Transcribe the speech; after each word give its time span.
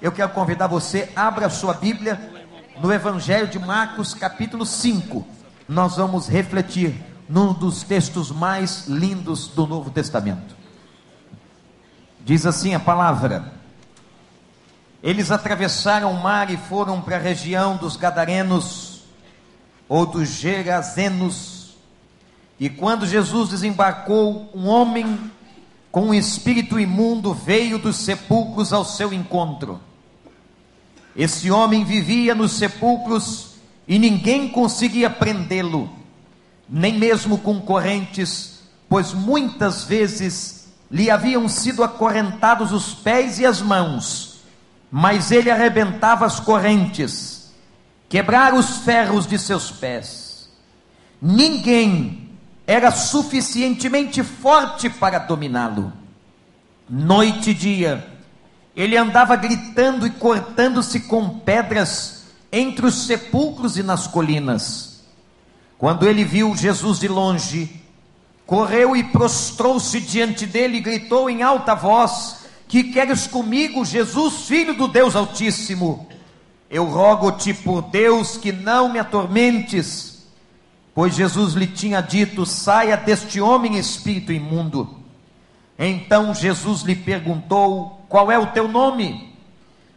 eu 0.00 0.12
quero 0.12 0.30
convidar 0.30 0.66
você, 0.66 1.10
abra 1.14 1.46
a 1.46 1.50
sua 1.50 1.74
Bíblia 1.74 2.20
no 2.80 2.92
Evangelho 2.92 3.48
de 3.48 3.58
Marcos, 3.58 4.14
capítulo 4.14 4.64
5. 4.64 5.26
Nós 5.68 5.96
vamos 5.96 6.28
refletir 6.28 6.94
num 7.28 7.52
dos 7.52 7.82
textos 7.82 8.30
mais 8.30 8.86
lindos 8.86 9.48
do 9.48 9.66
Novo 9.66 9.90
Testamento. 9.90 10.56
Diz 12.20 12.46
assim 12.46 12.74
a 12.74 12.80
palavra: 12.80 13.52
Eles 15.02 15.30
atravessaram 15.30 16.12
o 16.12 16.22
mar 16.22 16.50
e 16.50 16.56
foram 16.56 17.00
para 17.00 17.16
a 17.16 17.20
região 17.20 17.76
dos 17.76 17.96
Gadarenos 17.96 19.02
ou 19.88 20.06
dos 20.06 20.28
Gerazenos. 20.28 21.76
E 22.60 22.70
quando 22.70 23.06
Jesus 23.06 23.48
desembarcou, 23.50 24.50
um 24.54 24.68
homem 24.68 25.30
com 25.90 26.08
um 26.08 26.14
espírito 26.14 26.78
imundo 26.78 27.34
veio 27.34 27.78
dos 27.78 27.96
sepulcros 27.96 28.72
ao 28.72 28.84
seu 28.84 29.12
encontro. 29.12 29.80
Esse 31.18 31.50
homem 31.50 31.82
vivia 31.82 32.32
nos 32.32 32.52
sepulcros 32.52 33.54
e 33.88 33.98
ninguém 33.98 34.48
conseguia 34.48 35.10
prendê-lo, 35.10 35.90
nem 36.68 36.96
mesmo 36.96 37.38
com 37.38 37.60
correntes, 37.60 38.60
pois 38.88 39.12
muitas 39.12 39.82
vezes 39.82 40.68
lhe 40.88 41.10
haviam 41.10 41.48
sido 41.48 41.82
acorrentados 41.82 42.70
os 42.70 42.94
pés 42.94 43.40
e 43.40 43.44
as 43.44 43.60
mãos, 43.60 44.42
mas 44.92 45.32
ele 45.32 45.50
arrebentava 45.50 46.24
as 46.24 46.38
correntes, 46.38 47.52
quebrara 48.08 48.54
os 48.54 48.78
ferros 48.78 49.26
de 49.26 49.40
seus 49.40 49.72
pés. 49.72 50.48
Ninguém 51.20 52.30
era 52.64 52.92
suficientemente 52.92 54.22
forte 54.22 54.88
para 54.88 55.18
dominá-lo. 55.18 55.92
Noite 56.88 57.50
e 57.50 57.54
dia, 57.54 58.17
ele 58.80 58.96
andava 58.96 59.36
gritando 59.36 60.06
e 60.06 60.10
cortando-se 60.10 61.00
com 61.00 61.40
pedras 61.40 62.22
entre 62.50 62.86
os 62.86 63.06
sepulcros 63.06 63.76
e 63.76 63.82
nas 63.82 64.06
colinas. 64.06 65.04
Quando 65.76 66.08
ele 66.08 66.24
viu 66.24 66.56
Jesus 66.56 66.98
de 66.98 67.08
longe, 67.08 67.82
correu 68.46 68.96
e 68.96 69.04
prostrou-se 69.04 70.00
diante 70.00 70.46
dele 70.46 70.78
e 70.78 70.80
gritou 70.80 71.28
em 71.28 71.42
alta 71.42 71.74
voz: 71.74 72.46
Que 72.66 72.84
queres 72.84 73.26
comigo, 73.26 73.84
Jesus, 73.84 74.46
filho 74.46 74.74
do 74.74 74.88
Deus 74.88 75.14
Altíssimo? 75.14 76.08
Eu 76.70 76.84
rogo-te 76.84 77.52
por 77.52 77.82
Deus 77.82 78.36
que 78.36 78.52
não 78.52 78.88
me 78.88 78.98
atormentes 78.98 80.18
pois 80.98 81.14
Jesus 81.14 81.54
lhe 81.54 81.68
tinha 81.68 82.00
dito: 82.00 82.44
saia 82.44 82.96
deste 82.96 83.40
homem 83.40 83.78
espírito 83.78 84.32
imundo. 84.32 84.98
Então 85.78 86.34
Jesus 86.34 86.82
lhe 86.82 86.96
perguntou: 86.96 87.97
qual 88.08 88.30
é 88.30 88.38
o 88.38 88.46
teu 88.48 88.66
nome? 88.66 89.36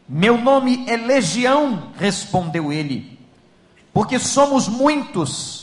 Meu 0.07 0.37
nome 0.37 0.85
é 0.89 0.97
Legião, 0.97 1.91
respondeu 1.97 2.71
ele, 2.71 3.19
porque 3.93 4.19
somos 4.19 4.67
muitos. 4.67 5.61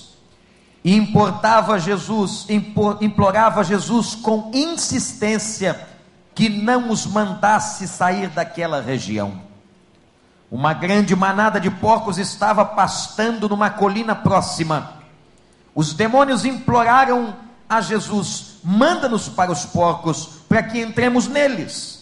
E 0.84 0.94
importava 0.94 1.78
Jesus, 1.78 2.46
implorava 2.48 3.64
Jesus 3.64 4.14
com 4.14 4.50
insistência 4.54 5.88
que 6.34 6.48
não 6.48 6.90
os 6.90 7.04
mandasse 7.04 7.86
sair 7.86 8.28
daquela 8.28 8.80
região. 8.80 9.42
Uma 10.50 10.72
grande 10.72 11.14
manada 11.14 11.60
de 11.60 11.70
porcos 11.70 12.16
estava 12.16 12.64
pastando 12.64 13.48
numa 13.48 13.68
colina 13.68 14.14
próxima 14.14 14.98
os 15.78 15.92
demônios 15.92 16.44
imploraram 16.44 17.36
a 17.68 17.80
Jesus: 17.80 18.56
manda-nos 18.64 19.28
para 19.28 19.52
os 19.52 19.64
porcos, 19.64 20.28
para 20.48 20.60
que 20.60 20.80
entremos 20.80 21.28
neles. 21.28 21.97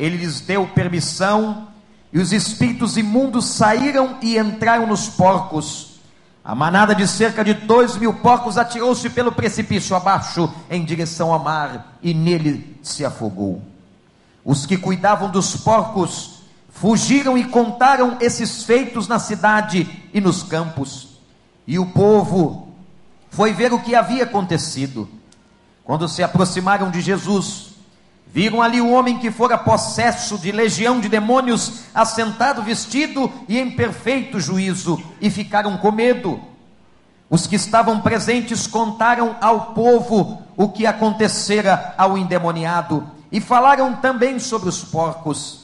Ele 0.00 0.16
lhes 0.16 0.40
deu 0.40 0.66
permissão, 0.66 1.68
e 2.10 2.18
os 2.18 2.32
espíritos 2.32 2.96
imundos 2.96 3.44
saíram 3.44 4.16
e 4.22 4.38
entraram 4.38 4.86
nos 4.86 5.08
porcos. 5.10 6.00
A 6.42 6.54
manada 6.54 6.94
de 6.94 7.06
cerca 7.06 7.44
de 7.44 7.52
dois 7.52 7.98
mil 7.98 8.14
porcos 8.14 8.56
atirou-se 8.56 9.10
pelo 9.10 9.30
precipício 9.30 9.94
abaixo, 9.94 10.50
em 10.70 10.82
direção 10.82 11.34
ao 11.34 11.38
mar, 11.38 11.98
e 12.02 12.14
nele 12.14 12.78
se 12.82 13.04
afogou. 13.04 13.60
Os 14.42 14.64
que 14.64 14.78
cuidavam 14.78 15.30
dos 15.30 15.54
porcos 15.54 16.40
fugiram 16.70 17.36
e 17.36 17.44
contaram 17.44 18.16
esses 18.22 18.64
feitos 18.64 19.06
na 19.06 19.18
cidade 19.18 19.86
e 20.14 20.20
nos 20.20 20.42
campos. 20.42 21.18
E 21.66 21.78
o 21.78 21.84
povo 21.84 22.68
foi 23.28 23.52
ver 23.52 23.70
o 23.74 23.80
que 23.80 23.94
havia 23.94 24.24
acontecido. 24.24 25.06
Quando 25.84 26.08
se 26.08 26.22
aproximaram 26.22 26.90
de 26.90 27.02
Jesus, 27.02 27.69
viram 28.32 28.62
ali 28.62 28.80
o 28.80 28.90
homem 28.90 29.18
que 29.18 29.30
fora 29.30 29.58
possesso 29.58 30.38
de 30.38 30.52
legião 30.52 31.00
de 31.00 31.08
demônios, 31.08 31.82
assentado, 31.94 32.62
vestido 32.62 33.30
e 33.48 33.58
em 33.58 33.70
perfeito 33.70 34.38
juízo, 34.38 35.02
e 35.20 35.28
ficaram 35.28 35.76
com 35.76 35.90
medo. 35.90 36.40
Os 37.28 37.46
que 37.46 37.56
estavam 37.56 38.00
presentes 38.00 38.66
contaram 38.66 39.36
ao 39.40 39.72
povo 39.72 40.42
o 40.56 40.68
que 40.68 40.86
acontecera 40.86 41.94
ao 41.96 42.18
endemoniado 42.18 43.08
e 43.30 43.40
falaram 43.40 43.94
também 43.94 44.38
sobre 44.38 44.68
os 44.68 44.82
porcos. 44.82 45.60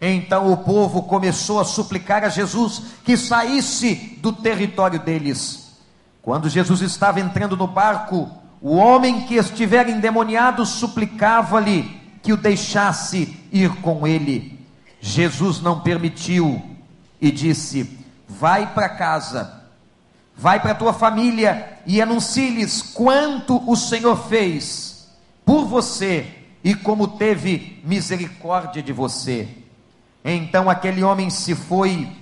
Então 0.00 0.52
o 0.52 0.56
povo 0.58 1.02
começou 1.02 1.58
a 1.58 1.64
suplicar 1.64 2.22
a 2.22 2.28
Jesus 2.28 2.82
que 3.04 3.16
saísse 3.16 4.18
do 4.22 4.32
território 4.32 5.00
deles. 5.00 5.76
Quando 6.22 6.48
Jesus 6.48 6.82
estava 6.82 7.18
entrando 7.20 7.56
no 7.56 7.66
barco, 7.66 8.30
o 8.60 8.76
homem 8.76 9.22
que 9.22 9.34
estivera 9.34 9.90
endemoniado 9.90 10.64
suplicava-lhe 10.64 11.97
que 12.28 12.32
o 12.34 12.36
deixasse 12.36 13.34
ir 13.50 13.70
com 13.76 14.06
ele. 14.06 14.60
Jesus 15.00 15.62
não 15.62 15.80
permitiu 15.80 16.62
e 17.18 17.30
disse: 17.30 17.98
Vai 18.28 18.74
para 18.74 18.90
casa, 18.90 19.62
vai 20.36 20.60
para 20.60 20.74
tua 20.74 20.92
família 20.92 21.78
e 21.86 22.02
anuncie-lhes 22.02 22.82
quanto 22.82 23.62
o 23.66 23.74
Senhor 23.74 24.28
fez 24.28 25.08
por 25.42 25.64
você 25.64 26.26
e 26.62 26.74
como 26.74 27.08
teve 27.08 27.80
misericórdia 27.82 28.82
de 28.82 28.92
você. 28.92 29.48
Então 30.22 30.68
aquele 30.68 31.02
homem 31.02 31.30
se 31.30 31.54
foi 31.54 32.12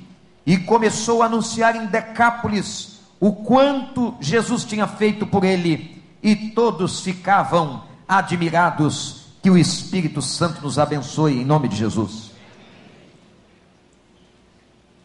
e 0.46 0.56
começou 0.56 1.20
a 1.20 1.26
anunciar 1.26 1.74
em 1.74 1.86
Decápolis 1.86 3.00
o 3.18 3.32
quanto 3.32 4.14
Jesus 4.20 4.64
tinha 4.64 4.86
feito 4.86 5.26
por 5.26 5.42
ele, 5.42 6.00
e 6.22 6.36
todos 6.50 7.00
ficavam 7.00 7.82
admirados. 8.06 9.25
Que 9.46 9.50
o 9.50 9.56
Espírito 9.56 10.20
Santo 10.20 10.60
nos 10.60 10.76
abençoe 10.76 11.40
em 11.40 11.44
nome 11.44 11.68
de 11.68 11.76
Jesus. 11.76 12.32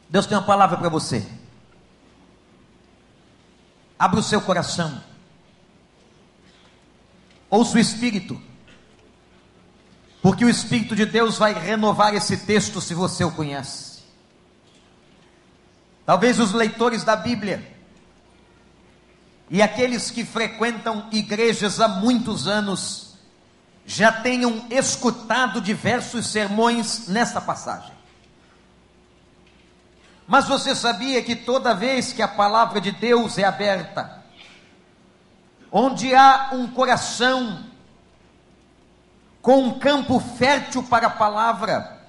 Deus 0.09 0.25
tem 0.25 0.35
uma 0.35 0.44
palavra 0.44 0.78
para 0.78 0.90
você. 0.90 1.24
Abra 4.00 4.19
o 4.19 4.24
seu 4.24 4.41
coração. 4.41 5.00
Ouça 7.51 7.78
o 7.78 7.80
Espírito. 7.80 8.41
Porque 10.24 10.44
o 10.44 10.50
Espírito 10.50 10.96
de 10.96 11.06
Deus 11.06 11.38
vai 11.38 11.53
renovar 11.53 12.16
esse 12.16 12.35
texto 12.38 12.81
se 12.81 12.96
você 12.96 13.24
o 13.24 13.30
conhece. 13.30 14.01
Talvez 16.03 16.40
os 16.40 16.51
leitores 16.51 17.03
da 17.03 17.16
Bíblia 17.16 17.78
e 19.51 19.62
aqueles 19.62 20.09
que 20.09 20.25
frequentam 20.25 21.07
igrejas 21.12 21.80
há 21.80 21.88
muitos 21.88 22.47
anos 22.47 23.10
já 23.86 24.12
tenham 24.12 24.66
escutado 24.69 25.59
diversos 25.59 26.28
sermões 26.28 27.08
nesta 27.08 27.42
passagem. 27.42 27.92
Mas 30.28 30.47
você 30.47 30.75
sabia 30.75 31.22
que 31.22 31.36
toda 31.36 31.75
vez 31.75 32.14
que 32.14 32.22
a 32.22 32.28
palavra 32.28 32.80
de 32.80 32.92
Deus 32.92 33.38
é 33.38 33.44
aberta, 33.44 34.24
onde 35.72 36.14
há 36.16 36.52
um 36.53 36.68
coração 36.68 37.66
com 39.42 39.64
um 39.64 39.80
campo 39.80 40.19
fértil 40.19 40.84
para 40.84 41.08
a 41.08 41.12
palavra, 41.12 42.00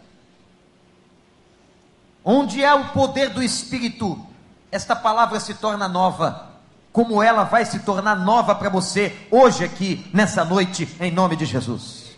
onde 2.24 2.64
há 2.64 2.74
o 2.76 2.90
poder 2.90 3.30
do 3.30 3.42
Espírito, 3.42 4.24
esta 4.70 4.94
palavra 4.94 5.40
se 5.40 5.54
torna 5.54 5.88
nova 5.88 6.51
como 6.92 7.22
ela 7.22 7.44
vai 7.44 7.64
se 7.64 7.80
tornar 7.80 8.16
nova 8.16 8.54
para 8.54 8.68
você 8.68 9.16
hoje 9.30 9.64
aqui, 9.64 10.08
nessa 10.12 10.44
noite, 10.44 10.86
em 11.00 11.10
nome 11.10 11.36
de 11.36 11.46
Jesus. 11.46 12.12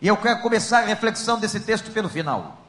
E 0.00 0.08
eu 0.08 0.16
quero 0.16 0.40
começar 0.40 0.78
a 0.78 0.86
reflexão 0.86 1.38
desse 1.38 1.60
texto 1.60 1.90
pelo 1.90 2.08
final. 2.08 2.62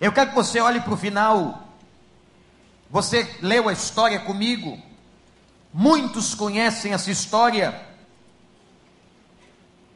Eu 0.00 0.12
quero 0.12 0.30
que 0.30 0.36
você 0.36 0.60
olhe 0.60 0.80
para 0.80 0.94
o 0.94 0.96
final. 0.96 1.68
Você 2.90 3.38
leu 3.42 3.68
a 3.68 3.72
história 3.72 4.18
comigo. 4.20 4.80
Muitos 5.72 6.34
conhecem 6.34 6.92
essa 6.92 7.10
história. 7.10 7.78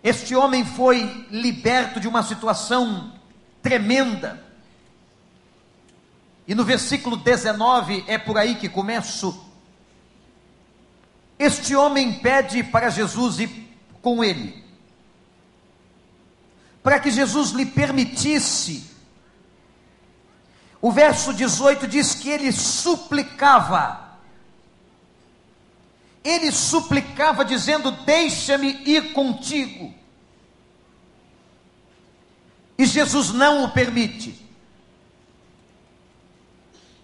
Este 0.02 0.34
homem 0.34 0.64
foi 0.64 1.26
liberto 1.30 2.00
de 2.00 2.08
uma 2.08 2.22
situação 2.22 3.12
tremenda 3.62 4.47
e 6.48 6.54
no 6.54 6.64
versículo 6.64 7.14
19 7.14 8.04
é 8.06 8.16
por 8.16 8.38
aí 8.38 8.54
que 8.54 8.70
começo. 8.70 9.46
Este 11.38 11.76
homem 11.76 12.14
pede 12.20 12.64
para 12.64 12.88
Jesus 12.88 13.38
ir 13.38 13.68
com 14.00 14.24
ele. 14.24 14.66
para 16.82 16.98
que 16.98 17.10
Jesus 17.10 17.50
lhe 17.50 17.66
permitisse. 17.66 18.88
O 20.80 20.90
verso 20.90 21.34
18 21.34 21.86
diz 21.86 22.14
que 22.14 22.30
ele 22.30 22.50
suplicava. 22.50 24.16
Ele 26.24 26.50
suplicava, 26.50 27.44
dizendo: 27.44 27.90
Deixa-me 27.90 28.80
ir 28.86 29.12
contigo. 29.12 29.92
E 32.78 32.86
Jesus 32.86 33.34
não 33.34 33.64
o 33.64 33.70
permite. 33.70 34.47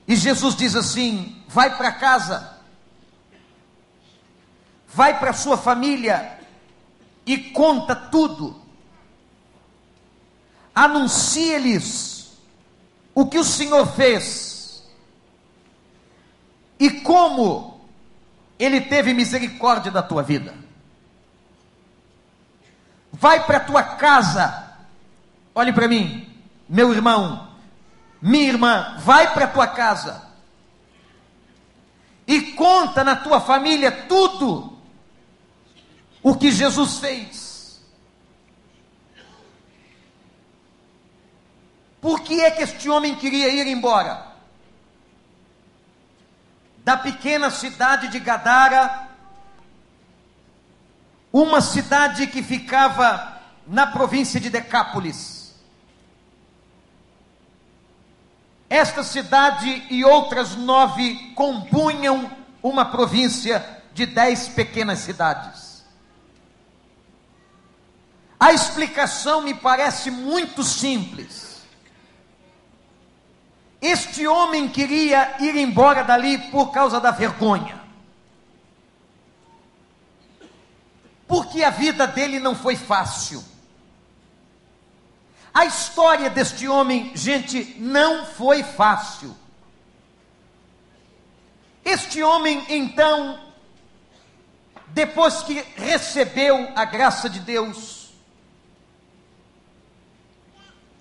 E 0.06 0.14
Jesus 0.16 0.54
diz 0.54 0.74
assim: 0.76 1.42
Vai 1.48 1.76
para 1.76 1.92
casa, 1.92 2.58
vai 4.88 5.18
para 5.18 5.32
sua 5.32 5.56
família 5.56 6.38
e 7.24 7.38
conta 7.38 7.94
tudo. 7.94 8.62
Anuncie-lhes 10.74 12.32
o 13.14 13.26
que 13.26 13.38
o 13.38 13.44
Senhor 13.44 13.86
fez 13.86 14.84
e 16.78 16.90
como 16.90 17.80
Ele 18.58 18.80
teve 18.80 19.14
misericórdia 19.14 19.90
da 19.90 20.02
tua 20.02 20.22
vida. 20.22 20.54
Vai 23.12 23.46
para 23.46 23.60
tua 23.60 23.82
casa, 23.82 24.76
olhe 25.54 25.72
para 25.72 25.86
mim, 25.86 26.28
meu 26.68 26.92
irmão, 26.92 27.43
minha 28.26 28.48
irmã, 28.48 28.96
vai 29.00 29.34
para 29.34 29.44
a 29.44 29.48
tua 29.48 29.66
casa 29.66 30.26
e 32.26 32.52
conta 32.52 33.04
na 33.04 33.14
tua 33.14 33.38
família 33.38 33.92
tudo 33.92 34.78
o 36.22 36.34
que 36.34 36.50
Jesus 36.50 37.00
fez. 37.00 37.82
Por 42.00 42.20
que 42.20 42.40
é 42.40 42.50
que 42.50 42.62
este 42.62 42.88
homem 42.88 43.14
queria 43.14 43.50
ir 43.50 43.66
embora? 43.66 44.26
Da 46.78 46.96
pequena 46.96 47.50
cidade 47.50 48.08
de 48.08 48.18
Gadara, 48.20 49.06
uma 51.30 51.60
cidade 51.60 52.26
que 52.26 52.42
ficava 52.42 53.38
na 53.66 53.86
província 53.86 54.40
de 54.40 54.48
Decápolis. 54.48 55.33
Esta 58.74 59.04
cidade 59.04 59.86
e 59.88 60.04
outras 60.04 60.56
nove 60.56 61.30
compunham 61.36 62.28
uma 62.60 62.84
província 62.84 63.64
de 63.92 64.04
dez 64.04 64.48
pequenas 64.48 64.98
cidades. 64.98 65.84
A 68.40 68.52
explicação 68.52 69.42
me 69.42 69.54
parece 69.54 70.10
muito 70.10 70.64
simples. 70.64 71.62
Este 73.80 74.26
homem 74.26 74.68
queria 74.68 75.36
ir 75.38 75.54
embora 75.54 76.02
dali 76.02 76.36
por 76.50 76.72
causa 76.72 76.98
da 76.98 77.12
vergonha. 77.12 77.80
Porque 81.28 81.62
a 81.62 81.70
vida 81.70 82.08
dele 82.08 82.40
não 82.40 82.56
foi 82.56 82.74
fácil. 82.74 83.44
A 85.54 85.64
história 85.64 86.28
deste 86.28 86.68
homem, 86.68 87.12
gente, 87.14 87.76
não 87.78 88.26
foi 88.26 88.62
fácil. 88.62 89.34
Este 91.84 92.22
homem, 92.22 92.66
então, 92.68 93.38
depois 94.88 95.42
que 95.42 95.64
recebeu 95.76 96.72
a 96.74 96.84
graça 96.84 97.30
de 97.30 97.38
Deus, 97.38 98.04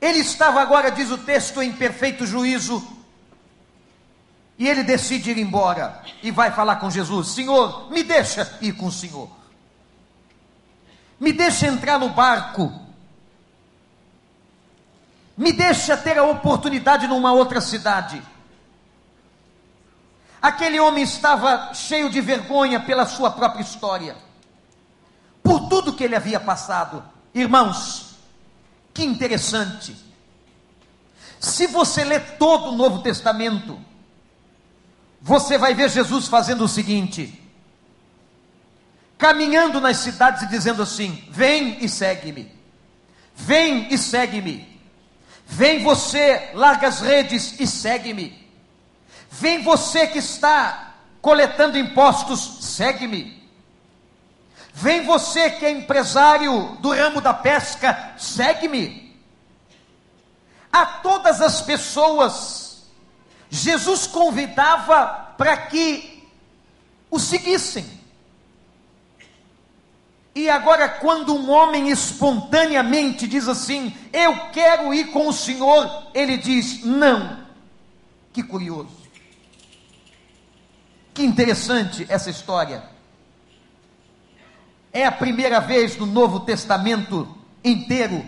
Ele 0.04 0.20
estava 0.20 0.62
agora, 0.62 0.92
diz 0.92 1.10
o 1.12 1.18
texto, 1.18 1.62
em 1.62 1.72
perfeito 1.72 2.26
juízo. 2.26 2.86
E 4.60 4.68
ele 4.68 4.84
decide 4.84 5.32
ir 5.32 5.38
embora 5.38 6.04
e 6.22 6.30
vai 6.30 6.52
falar 6.52 6.76
com 6.76 6.92
Jesus: 6.92 7.30
Senhor, 7.30 7.90
me 7.90 8.04
deixa 8.04 8.58
ir 8.60 8.74
com 8.74 8.88
o 8.88 8.92
Senhor. 8.92 9.32
Me 11.18 11.32
deixa 11.32 11.68
entrar 11.68 11.98
no 11.98 12.10
barco. 12.10 12.83
Me 15.36 15.52
deixa 15.52 15.98
ter 15.98 16.18
a 16.18 16.24
oportunidade 16.24 17.08
numa 17.08 17.34
outra 17.34 17.60
cidade. 17.60 18.22
Aquele 20.42 20.80
homem 20.80 21.04
estava 21.04 21.74
cheio 21.74 22.10
de 22.10 22.20
vergonha 22.20 22.80
pela 22.80 23.06
sua 23.06 23.32
própria 23.32 23.62
história, 23.62 24.16
por 25.42 25.70
tudo 25.70 25.94
que 25.94 26.04
ele 26.04 26.16
havia 26.16 26.40
passado. 26.40 27.04
Irmãos, 27.34 28.16
que 28.94 29.04
interessante. 29.04 29.96
Se 31.40 31.66
você 31.68 32.04
ler 32.04 32.38
todo 32.38 32.70
o 32.70 32.76
Novo 32.76 33.02
Testamento, 33.02 33.80
você 35.22 35.58
vai 35.58 35.74
ver 35.74 35.90
Jesus 35.90 36.28
fazendo 36.28 36.66
o 36.66 36.70
seguinte: 36.70 37.42
caminhando 39.18 39.80
nas 39.80 39.98
cidades 39.98 40.44
e 40.44 40.48
dizendo 40.48 40.84
assim: 40.84 41.24
Vem 41.30 41.84
e 41.84 41.88
segue-me, 41.88 42.52
vem 43.34 43.88
e 43.94 43.98
segue-me, 43.98 44.73
vem 45.54 45.84
você, 45.84 46.50
larga 46.56 46.88
as 46.88 47.00
redes 47.00 47.60
e 47.60 47.68
segue-me, 47.68 48.48
vem 49.30 49.62
você 49.62 50.08
que 50.08 50.18
está 50.18 50.96
coletando 51.22 51.78
impostos, 51.78 52.58
segue-me. 52.62 53.42
Vem 54.74 55.06
você 55.06 55.52
que 55.52 55.66
é 55.66 55.70
empresário 55.70 56.76
do 56.80 56.92
ramo 56.92 57.22
da 57.22 57.34
pesca, 57.34 58.16
segue-me. 58.18 59.16
A 60.72 60.86
todas 60.86 61.40
as 61.40 61.62
pessoas, 61.62 62.86
Jesus 63.48 64.08
convidava 64.08 65.34
para 65.38 65.56
que 65.56 66.28
o 67.12 67.20
seguissem. 67.20 68.03
E 70.36 70.50
agora, 70.50 70.90
quando 70.90 71.36
um 71.36 71.52
homem 71.52 71.90
espontaneamente 71.90 73.28
diz 73.28 73.48
assim: 73.48 73.96
Eu 74.12 74.50
quero 74.52 74.94
ir 74.94 75.12
com 75.12 75.28
o 75.28 75.34
Senhor, 75.34 76.08
ele 76.14 76.38
diz: 76.38 76.84
Não. 76.84 77.44
Que 78.32 78.42
curioso. 78.42 78.90
Que 81.14 81.24
interessante 81.24 82.06
essa 82.10 82.32
história. 82.32 82.84
É 84.92 85.06
a 85.06 85.12
primeira 85.12 85.60
vez 85.60 85.98
no 85.98 86.06
Novo 86.06 86.40
Testamento 86.40 87.38
inteiro 87.64 88.24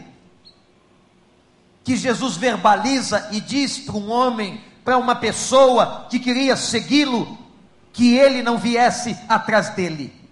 que 1.84 1.96
Jesus 1.96 2.36
verbaliza 2.36 3.30
e 3.32 3.40
diz 3.40 3.78
para 3.78 3.96
um 3.96 4.10
homem, 4.10 4.60
para 4.84 4.98
uma 4.98 5.16
pessoa 5.16 6.08
que 6.10 6.20
queria 6.20 6.56
segui-lo, 6.56 7.38
que 7.94 8.18
ele 8.18 8.42
não 8.42 8.58
viesse 8.58 9.16
atrás 9.30 9.70
dele. 9.70 10.25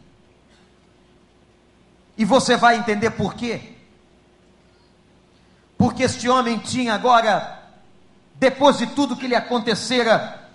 E 2.17 2.25
você 2.25 2.55
vai 2.55 2.77
entender 2.77 3.11
por 3.11 3.33
quê? 3.33 3.73
Porque 5.77 6.03
este 6.03 6.29
homem 6.29 6.59
tinha 6.59 6.93
agora, 6.93 7.61
depois 8.35 8.77
de 8.77 8.87
tudo 8.87 9.15
que 9.15 9.27
lhe 9.27 9.35
acontecera, 9.35 10.49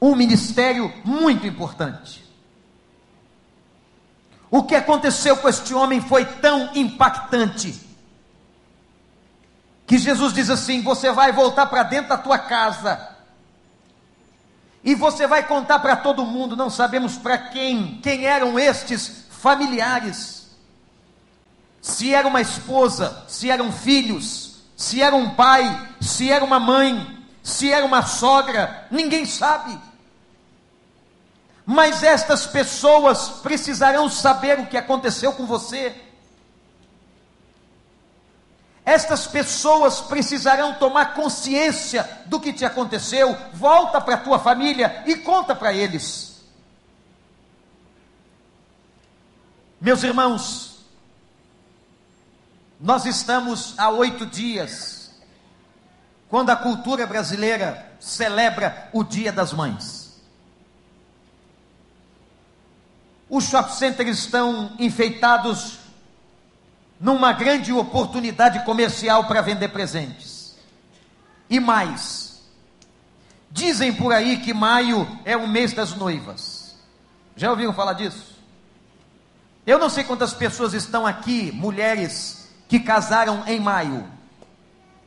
um 0.00 0.14
ministério 0.14 0.92
muito 1.04 1.46
importante. 1.46 2.24
O 4.50 4.62
que 4.64 4.74
aconteceu 4.74 5.36
com 5.36 5.48
este 5.48 5.74
homem 5.74 6.00
foi 6.00 6.24
tão 6.24 6.70
impactante 6.74 7.88
que 9.86 9.98
Jesus 9.98 10.32
diz 10.32 10.48
assim: 10.48 10.82
Você 10.82 11.10
vai 11.10 11.32
voltar 11.32 11.66
para 11.66 11.82
dentro 11.82 12.10
da 12.10 12.16
tua 12.16 12.38
casa 12.38 13.10
e 14.82 14.94
você 14.94 15.26
vai 15.26 15.46
contar 15.46 15.78
para 15.80 15.96
todo 15.96 16.24
mundo. 16.24 16.56
Não 16.56 16.70
sabemos 16.70 17.16
para 17.16 17.36
quem, 17.36 18.00
quem 18.00 18.24
eram 18.24 18.58
estes 18.58 19.26
familiares. 19.30 20.39
Se 21.80 22.12
era 22.12 22.28
uma 22.28 22.40
esposa, 22.40 23.24
se 23.26 23.50
eram 23.50 23.72
filhos, 23.72 24.56
se 24.76 25.02
era 25.02 25.14
um 25.16 25.30
pai, 25.30 25.88
se 26.00 26.30
era 26.30 26.44
uma 26.44 26.60
mãe, 26.60 27.26
se 27.42 27.72
era 27.72 27.84
uma 27.84 28.02
sogra, 28.02 28.86
ninguém 28.90 29.24
sabe. 29.24 29.78
Mas 31.64 32.02
estas 32.02 32.46
pessoas 32.46 33.28
precisarão 33.42 34.08
saber 34.08 34.58
o 34.58 34.66
que 34.66 34.76
aconteceu 34.76 35.32
com 35.32 35.46
você. 35.46 35.94
Estas 38.84 39.26
pessoas 39.26 40.00
precisarão 40.00 40.74
tomar 40.74 41.14
consciência 41.14 42.08
do 42.26 42.40
que 42.40 42.52
te 42.52 42.64
aconteceu. 42.64 43.36
Volta 43.52 44.00
para 44.00 44.14
a 44.14 44.18
tua 44.18 44.38
família 44.38 45.04
e 45.06 45.16
conta 45.16 45.54
para 45.54 45.72
eles. 45.72 46.40
Meus 49.80 50.02
irmãos, 50.02 50.69
nós 52.80 53.04
estamos 53.04 53.74
há 53.76 53.90
oito 53.90 54.24
dias, 54.24 55.10
quando 56.30 56.48
a 56.48 56.56
cultura 56.56 57.06
brasileira 57.06 57.94
celebra 58.00 58.88
o 58.92 59.04
Dia 59.04 59.30
das 59.30 59.52
Mães. 59.52 60.18
Os 63.28 63.44
shopping 63.44 63.72
centers 63.74 64.18
estão 64.18 64.72
enfeitados 64.78 65.78
numa 66.98 67.32
grande 67.32 67.72
oportunidade 67.72 68.64
comercial 68.64 69.24
para 69.24 69.42
vender 69.42 69.68
presentes. 69.68 70.56
E 71.50 71.60
mais, 71.60 72.40
dizem 73.50 73.92
por 73.92 74.12
aí 74.12 74.38
que 74.38 74.54
maio 74.54 75.06
é 75.24 75.36
o 75.36 75.46
mês 75.46 75.74
das 75.74 75.94
noivas. 75.94 76.76
Já 77.36 77.50
ouviram 77.50 77.74
falar 77.74 77.92
disso? 77.92 78.38
Eu 79.66 79.78
não 79.78 79.90
sei 79.90 80.02
quantas 80.02 80.32
pessoas 80.32 80.72
estão 80.72 81.06
aqui, 81.06 81.52
mulheres 81.52 82.39
que 82.70 82.78
casaram 82.78 83.42
em 83.48 83.58
maio. 83.58 84.08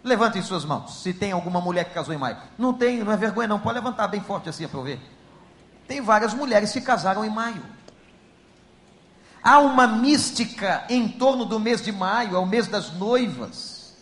Levantem 0.04 0.42
suas 0.42 0.66
mãos, 0.66 1.02
se 1.02 1.14
tem 1.14 1.32
alguma 1.32 1.62
mulher 1.62 1.86
que 1.86 1.94
casou 1.94 2.14
em 2.14 2.18
maio. 2.18 2.36
Não 2.58 2.74
tem, 2.74 3.02
não 3.02 3.12
é 3.14 3.16
vergonha 3.16 3.48
não, 3.48 3.58
pode 3.58 3.76
levantar 3.76 4.10
bem 4.10 4.20
forte 4.20 4.50
assim 4.50 4.68
para 4.68 4.78
eu 4.78 4.84
ver. 4.84 5.00
Tem 5.88 6.02
várias 6.02 6.34
mulheres 6.34 6.74
que 6.74 6.82
casaram 6.82 7.24
em 7.24 7.30
maio. 7.30 7.64
Há 9.42 9.60
uma 9.60 9.88
mística 9.88 10.84
em 10.90 11.08
torno 11.08 11.46
do 11.46 11.58
mês 11.58 11.82
de 11.82 11.94
maio, 11.94 12.36
é 12.36 12.40
o 12.40 12.46
mês 12.46 12.68
das 12.68 12.92
noivas, 12.92 13.96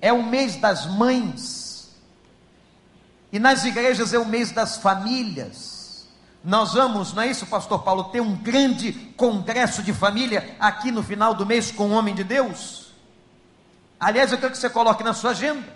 é 0.00 0.10
o 0.10 0.22
mês 0.22 0.56
das 0.56 0.86
mães, 0.86 1.94
e 3.30 3.38
nas 3.38 3.62
igrejas 3.66 4.14
é 4.14 4.18
o 4.18 4.24
mês 4.24 4.50
das 4.50 4.78
famílias. 4.78 5.75
Nós 6.46 6.74
vamos, 6.74 7.12
não 7.12 7.24
é 7.24 7.26
isso, 7.26 7.44
Pastor 7.44 7.82
Paulo, 7.82 8.04
ter 8.04 8.20
um 8.20 8.36
grande 8.36 8.92
congresso 9.16 9.82
de 9.82 9.92
família 9.92 10.54
aqui 10.60 10.92
no 10.92 11.02
final 11.02 11.34
do 11.34 11.44
mês 11.44 11.72
com 11.72 11.88
o 11.88 11.90
homem 11.90 12.14
de 12.14 12.22
Deus? 12.22 12.92
Aliás, 13.98 14.30
eu 14.30 14.38
quero 14.38 14.52
que 14.52 14.58
você 14.58 14.70
coloque 14.70 15.02
na 15.02 15.12
sua 15.12 15.32
agenda. 15.32 15.75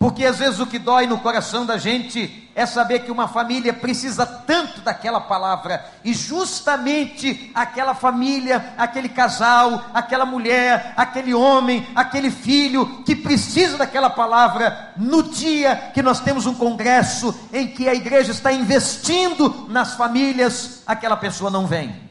Porque 0.00 0.24
às 0.24 0.38
vezes 0.38 0.58
o 0.58 0.66
que 0.66 0.78
dói 0.78 1.06
no 1.06 1.18
coração 1.18 1.66
da 1.66 1.76
gente 1.76 2.50
é 2.54 2.64
saber 2.64 3.00
que 3.00 3.12
uma 3.12 3.28
família 3.28 3.70
precisa 3.70 4.24
tanto 4.24 4.80
daquela 4.80 5.20
palavra, 5.20 5.84
e 6.02 6.14
justamente 6.14 7.50
aquela 7.54 7.94
família, 7.94 8.72
aquele 8.78 9.10
casal, 9.10 9.84
aquela 9.92 10.24
mulher, 10.24 10.94
aquele 10.96 11.34
homem, 11.34 11.86
aquele 11.94 12.30
filho 12.30 13.02
que 13.04 13.14
precisa 13.14 13.76
daquela 13.76 14.08
palavra, 14.08 14.94
no 14.96 15.22
dia 15.22 15.90
que 15.92 16.02
nós 16.02 16.18
temos 16.18 16.46
um 16.46 16.54
congresso 16.54 17.38
em 17.52 17.66
que 17.66 17.86
a 17.86 17.94
igreja 17.94 18.30
está 18.32 18.50
investindo 18.50 19.66
nas 19.68 19.96
famílias, 19.96 20.82
aquela 20.86 21.18
pessoa 21.18 21.50
não 21.50 21.66
vem. 21.66 22.09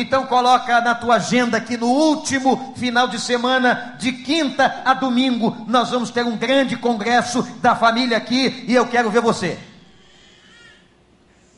Então 0.00 0.26
coloca 0.26 0.80
na 0.80 0.94
tua 0.94 1.16
agenda 1.16 1.60
que 1.60 1.76
no 1.76 1.88
último 1.88 2.72
final 2.76 3.08
de 3.08 3.18
semana, 3.18 3.96
de 3.98 4.12
quinta 4.12 4.80
a 4.84 4.94
domingo, 4.94 5.64
nós 5.66 5.90
vamos 5.90 6.08
ter 6.08 6.24
um 6.24 6.36
grande 6.36 6.76
congresso 6.76 7.42
da 7.60 7.74
família 7.74 8.16
aqui 8.16 8.64
e 8.68 8.74
eu 8.76 8.86
quero 8.86 9.10
ver 9.10 9.20
você. 9.20 9.58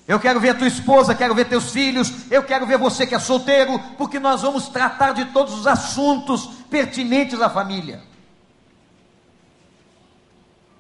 Eu 0.09 0.19
quero 0.19 0.41
ver 0.41 0.57
tua 0.57 0.67
esposa, 0.67 1.15
quero 1.15 1.35
ver 1.35 1.49
teus 1.51 1.71
filhos, 1.71 2.11
eu 2.31 2.43
quero 2.43 2.65
ver 2.67 2.79
você 2.79 3.07
que 3.07 3.15
é 3.15 3.19
solteiro, 3.19 3.79
porque 3.99 4.19
nós 4.19 4.41
vamos 4.41 4.69
tratar 4.69 5.13
de 5.13 5.27
todos 5.27 5.53
os 5.53 5.67
assuntos 5.67 6.47
pertinentes 6.71 7.43
à 7.43 7.51
família. 7.51 8.03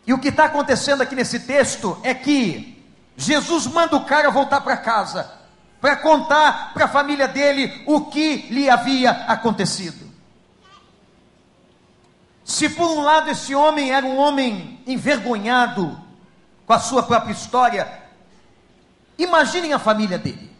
E 0.06 0.14
o 0.14 0.18
que 0.18 0.28
está 0.28 0.46
acontecendo 0.46 1.02
aqui 1.02 1.14
nesse 1.14 1.40
texto 1.40 2.00
é 2.02 2.14
que 2.14 2.82
Jesus 3.18 3.66
manda 3.66 3.96
o 3.96 4.04
cara 4.06 4.30
voltar 4.30 4.62
para 4.62 4.78
casa 4.78 5.39
para 5.80 5.96
contar 5.96 6.74
para 6.74 6.84
a 6.84 6.88
família 6.88 7.26
dele 7.26 7.82
o 7.86 8.02
que 8.02 8.48
lhe 8.50 8.68
havia 8.68 9.10
acontecido. 9.10 10.10
Se 12.44 12.68
por 12.68 12.90
um 12.90 13.00
lado 13.00 13.30
esse 13.30 13.54
homem 13.54 13.92
era 13.92 14.04
um 14.04 14.18
homem 14.18 14.80
envergonhado 14.86 15.98
com 16.66 16.72
a 16.72 16.78
sua 16.80 17.02
própria 17.02 17.32
história, 17.32 18.02
imaginem 19.16 19.72
a 19.72 19.78
família 19.78 20.18
dele. 20.18 20.50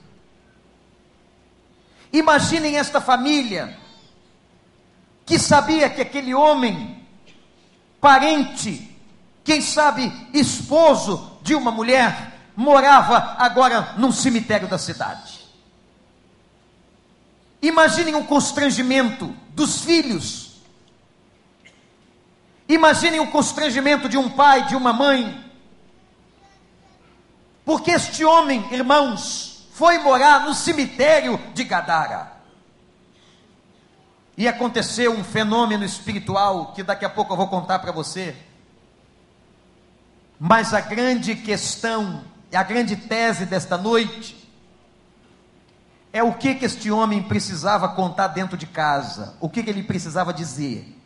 Imaginem 2.12 2.76
esta 2.76 3.00
família 3.00 3.76
que 5.26 5.38
sabia 5.38 5.88
que 5.90 6.00
aquele 6.00 6.34
homem, 6.34 7.04
parente, 8.00 8.96
quem 9.44 9.60
sabe 9.60 10.12
esposo 10.32 11.38
de 11.42 11.54
uma 11.54 11.70
mulher, 11.70 12.29
morava 12.60 13.36
agora 13.38 13.94
num 13.96 14.12
cemitério 14.12 14.68
da 14.68 14.76
cidade. 14.76 15.40
Imaginem 17.62 18.14
o 18.14 18.26
constrangimento 18.26 19.34
dos 19.54 19.80
filhos. 19.82 20.60
Imaginem 22.68 23.18
o 23.18 23.30
constrangimento 23.30 24.10
de 24.10 24.18
um 24.18 24.28
pai, 24.28 24.66
de 24.66 24.76
uma 24.76 24.92
mãe. 24.92 25.42
Porque 27.64 27.92
este 27.92 28.26
homem, 28.26 28.68
irmãos, 28.70 29.66
foi 29.72 29.96
morar 29.96 30.44
no 30.44 30.52
cemitério 30.52 31.40
de 31.54 31.64
Gadara. 31.64 32.30
E 34.36 34.46
aconteceu 34.46 35.12
um 35.14 35.24
fenômeno 35.24 35.84
espiritual 35.84 36.72
que 36.74 36.82
daqui 36.82 37.06
a 37.06 37.10
pouco 37.10 37.32
eu 37.32 37.38
vou 37.38 37.48
contar 37.48 37.78
para 37.78 37.90
você. 37.90 38.36
Mas 40.38 40.74
a 40.74 40.80
grande 40.82 41.34
questão 41.34 42.22
e 42.50 42.56
a 42.56 42.62
grande 42.62 42.96
tese 42.96 43.46
desta 43.46 43.78
noite 43.78 44.36
é 46.12 46.22
o 46.22 46.34
que, 46.34 46.56
que 46.56 46.64
este 46.64 46.90
homem 46.90 47.22
precisava 47.22 47.88
contar 47.90 48.28
dentro 48.28 48.56
de 48.56 48.66
casa, 48.66 49.36
o 49.40 49.48
que, 49.48 49.62
que 49.62 49.70
ele 49.70 49.84
precisava 49.84 50.32
dizer, 50.32 50.96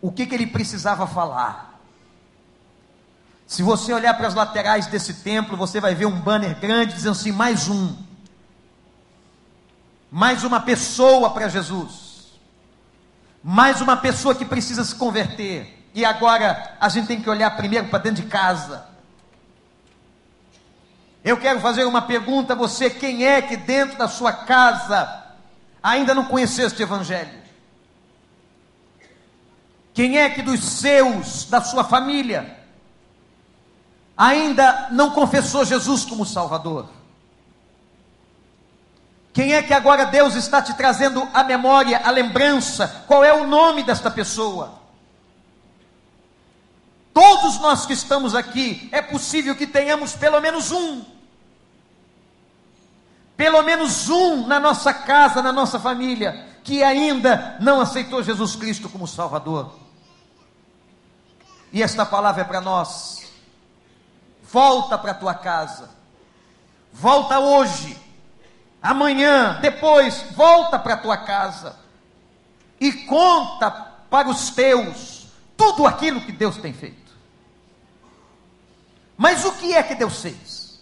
o 0.00 0.10
que, 0.10 0.26
que 0.26 0.34
ele 0.34 0.46
precisava 0.46 1.06
falar. 1.06 1.78
Se 3.46 3.62
você 3.62 3.92
olhar 3.92 4.14
para 4.14 4.26
as 4.26 4.34
laterais 4.34 4.86
desse 4.86 5.14
templo, 5.14 5.56
você 5.56 5.80
vai 5.80 5.94
ver 5.94 6.06
um 6.06 6.20
banner 6.20 6.58
grande 6.58 6.94
dizendo 6.94 7.12
assim: 7.12 7.32
mais 7.32 7.68
um, 7.68 7.96
mais 10.10 10.42
uma 10.42 10.60
pessoa 10.60 11.30
para 11.30 11.48
Jesus, 11.48 12.32
mais 13.42 13.80
uma 13.80 13.96
pessoa 13.96 14.34
que 14.34 14.44
precisa 14.44 14.84
se 14.84 14.94
converter. 14.94 15.78
E 15.92 16.04
agora 16.04 16.76
a 16.80 16.88
gente 16.88 17.08
tem 17.08 17.20
que 17.20 17.28
olhar 17.28 17.50
primeiro 17.56 17.88
para 17.88 17.98
dentro 18.00 18.22
de 18.22 18.28
casa. 18.28 18.89
Eu 21.24 21.36
quero 21.36 21.60
fazer 21.60 21.84
uma 21.84 22.02
pergunta 22.02 22.54
a 22.54 22.56
você: 22.56 22.88
quem 22.88 23.26
é 23.26 23.42
que 23.42 23.56
dentro 23.56 23.98
da 23.98 24.08
sua 24.08 24.32
casa 24.32 25.24
ainda 25.82 26.14
não 26.14 26.24
conheceu 26.24 26.66
este 26.66 26.82
Evangelho? 26.82 27.40
Quem 29.92 30.18
é 30.18 30.30
que 30.30 30.40
dos 30.40 30.64
seus, 30.64 31.44
da 31.44 31.60
sua 31.60 31.84
família, 31.84 32.58
ainda 34.16 34.88
não 34.90 35.10
confessou 35.10 35.64
Jesus 35.64 36.04
como 36.04 36.24
Salvador? 36.24 36.88
Quem 39.32 39.52
é 39.52 39.62
que 39.62 39.74
agora 39.74 40.06
Deus 40.06 40.34
está 40.34 40.60
te 40.60 40.74
trazendo 40.74 41.28
a 41.32 41.44
memória, 41.44 42.00
a 42.04 42.10
lembrança? 42.10 43.04
Qual 43.06 43.24
é 43.24 43.32
o 43.32 43.46
nome 43.46 43.82
desta 43.82 44.10
pessoa? 44.10 44.79
Todos 47.12 47.58
nós 47.60 47.86
que 47.86 47.92
estamos 47.92 48.34
aqui, 48.34 48.88
é 48.92 49.02
possível 49.02 49.56
que 49.56 49.66
tenhamos 49.66 50.14
pelo 50.14 50.40
menos 50.40 50.70
um. 50.70 51.04
Pelo 53.36 53.62
menos 53.62 54.08
um 54.08 54.46
na 54.46 54.60
nossa 54.60 54.92
casa, 54.92 55.42
na 55.42 55.52
nossa 55.52 55.80
família, 55.80 56.46
que 56.62 56.82
ainda 56.82 57.56
não 57.60 57.80
aceitou 57.80 58.22
Jesus 58.22 58.54
Cristo 58.54 58.88
como 58.88 59.06
Salvador. 59.06 59.78
E 61.72 61.82
esta 61.82 62.04
palavra 62.04 62.42
é 62.42 62.44
para 62.44 62.60
nós. 62.60 63.30
Volta 64.42 64.98
para 64.98 65.12
a 65.12 65.14
tua 65.14 65.34
casa. 65.34 65.90
Volta 66.92 67.38
hoje. 67.38 67.96
Amanhã, 68.82 69.58
depois, 69.60 70.24
volta 70.32 70.78
para 70.78 70.94
a 70.94 70.98
tua 70.98 71.16
casa. 71.16 71.76
E 72.80 72.92
conta 72.92 73.70
para 73.70 74.28
os 74.28 74.50
teus 74.50 75.26
tudo 75.56 75.86
aquilo 75.86 76.20
que 76.20 76.32
Deus 76.32 76.56
tem 76.56 76.72
feito. 76.72 76.99
Mas 79.20 79.44
o 79.44 79.52
que 79.52 79.74
é 79.74 79.82
que 79.82 79.94
Deus 79.94 80.22
fez? 80.22 80.80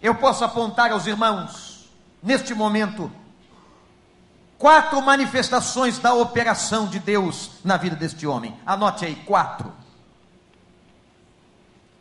Eu 0.00 0.14
posso 0.14 0.42
apontar 0.42 0.90
aos 0.90 1.06
irmãos, 1.06 1.86
neste 2.22 2.54
momento, 2.54 3.12
quatro 4.56 5.02
manifestações 5.02 5.98
da 5.98 6.14
operação 6.14 6.86
de 6.86 6.98
Deus 6.98 7.50
na 7.62 7.76
vida 7.76 7.94
deste 7.94 8.26
homem. 8.26 8.58
Anote 8.64 9.04
aí, 9.04 9.16
quatro. 9.16 9.70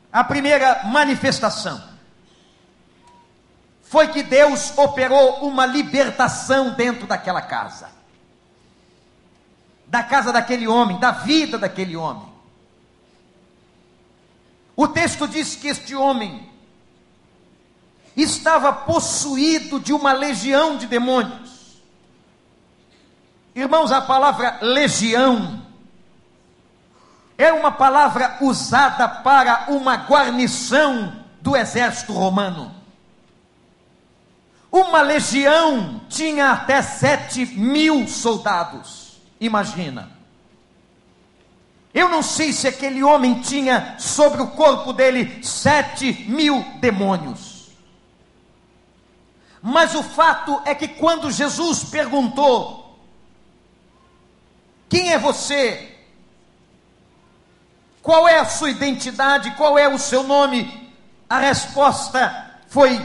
A 0.10 0.24
primeira 0.24 0.86
manifestação 0.86 1.84
foi 3.84 4.08
que 4.08 4.24
Deus 4.24 4.72
operou 4.78 5.46
uma 5.46 5.66
libertação 5.66 6.76
dentro 6.76 7.06
daquela 7.06 7.42
casa, 7.42 7.90
da 9.86 10.02
casa 10.02 10.32
daquele 10.32 10.66
homem, 10.66 10.98
da 10.98 11.12
vida 11.12 11.58
daquele 11.58 11.98
homem. 11.98 12.29
O 14.80 14.88
texto 14.88 15.28
diz 15.28 15.58
que 15.58 15.68
este 15.68 15.94
homem 15.94 16.50
estava 18.16 18.72
possuído 18.72 19.78
de 19.78 19.92
uma 19.92 20.14
legião 20.14 20.78
de 20.78 20.88
demônios. 20.88 21.82
Irmãos, 23.54 23.92
a 23.92 24.02
palavra 24.02 24.58
legião 24.62 25.62
é 27.38 27.52
uma 27.52 27.74
palavra 27.74 28.38
usada 28.40 29.06
para 29.06 29.66
uma 29.68 29.96
guarnição 29.98 31.26
do 31.42 31.58
exército 31.58 32.14
romano. 32.14 32.74
Uma 34.72 35.02
legião 35.02 36.00
tinha 36.08 36.52
até 36.52 36.82
sete 36.82 37.46
mil 37.46 38.08
soldados. 38.08 39.20
Imagina. 39.42 40.19
Eu 41.94 42.08
não 42.08 42.22
sei 42.22 42.54
se 42.54 42.68
aquele 42.68 43.04
homem 43.04 43.42
tinha 43.42 43.96
sobre 43.98 44.42
o 44.42 44.52
corpo 44.52 44.94
dele 44.94 45.44
sete 45.44 46.26
mil 46.30 46.64
demônios. 46.80 47.70
Mas 49.62 49.96
o 49.96 50.04
fato 50.04 50.62
é 50.66 50.76
que 50.76 50.88
quando 50.88 51.32
Jesus 51.32 51.84
perguntou: 51.84 53.00
Quem 54.88 55.12
é 55.12 55.18
você? 55.18 55.98
Qual 58.02 58.28
é 58.28 58.40
a 58.40 58.46
sua 58.46 58.70
identidade? 58.70 59.52
Qual 59.52 59.78
é 59.78 59.88
o 59.88 59.98
seu 59.98 60.24
nome? 60.24 60.94
A 61.28 61.40
resposta 61.40 62.60
foi: 62.68 63.00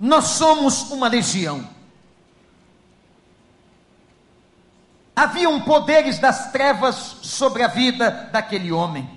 Nós 0.00 0.24
somos 0.24 0.90
uma 0.90 1.08
legião. 1.08 1.71
Haviam 5.14 5.60
poderes 5.60 6.18
das 6.18 6.50
trevas 6.52 7.16
sobre 7.22 7.62
a 7.62 7.68
vida 7.68 8.30
daquele 8.32 8.72
homem. 8.72 9.08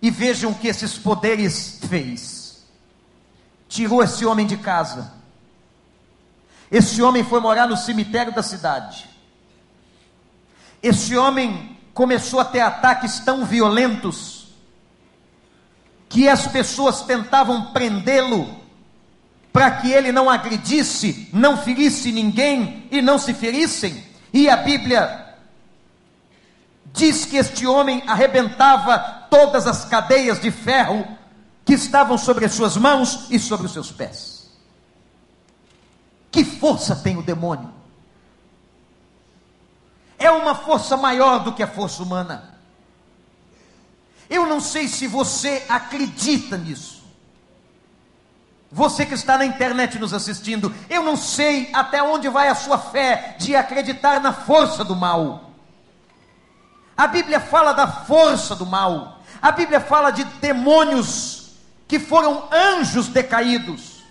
E 0.00 0.10
vejam 0.10 0.52
o 0.52 0.54
que 0.54 0.68
esses 0.68 0.96
poderes 0.96 1.80
fez. 1.88 2.64
Tirou 3.68 4.02
esse 4.02 4.24
homem 4.24 4.46
de 4.46 4.56
casa. 4.56 5.12
Esse 6.70 7.02
homem 7.02 7.24
foi 7.24 7.40
morar 7.40 7.66
no 7.66 7.76
cemitério 7.76 8.32
da 8.32 8.42
cidade. 8.42 9.08
Esse 10.82 11.16
homem 11.16 11.76
começou 11.92 12.40
a 12.40 12.44
ter 12.44 12.60
ataques 12.60 13.18
tão 13.20 13.44
violentos 13.44 14.48
que 16.08 16.28
as 16.28 16.46
pessoas 16.46 17.02
tentavam 17.02 17.72
prendê-lo 17.72 18.56
para 19.52 19.70
que 19.72 19.90
ele 19.90 20.12
não 20.12 20.30
agredisse, 20.30 21.28
não 21.32 21.56
ferisse 21.56 22.12
ninguém 22.12 22.86
e 22.90 23.02
não 23.02 23.18
se 23.18 23.34
ferissem. 23.34 24.07
E 24.32 24.48
a 24.48 24.56
Bíblia 24.56 25.36
diz 26.92 27.24
que 27.24 27.36
este 27.36 27.66
homem 27.66 28.02
arrebentava 28.06 28.98
todas 29.30 29.66
as 29.66 29.84
cadeias 29.84 30.40
de 30.40 30.50
ferro 30.50 31.06
que 31.64 31.74
estavam 31.74 32.16
sobre 32.16 32.44
as 32.44 32.52
suas 32.52 32.76
mãos 32.76 33.26
e 33.30 33.38
sobre 33.38 33.66
os 33.66 33.72
seus 33.72 33.90
pés. 33.92 34.50
Que 36.30 36.44
força 36.44 36.96
tem 36.96 37.16
o 37.16 37.22
demônio? 37.22 37.72
É 40.18 40.30
uma 40.30 40.54
força 40.54 40.96
maior 40.96 41.44
do 41.44 41.52
que 41.52 41.62
a 41.62 41.68
força 41.68 42.02
humana. 42.02 42.54
Eu 44.28 44.46
não 44.46 44.60
sei 44.60 44.88
se 44.88 45.06
você 45.06 45.64
acredita 45.68 46.56
nisso. 46.56 46.97
Você 48.70 49.06
que 49.06 49.14
está 49.14 49.38
na 49.38 49.46
internet 49.46 49.98
nos 49.98 50.12
assistindo, 50.12 50.74
eu 50.90 51.02
não 51.02 51.16
sei 51.16 51.70
até 51.72 52.02
onde 52.02 52.28
vai 52.28 52.48
a 52.48 52.54
sua 52.54 52.78
fé 52.78 53.36
de 53.38 53.56
acreditar 53.56 54.20
na 54.20 54.32
força 54.32 54.84
do 54.84 54.94
mal. 54.94 55.50
A 56.96 57.06
Bíblia 57.06 57.40
fala 57.40 57.72
da 57.72 57.86
força 57.86 58.54
do 58.54 58.66
mal. 58.66 59.20
A 59.40 59.52
Bíblia 59.52 59.80
fala 59.80 60.10
de 60.10 60.24
demônios 60.24 61.52
que 61.86 61.98
foram 61.98 62.48
anjos 62.52 63.08
decaídos, 63.08 64.02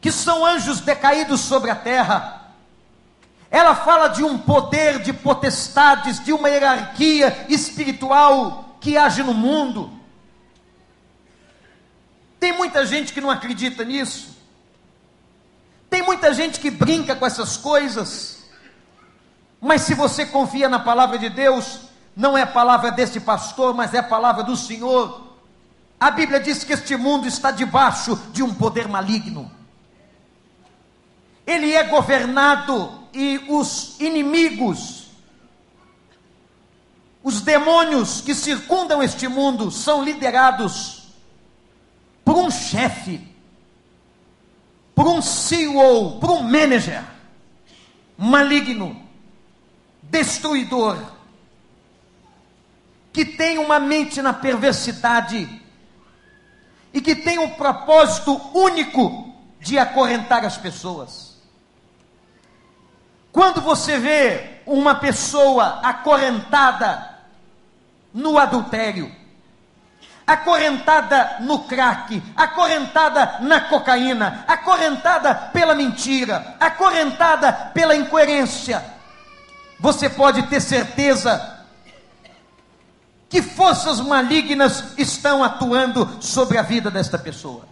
que 0.00 0.12
são 0.12 0.44
anjos 0.44 0.80
decaídos 0.80 1.40
sobre 1.40 1.70
a 1.70 1.74
terra. 1.74 2.42
Ela 3.50 3.74
fala 3.74 4.08
de 4.08 4.22
um 4.22 4.38
poder 4.38 5.00
de 5.00 5.12
potestades, 5.12 6.22
de 6.22 6.32
uma 6.32 6.48
hierarquia 6.48 7.46
espiritual 7.48 8.76
que 8.80 8.96
age 8.96 9.22
no 9.22 9.34
mundo. 9.34 9.90
Tem 12.44 12.52
muita 12.52 12.84
gente 12.84 13.10
que 13.14 13.22
não 13.22 13.30
acredita 13.30 13.86
nisso. 13.86 14.36
Tem 15.88 16.02
muita 16.02 16.34
gente 16.34 16.60
que 16.60 16.70
brinca 16.70 17.16
com 17.16 17.24
essas 17.24 17.56
coisas. 17.56 18.44
Mas 19.58 19.80
se 19.80 19.94
você 19.94 20.26
confia 20.26 20.68
na 20.68 20.78
palavra 20.78 21.18
de 21.18 21.30
Deus, 21.30 21.78
não 22.14 22.36
é 22.36 22.42
a 22.42 22.46
palavra 22.46 22.90
deste 22.90 23.18
pastor, 23.18 23.72
mas 23.72 23.94
é 23.94 24.00
a 24.00 24.02
palavra 24.02 24.42
do 24.42 24.58
Senhor. 24.58 25.26
A 25.98 26.10
Bíblia 26.10 26.38
diz 26.38 26.62
que 26.64 26.74
este 26.74 26.98
mundo 26.98 27.26
está 27.26 27.50
debaixo 27.50 28.14
de 28.30 28.42
um 28.42 28.52
poder 28.52 28.88
maligno. 28.88 29.50
Ele 31.46 31.72
é 31.72 31.84
governado 31.84 33.08
e 33.14 33.42
os 33.48 33.98
inimigos, 33.98 35.06
os 37.22 37.40
demônios 37.40 38.20
que 38.20 38.34
circundam 38.34 39.02
este 39.02 39.28
mundo 39.28 39.70
são 39.70 40.04
liderados 40.04 41.03
por 42.34 42.46
um 42.46 42.50
chefe, 42.50 43.20
por 44.92 45.06
um 45.06 45.22
CEO, 45.22 46.18
por 46.18 46.32
um 46.32 46.42
manager 46.42 47.04
maligno, 48.18 49.00
destruidor, 50.02 50.98
que 53.12 53.24
tem 53.24 53.58
uma 53.58 53.78
mente 53.78 54.20
na 54.20 54.32
perversidade 54.32 55.48
e 56.92 57.00
que 57.00 57.14
tem 57.14 57.38
um 57.38 57.50
propósito 57.50 58.32
único 58.52 59.32
de 59.60 59.78
acorrentar 59.78 60.44
as 60.44 60.58
pessoas. 60.58 61.36
Quando 63.30 63.60
você 63.60 63.96
vê 63.96 64.60
uma 64.66 64.96
pessoa 64.96 65.78
acorrentada 65.84 67.16
no 68.12 68.36
adultério, 68.38 69.23
acorrentada 70.26 71.38
no 71.40 71.60
crack, 71.60 72.22
acorrentada 72.34 73.38
na 73.40 73.62
cocaína, 73.62 74.44
acorrentada 74.48 75.34
pela 75.52 75.74
mentira, 75.74 76.56
acorrentada 76.58 77.52
pela 77.74 77.94
incoerência. 77.94 78.84
Você 79.78 80.08
pode 80.08 80.44
ter 80.44 80.60
certeza 80.60 81.54
que 83.28 83.42
forças 83.42 84.00
malignas 84.00 84.96
estão 84.96 85.42
atuando 85.42 86.22
sobre 86.22 86.56
a 86.56 86.62
vida 86.62 86.90
desta 86.90 87.18
pessoa. 87.18 87.66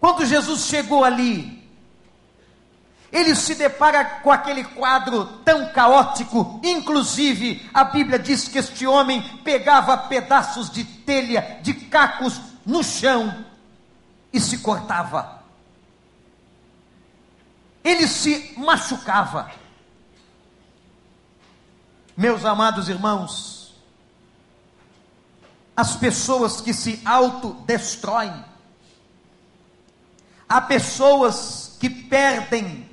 Quando 0.00 0.26
Jesus 0.26 0.66
chegou 0.66 1.04
ali, 1.04 1.61
ele 3.12 3.36
se 3.36 3.54
depara 3.54 4.02
com 4.04 4.32
aquele 4.32 4.64
quadro 4.64 5.26
tão 5.44 5.70
caótico, 5.70 6.58
inclusive 6.64 7.68
a 7.74 7.84
Bíblia 7.84 8.18
diz 8.18 8.48
que 8.48 8.58
este 8.58 8.86
homem 8.86 9.22
pegava 9.44 9.98
pedaços 9.98 10.70
de 10.70 10.82
telha, 10.82 11.58
de 11.60 11.74
cacos 11.74 12.40
no 12.64 12.82
chão 12.82 13.44
e 14.32 14.40
se 14.40 14.58
cortava. 14.58 15.42
Ele 17.84 18.08
se 18.08 18.54
machucava. 18.56 19.50
Meus 22.16 22.46
amados 22.46 22.88
irmãos, 22.88 23.74
as 25.76 25.96
pessoas 25.96 26.62
que 26.62 26.72
se 26.72 27.02
autodestroem, 27.04 28.42
há 30.48 30.62
pessoas 30.62 31.76
que 31.78 31.90
perdem 31.90 32.91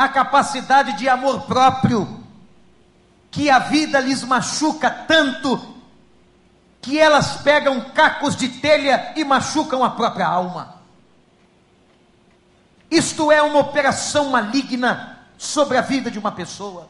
a 0.00 0.08
capacidade 0.08 0.94
de 0.94 1.06
amor 1.10 1.42
próprio, 1.42 2.24
que 3.30 3.50
a 3.50 3.58
vida 3.58 4.00
lhes 4.00 4.24
machuca 4.24 4.88
tanto, 4.88 5.76
que 6.80 6.98
elas 6.98 7.42
pegam 7.42 7.82
cacos 7.90 8.34
de 8.34 8.48
telha 8.48 9.12
e 9.14 9.22
machucam 9.24 9.84
a 9.84 9.90
própria 9.90 10.26
alma. 10.26 10.76
Isto 12.90 13.30
é 13.30 13.42
uma 13.42 13.58
operação 13.58 14.30
maligna 14.30 15.18
sobre 15.36 15.76
a 15.76 15.82
vida 15.82 16.10
de 16.10 16.18
uma 16.18 16.32
pessoa. 16.32 16.88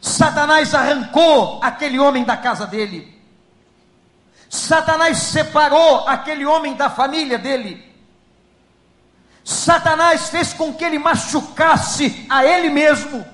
Satanás 0.00 0.74
arrancou 0.74 1.60
aquele 1.62 2.00
homem 2.00 2.24
da 2.24 2.36
casa 2.36 2.66
dele. 2.66 3.16
Satanás 4.50 5.18
separou 5.18 6.08
aquele 6.08 6.44
homem 6.44 6.74
da 6.74 6.90
família 6.90 7.38
dele. 7.38 7.85
Satanás 9.46 10.28
fez 10.28 10.52
com 10.52 10.74
que 10.74 10.84
ele 10.84 10.98
machucasse 10.98 12.26
a 12.28 12.44
ele 12.44 12.68
mesmo. 12.68 13.24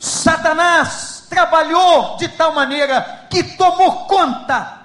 Satanás 0.00 1.28
trabalhou 1.30 2.16
de 2.16 2.26
tal 2.26 2.52
maneira 2.52 3.28
que 3.30 3.44
tomou 3.56 4.04
conta 4.06 4.80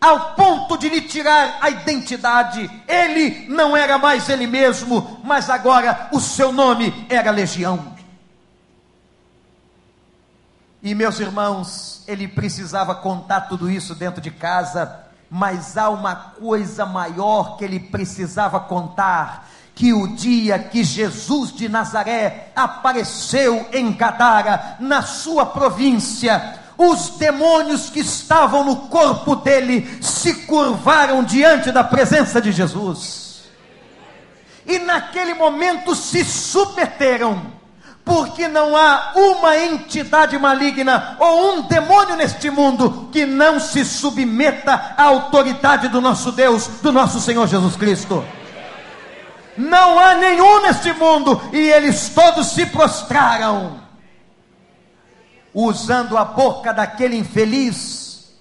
ao 0.00 0.34
ponto 0.34 0.78
de 0.78 0.88
lhe 0.88 1.00
tirar 1.00 1.58
a 1.60 1.68
identidade. 1.68 2.70
Ele 2.86 3.48
não 3.48 3.76
era 3.76 3.98
mais 3.98 4.28
ele 4.28 4.46
mesmo, 4.46 5.20
mas 5.24 5.50
agora 5.50 6.08
o 6.12 6.20
seu 6.20 6.52
nome 6.52 7.06
era 7.10 7.32
Legião. 7.32 7.96
E 10.80 10.94
meus 10.94 11.18
irmãos, 11.18 12.04
ele 12.06 12.28
precisava 12.28 12.94
contar 12.94 13.42
tudo 13.42 13.68
isso 13.68 13.96
dentro 13.96 14.20
de 14.20 14.30
casa 14.30 15.09
mas 15.30 15.76
há 15.76 15.88
uma 15.88 16.16
coisa 16.16 16.84
maior 16.84 17.56
que 17.56 17.64
ele 17.64 17.78
precisava 17.78 18.58
contar: 18.58 19.48
que 19.74 19.92
o 19.92 20.08
dia 20.08 20.58
que 20.58 20.82
Jesus 20.82 21.52
de 21.52 21.68
Nazaré 21.68 22.50
apareceu 22.56 23.68
em 23.72 23.92
Gadara, 23.92 24.76
na 24.80 25.02
sua 25.02 25.46
província, 25.46 26.58
os 26.76 27.10
demônios 27.10 27.88
que 27.88 28.00
estavam 28.00 28.64
no 28.64 28.76
corpo 28.88 29.36
dele 29.36 30.02
se 30.02 30.46
curvaram 30.46 31.22
diante 31.22 31.70
da 31.70 31.84
presença 31.84 32.40
de 32.40 32.50
Jesus. 32.50 33.44
E 34.66 34.78
naquele 34.78 35.34
momento 35.34 35.94
se 35.94 36.24
submeteram, 36.24 37.59
porque 38.10 38.48
não 38.48 38.76
há 38.76 39.12
uma 39.14 39.56
entidade 39.56 40.36
maligna 40.36 41.16
ou 41.20 41.54
um 41.54 41.62
demônio 41.62 42.16
neste 42.16 42.50
mundo 42.50 43.08
que 43.12 43.24
não 43.24 43.60
se 43.60 43.84
submeta 43.84 44.94
à 44.96 45.04
autoridade 45.04 45.86
do 45.86 46.00
nosso 46.00 46.32
Deus, 46.32 46.66
do 46.82 46.90
nosso 46.90 47.20
Senhor 47.20 47.46
Jesus 47.46 47.76
Cristo. 47.76 48.24
Não 49.56 49.96
há 49.96 50.16
nenhum 50.16 50.62
neste 50.62 50.92
mundo, 50.92 51.40
e 51.52 51.70
eles 51.70 52.08
todos 52.08 52.48
se 52.48 52.66
prostraram 52.66 53.80
usando 55.54 56.18
a 56.18 56.24
boca 56.24 56.72
daquele 56.72 57.16
infeliz, 57.16 58.32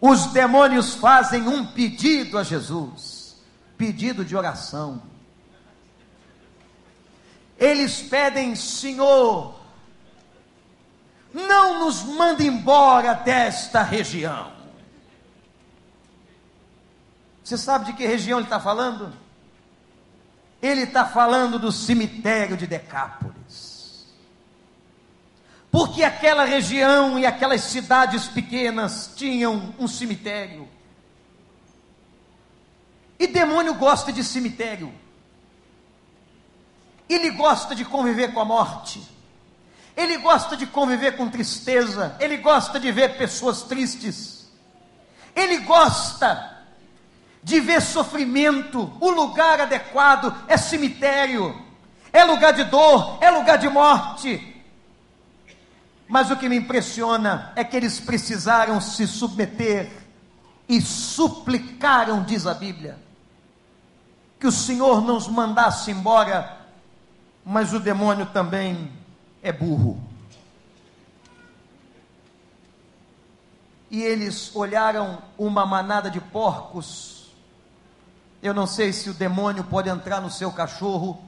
os 0.00 0.28
demônios 0.28 0.94
fazem 0.94 1.46
um 1.46 1.66
pedido 1.66 2.38
a 2.38 2.42
Jesus, 2.42 3.36
pedido 3.76 4.24
de 4.24 4.34
oração. 4.34 5.02
Eles 7.58 8.02
pedem, 8.02 8.54
Senhor, 8.54 9.58
não 11.32 11.84
nos 11.84 12.02
mande 12.02 12.46
embora 12.46 13.14
desta 13.14 13.82
região. 13.82 14.52
Você 17.42 17.58
sabe 17.58 17.86
de 17.86 17.92
que 17.92 18.06
região 18.06 18.38
ele 18.38 18.46
está 18.46 18.58
falando? 18.58 19.12
Ele 20.62 20.82
está 20.82 21.04
falando 21.04 21.58
do 21.58 21.70
cemitério 21.70 22.56
de 22.56 22.66
Decápolis 22.66 23.34
porque 25.74 26.04
aquela 26.04 26.44
região 26.44 27.18
e 27.18 27.26
aquelas 27.26 27.62
cidades 27.62 28.28
pequenas 28.28 29.10
tinham 29.16 29.74
um 29.76 29.88
cemitério. 29.88 30.68
E 33.18 33.26
demônio 33.26 33.74
gosta 33.74 34.12
de 34.12 34.22
cemitério. 34.22 34.94
Ele 37.08 37.30
gosta 37.30 37.74
de 37.74 37.84
conviver 37.84 38.32
com 38.32 38.40
a 38.40 38.44
morte. 38.44 39.02
Ele 39.96 40.18
gosta 40.18 40.56
de 40.56 40.66
conviver 40.66 41.16
com 41.16 41.28
tristeza. 41.28 42.16
Ele 42.18 42.38
gosta 42.38 42.80
de 42.80 42.90
ver 42.90 43.16
pessoas 43.16 43.62
tristes. 43.62 44.50
Ele 45.34 45.58
gosta 45.58 46.52
de 47.42 47.60
ver 47.60 47.80
sofrimento. 47.82 48.92
O 49.00 49.10
lugar 49.10 49.60
adequado 49.60 50.34
é 50.48 50.56
cemitério. 50.56 51.62
É 52.12 52.24
lugar 52.24 52.52
de 52.52 52.64
dor, 52.64 53.18
é 53.20 53.30
lugar 53.30 53.58
de 53.58 53.68
morte. 53.68 54.54
Mas 56.06 56.30
o 56.30 56.36
que 56.36 56.48
me 56.48 56.56
impressiona 56.56 57.52
é 57.56 57.64
que 57.64 57.76
eles 57.76 57.98
precisaram 57.98 58.80
se 58.80 59.06
submeter 59.06 59.90
e 60.68 60.80
suplicaram, 60.80 62.22
diz 62.22 62.46
a 62.46 62.54
Bíblia, 62.54 62.98
que 64.38 64.46
o 64.46 64.52
Senhor 64.52 65.02
não 65.02 65.16
os 65.16 65.26
mandasse 65.26 65.90
embora, 65.90 66.63
mas 67.44 67.72
o 67.72 67.80
demônio 67.80 68.26
também 68.26 68.90
é 69.42 69.52
burro. 69.52 70.02
E 73.90 74.02
eles 74.02 74.54
olharam 74.54 75.22
uma 75.38 75.64
manada 75.64 76.10
de 76.10 76.20
porcos. 76.20 77.32
Eu 78.42 78.52
não 78.52 78.66
sei 78.66 78.92
se 78.92 79.10
o 79.10 79.14
demônio 79.14 79.62
pode 79.64 79.88
entrar 79.88 80.20
no 80.20 80.30
seu 80.30 80.50
cachorro. 80.50 81.22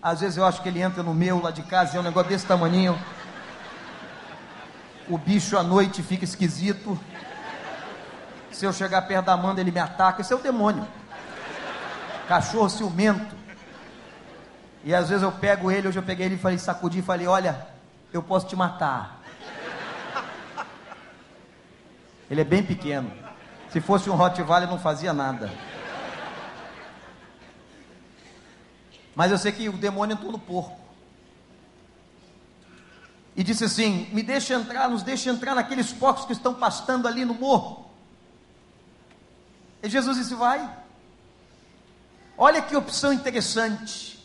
Às 0.00 0.20
vezes 0.20 0.36
eu 0.36 0.44
acho 0.44 0.62
que 0.62 0.68
ele 0.68 0.80
entra 0.80 1.02
no 1.02 1.12
meu 1.12 1.42
lá 1.42 1.50
de 1.50 1.62
casa, 1.62 1.96
é 1.96 2.00
um 2.00 2.04
negócio 2.04 2.28
desse 2.28 2.46
tamanho 2.46 2.96
o 5.08 5.16
bicho 5.16 5.56
à 5.56 5.62
noite 5.62 6.02
fica 6.02 6.24
esquisito. 6.24 6.98
Se 8.50 8.64
eu 8.64 8.72
chegar 8.72 9.02
perto 9.02 9.26
da 9.26 9.34
Amanda, 9.34 9.60
ele 9.60 9.70
me 9.70 9.78
ataca. 9.78 10.22
Isso 10.22 10.32
é 10.32 10.36
o 10.36 10.40
demônio. 10.40 10.86
Cachorro 12.26 12.68
ciumento. 12.68 13.35
E 14.86 14.94
às 14.94 15.08
vezes 15.08 15.24
eu 15.24 15.32
pego 15.32 15.68
ele, 15.68 15.88
hoje 15.88 15.98
eu 15.98 16.02
peguei 16.04 16.26
ele 16.26 16.36
e 16.36 16.38
falei, 16.38 16.56
sacudi 16.58 17.00
e 17.00 17.02
falei, 17.02 17.26
olha, 17.26 17.66
eu 18.12 18.22
posso 18.22 18.46
te 18.46 18.54
matar. 18.54 19.20
Ele 22.30 22.40
é 22.40 22.44
bem 22.44 22.62
pequeno. 22.62 23.10
Se 23.72 23.80
fosse 23.80 24.08
um 24.08 24.14
Rottweiler, 24.14 24.68
não 24.68 24.78
fazia 24.78 25.12
nada. 25.12 25.52
Mas 29.12 29.32
eu 29.32 29.38
sei 29.38 29.50
que 29.50 29.68
o 29.68 29.72
demônio 29.72 30.14
entrou 30.14 30.30
no 30.30 30.38
porco 30.38 30.78
e 33.34 33.42
disse 33.42 33.64
assim: 33.64 34.08
Me 34.12 34.22
deixa 34.22 34.54
entrar, 34.54 34.88
nos 34.88 35.02
deixa 35.02 35.30
entrar 35.30 35.56
naqueles 35.56 35.92
porcos 35.92 36.26
que 36.26 36.32
estão 36.32 36.54
pastando 36.54 37.08
ali 37.08 37.24
no 37.24 37.34
morro. 37.34 37.90
E 39.82 39.88
Jesus 39.88 40.16
disse: 40.16 40.34
Vai. 40.36 40.70
Olha 42.38 42.62
que 42.62 42.76
opção 42.76 43.12
interessante: 43.12 44.15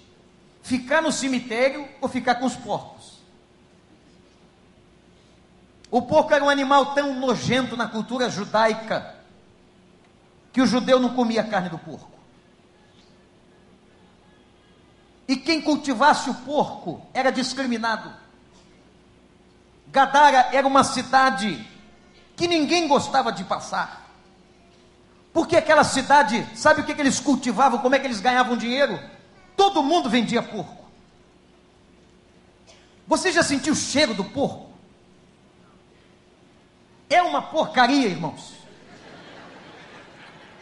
ficar 0.62 1.02
no 1.02 1.12
cemitério 1.12 1.88
ou 2.00 2.08
ficar 2.08 2.36
com 2.36 2.45
os 2.45 2.56
porcos. 2.56 3.19
O 5.89 6.02
porco 6.02 6.34
era 6.34 6.43
um 6.43 6.50
animal 6.50 6.93
tão 6.93 7.19
nojento 7.19 7.76
na 7.76 7.88
cultura 7.88 8.30
judaica 8.30 9.15
que 10.54 10.62
o 10.62 10.65
judeu 10.65 11.00
não 11.00 11.13
comia 11.13 11.43
carne 11.43 11.69
do 11.69 11.78
porco. 11.78 12.12
E 15.28 15.36
quem 15.36 15.62
cultivasse 15.62 16.30
o 16.30 16.34
porco 16.34 17.06
era 17.13 17.32
discriminado. 17.32 18.12
Gadara 19.88 20.50
era 20.54 20.65
uma 20.65 20.84
cidade 20.84 21.65
que 22.36 22.47
ninguém 22.47 22.88
gostava 22.88 23.32
de 23.32 23.43
passar. 23.43 24.10
Porque 25.34 25.56
aquela 25.56 25.84
cidade, 25.84 26.45
sabe 26.56 26.82
o 26.82 26.84
que, 26.84 26.93
que 26.93 27.02
eles 27.02 27.19
cultivavam, 27.19 27.80
como 27.80 27.95
é 27.95 28.00
que 28.00 28.08
eles 28.08 28.19
ganhavam 28.19 28.58
dinheiro? 28.58 29.00
Todo 29.56 29.84
mundo 29.84 30.10
vendia 30.10 30.42
porco. 30.42 30.82
Você 33.08 33.32
já 33.32 33.44
sentiu 33.44 33.74
o 33.74 33.76
cheiro 33.76 34.14
do 34.14 34.24
porco? 34.24 34.72
É 37.10 37.22
uma 37.22 37.42
porcaria, 37.42 38.08
irmãos. 38.08 38.54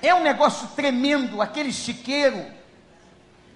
É 0.01 0.13
um 0.15 0.23
negócio 0.23 0.67
tremendo, 0.69 1.41
aquele 1.41 1.71
chiqueiro. 1.71 2.43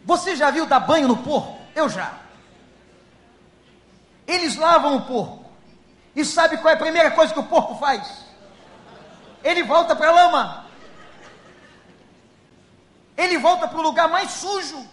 Você 0.06 0.36
já 0.36 0.52
viu 0.52 0.66
dar 0.66 0.82
banho 0.82 1.08
no 1.08 1.18
porco? 1.18 1.58
Eu 1.76 1.90
já. 1.90 2.20
Eles 4.28 4.56
lavam 4.56 4.98
o 4.98 5.02
porco. 5.02 5.44
E 6.16 6.24
sabe 6.24 6.58
qual 6.58 6.72
é 6.72 6.76
a 6.76 6.80
primeira 6.80 7.12
coisa 7.12 7.34
que 7.34 7.40
o 7.40 7.46
porco 7.46 7.76
faz? 7.76 8.26
Ele 9.44 9.64
volta 9.64 9.96
para 9.96 10.10
a 10.10 10.12
lama. 10.12 10.66
Ele 13.18 13.38
volta 13.38 13.68
para 13.68 13.80
o 13.80 13.82
lugar 13.82 14.08
mais 14.08 14.32
sujo. 14.32 14.88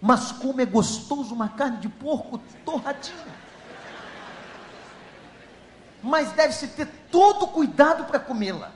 Mas 0.00 0.32
como 0.32 0.60
é 0.60 0.64
gostoso 0.64 1.34
uma 1.34 1.48
carne 1.48 1.78
de 1.78 1.88
porco 1.88 2.38
torradinha. 2.64 3.40
Mas 6.02 6.32
deve-se 6.32 6.68
ter 6.68 6.86
todo 7.10 7.46
cuidado 7.48 8.04
para 8.04 8.18
comê-la. 8.18 8.72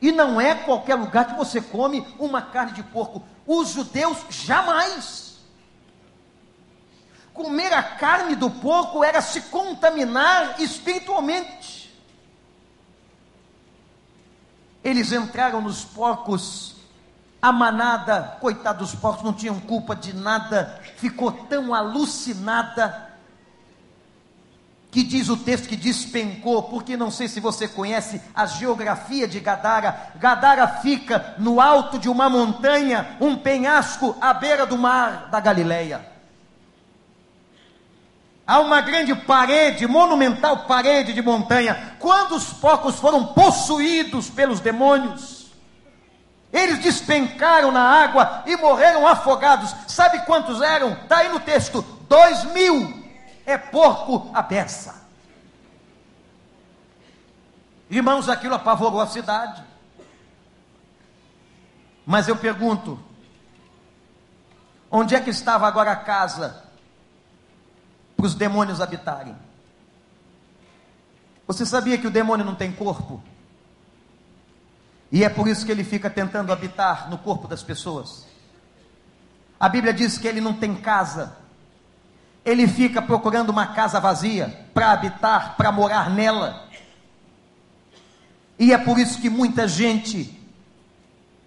E 0.00 0.12
não 0.12 0.40
é 0.40 0.54
qualquer 0.54 0.94
lugar 0.94 1.26
que 1.26 1.34
você 1.34 1.60
come 1.60 2.06
uma 2.18 2.40
carne 2.40 2.72
de 2.72 2.82
porco. 2.82 3.22
Os 3.46 3.70
judeus 3.70 4.18
jamais 4.30 5.26
comer 7.36 7.70
a 7.74 7.82
carne 7.82 8.34
do 8.34 8.50
porco 8.50 9.04
era 9.04 9.20
se 9.20 9.42
contaminar 9.42 10.58
espiritualmente. 10.58 11.94
Eles 14.82 15.12
entraram 15.12 15.60
nos 15.60 15.84
porcos, 15.84 16.75
a 17.46 17.52
manada, 17.52 18.38
coitados 18.40 18.90
dos 18.90 19.00
porcos, 19.00 19.22
não 19.22 19.32
tinham 19.32 19.60
culpa 19.60 19.94
de 19.94 20.12
nada, 20.12 20.80
ficou 20.96 21.30
tão 21.30 21.72
alucinada 21.72 23.06
que 24.90 25.04
diz 25.04 25.28
o 25.28 25.36
texto 25.36 25.68
que 25.68 25.76
despencou, 25.76 26.64
porque 26.64 26.96
não 26.96 27.08
sei 27.08 27.28
se 27.28 27.38
você 27.38 27.68
conhece 27.68 28.20
a 28.34 28.46
geografia 28.46 29.28
de 29.28 29.38
Gadara. 29.38 30.10
Gadara 30.16 30.66
fica 30.66 31.36
no 31.38 31.60
alto 31.60 32.00
de 32.00 32.08
uma 32.08 32.28
montanha, 32.28 33.16
um 33.20 33.36
penhasco 33.36 34.16
à 34.20 34.34
beira 34.34 34.66
do 34.66 34.76
mar 34.76 35.28
da 35.30 35.38
Galileia. 35.38 36.04
Há 38.44 38.58
uma 38.58 38.80
grande 38.80 39.14
parede, 39.14 39.86
monumental 39.86 40.64
parede 40.64 41.12
de 41.12 41.22
montanha. 41.22 41.94
Quando 42.00 42.34
os 42.34 42.52
porcos 42.52 42.96
foram 42.96 43.26
possuídos 43.26 44.28
pelos 44.28 44.58
demônios, 44.58 45.35
eles 46.52 46.78
despencaram 46.78 47.70
na 47.70 47.82
água 47.82 48.42
e 48.46 48.56
morreram 48.56 49.06
afogados. 49.06 49.74
Sabe 49.88 50.20
quantos 50.20 50.62
eram? 50.62 50.92
Está 50.92 51.18
aí 51.18 51.28
no 51.28 51.40
texto: 51.40 51.82
dois 52.08 52.44
mil. 52.52 53.04
É 53.44 53.56
porco 53.56 54.30
a 54.34 54.42
peça. 54.42 55.06
Irmãos, 57.88 58.28
aquilo 58.28 58.54
apavorou 58.54 59.00
a 59.00 59.06
cidade. 59.06 59.62
Mas 62.04 62.28
eu 62.28 62.36
pergunto: 62.36 62.98
onde 64.90 65.14
é 65.14 65.20
que 65.20 65.30
estava 65.30 65.66
agora 65.66 65.92
a 65.92 65.96
casa 65.96 66.64
para 68.16 68.26
os 68.26 68.34
demônios 68.34 68.80
habitarem. 68.80 69.36
Você 71.46 71.64
sabia 71.64 71.98
que 71.98 72.06
o 72.06 72.10
demônio 72.10 72.44
não 72.44 72.54
tem 72.54 72.72
corpo? 72.72 73.22
E 75.16 75.24
é 75.24 75.30
por 75.30 75.48
isso 75.48 75.64
que 75.64 75.72
ele 75.72 75.82
fica 75.82 76.10
tentando 76.10 76.52
habitar 76.52 77.08
no 77.08 77.16
corpo 77.16 77.48
das 77.48 77.62
pessoas. 77.62 78.26
A 79.58 79.66
Bíblia 79.66 79.94
diz 79.94 80.18
que 80.18 80.28
ele 80.28 80.42
não 80.42 80.52
tem 80.52 80.74
casa. 80.74 81.38
Ele 82.44 82.68
fica 82.68 83.00
procurando 83.00 83.48
uma 83.48 83.68
casa 83.68 83.98
vazia 83.98 84.66
para 84.74 84.90
habitar, 84.90 85.56
para 85.56 85.72
morar 85.72 86.10
nela. 86.10 86.68
E 88.58 88.74
é 88.74 88.76
por 88.76 88.98
isso 88.98 89.18
que 89.18 89.30
muita 89.30 89.66
gente 89.66 90.38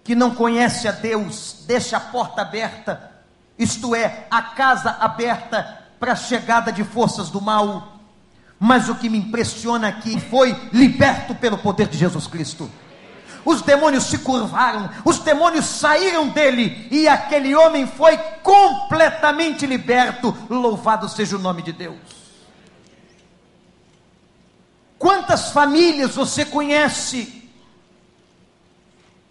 que 0.02 0.16
não 0.16 0.34
conhece 0.34 0.88
a 0.88 0.92
Deus 0.92 1.62
deixa 1.64 1.96
a 1.96 2.00
porta 2.00 2.42
aberta, 2.42 3.12
isto 3.56 3.94
é, 3.94 4.26
a 4.28 4.42
casa 4.42 4.96
aberta 4.98 5.78
para 6.00 6.14
a 6.14 6.16
chegada 6.16 6.72
de 6.72 6.82
forças 6.82 7.30
do 7.30 7.40
mal. 7.40 8.00
Mas 8.58 8.88
o 8.88 8.96
que 8.96 9.08
me 9.08 9.18
impressiona 9.18 9.86
aqui 9.86 10.18
foi 10.18 10.60
liberto 10.72 11.36
pelo 11.36 11.56
poder 11.56 11.86
de 11.86 11.96
Jesus 11.96 12.26
Cristo. 12.26 12.68
Os 13.44 13.62
demônios 13.62 14.04
se 14.04 14.18
curvaram, 14.18 14.90
os 15.04 15.18
demônios 15.18 15.64
saíram 15.64 16.28
dele 16.28 16.88
e 16.90 17.08
aquele 17.08 17.54
homem 17.54 17.86
foi 17.86 18.16
completamente 18.42 19.66
liberto. 19.66 20.36
Louvado 20.48 21.08
seja 21.08 21.36
o 21.36 21.40
nome 21.40 21.62
de 21.62 21.72
Deus. 21.72 21.98
Quantas 24.98 25.50
famílias 25.50 26.14
você 26.14 26.44
conhece 26.44 27.48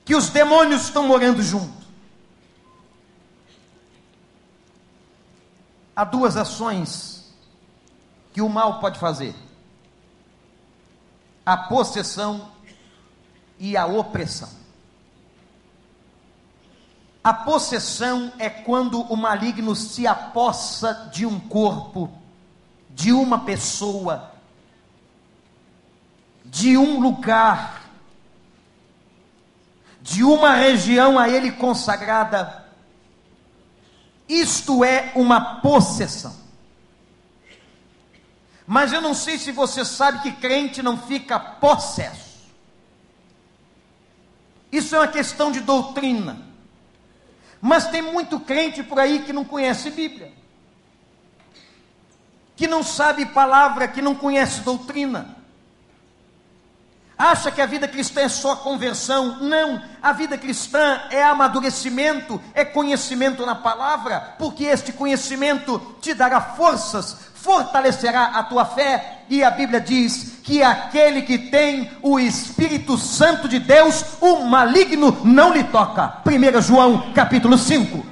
que 0.03 0.15
os 0.15 0.29
demônios 0.29 0.83
estão 0.83 1.07
morando 1.07 1.43
junto? 1.43 1.79
Há 5.95 6.03
duas 6.03 6.35
ações 6.35 7.31
que 8.33 8.41
o 8.41 8.49
mal 8.49 8.79
pode 8.79 8.97
fazer: 8.97 9.35
a 11.45 11.55
possessão 11.55 12.49
e 13.59 13.75
a 13.75 13.85
opressão. 13.85 14.49
A 17.23 17.33
possessão 17.33 18.31
é 18.39 18.49
quando 18.49 19.01
o 19.01 19.15
maligno 19.15 19.75
se 19.75 20.07
apossa 20.07 21.09
de 21.11 21.25
um 21.25 21.39
corpo, 21.39 22.09
de 22.89 23.11
uma 23.11 23.39
pessoa, 23.39 24.31
de 26.45 26.77
um 26.77 26.99
lugar, 26.99 27.83
de 30.01 30.23
uma 30.23 30.55
região 30.55 31.19
a 31.19 31.29
ele 31.29 31.51
consagrada 31.51 32.59
isto 34.29 34.83
é 34.83 35.11
uma 35.15 35.55
possessão. 35.55 36.37
Mas 38.67 38.93
eu 38.93 39.01
não 39.01 39.15
sei 39.15 39.39
se 39.39 39.51
você 39.51 39.83
sabe 39.83 40.21
que 40.21 40.31
crente 40.33 40.83
não 40.83 40.95
fica 40.95 41.39
possesso. 41.39 42.28
Isso 44.71 44.95
é 44.95 44.99
uma 44.99 45.07
questão 45.07 45.51
de 45.51 45.59
doutrina. 45.61 46.37
Mas 47.61 47.87
tem 47.87 48.01
muito 48.01 48.39
crente 48.39 48.83
por 48.83 48.99
aí 48.99 49.19
que 49.19 49.33
não 49.33 49.43
conhece 49.43 49.89
Bíblia, 49.89 50.31
que 52.55 52.67
não 52.67 52.83
sabe 52.83 53.25
palavra, 53.25 53.87
que 53.87 54.01
não 54.01 54.15
conhece 54.15 54.61
doutrina 54.61 55.39
acha 57.19 57.51
que 57.51 57.61
a 57.61 57.65
vida 57.65 57.85
cristã 57.85 58.21
é 58.21 58.29
só 58.29 58.55
conversão. 58.55 59.39
Não, 59.41 59.83
a 60.01 60.13
vida 60.13 60.37
cristã 60.37 61.01
é 61.11 61.21
amadurecimento, 61.21 62.41
é 62.53 62.63
conhecimento 62.63 63.45
na 63.45 63.55
palavra, 63.55 64.35
porque 64.39 64.63
este 64.63 64.93
conhecimento 64.93 65.97
te 65.99 66.13
dará 66.13 66.39
forças, 66.39 67.17
fortalecerá 67.41 68.31
a 68.35 68.43
tua 68.43 68.65
fé. 68.65 69.23
E 69.29 69.43
a 69.43 69.51
Bíblia 69.51 69.79
diz 69.79 70.39
que 70.43 70.63
aquele 70.63 71.21
que 71.21 71.37
tem 71.37 71.89
o 72.01 72.19
Espírito 72.19 72.97
Santo 72.97 73.47
de 73.47 73.59
Deus, 73.59 74.03
o 74.19 74.45
maligno 74.45 75.17
não 75.23 75.53
lhe 75.53 75.63
toca. 75.65 76.21
1 76.25 76.61
João 76.61 77.11
capítulo 77.13 77.57
5. 77.57 78.05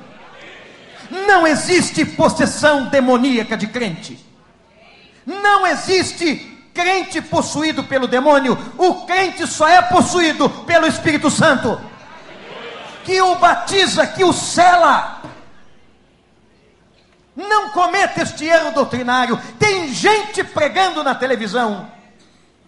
Não 1.27 1.47
existe 1.47 2.05
possessão 2.05 2.85
demoníaca 2.85 3.55
de 3.57 3.67
crente. 3.67 4.23
Não 5.25 5.65
existe 5.67 6.57
crente 6.77 7.19
possuído 7.21 7.83
pelo 7.83 8.07
demônio, 8.07 8.55
o 8.77 9.05
crente 9.07 9.47
só 9.47 9.67
é 9.67 9.81
possuído 9.81 10.47
pelo 10.47 10.85
Espírito 10.85 11.31
Santo, 11.31 11.81
que 13.03 13.19
o 13.19 13.35
batiza, 13.35 14.05
que 14.05 14.23
o 14.23 14.31
cela. 14.31 15.16
Não 17.37 17.69
cometa 17.69 18.23
este 18.23 18.45
erro 18.45 18.71
doutrinário. 18.71 19.39
Tem 19.59 19.93
gente 19.93 20.43
pregando 20.43 21.03
na 21.03 21.13
televisão 21.13 21.87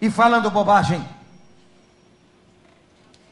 e 0.00 0.08
falando 0.08 0.48
bobagem. 0.48 1.04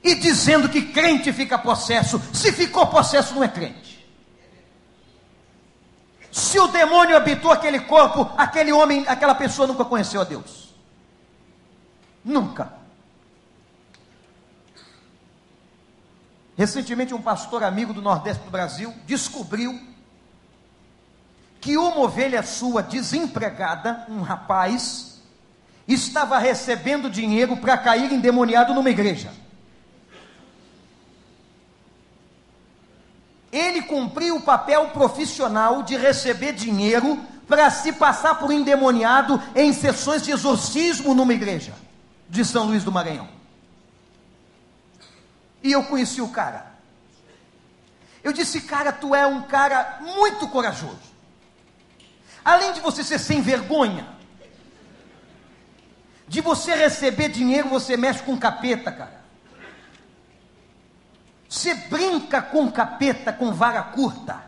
E 0.02 0.16
dizendo 0.16 0.68
que 0.68 0.82
crente 0.82 1.32
fica 1.32 1.56
possesso. 1.56 2.20
Se 2.34 2.50
ficou 2.50 2.88
possesso, 2.88 3.36
não 3.36 3.44
é 3.44 3.48
crente. 3.48 4.04
Se 6.32 6.58
o 6.58 6.66
demônio 6.66 7.16
habitou 7.16 7.52
aquele 7.52 7.80
corpo, 7.80 8.28
aquele 8.36 8.72
homem, 8.72 9.04
aquela 9.06 9.34
pessoa 9.34 9.68
nunca 9.68 9.84
conheceu 9.84 10.20
a 10.20 10.24
Deus. 10.24 10.74
Nunca. 12.24 12.72
Recentemente, 16.56 17.14
um 17.14 17.22
pastor 17.22 17.62
amigo 17.62 17.94
do 17.94 18.02
Nordeste 18.02 18.42
do 18.42 18.50
Brasil 18.50 18.92
descobriu 19.06 19.80
que 21.60 21.76
uma 21.76 22.00
ovelha 22.00 22.42
sua 22.42 22.82
desempregada, 22.82 24.04
um 24.08 24.20
rapaz, 24.20 25.20
estava 25.86 26.38
recebendo 26.38 27.10
dinheiro 27.10 27.56
para 27.56 27.76
cair 27.76 28.12
endemoniado 28.12 28.74
numa 28.74 28.90
igreja. 28.90 29.32
Ele 33.50 33.82
cumpriu 33.82 34.36
o 34.36 34.42
papel 34.42 34.88
profissional 34.90 35.82
de 35.82 35.96
receber 35.96 36.52
dinheiro 36.52 37.18
para 37.48 37.70
se 37.70 37.92
passar 37.92 38.34
por 38.38 38.52
endemoniado 38.52 39.42
em 39.54 39.72
sessões 39.72 40.22
de 40.22 40.30
exorcismo 40.30 41.14
numa 41.14 41.32
igreja 41.32 41.74
de 42.28 42.44
São 42.44 42.66
Luís 42.66 42.84
do 42.84 42.92
Maranhão. 42.92 43.28
E 45.62 45.72
eu 45.72 45.82
conheci 45.84 46.20
o 46.20 46.28
cara. 46.28 46.66
Eu 48.22 48.32
disse, 48.32 48.60
cara, 48.60 48.92
tu 48.92 49.14
é 49.14 49.26
um 49.26 49.42
cara 49.42 49.98
muito 50.02 50.46
corajoso. 50.48 51.07
Além 52.48 52.72
de 52.72 52.80
você 52.80 53.04
ser 53.04 53.18
sem 53.18 53.42
vergonha, 53.42 54.08
de 56.26 56.40
você 56.40 56.74
receber 56.74 57.28
dinheiro, 57.28 57.68
você 57.68 57.94
mexe 57.94 58.22
com 58.22 58.38
capeta, 58.38 58.90
cara. 58.90 59.20
Você 61.46 61.74
brinca 61.74 62.40
com 62.40 62.72
capeta 62.72 63.34
com 63.34 63.52
vara 63.52 63.82
curta. 63.82 64.42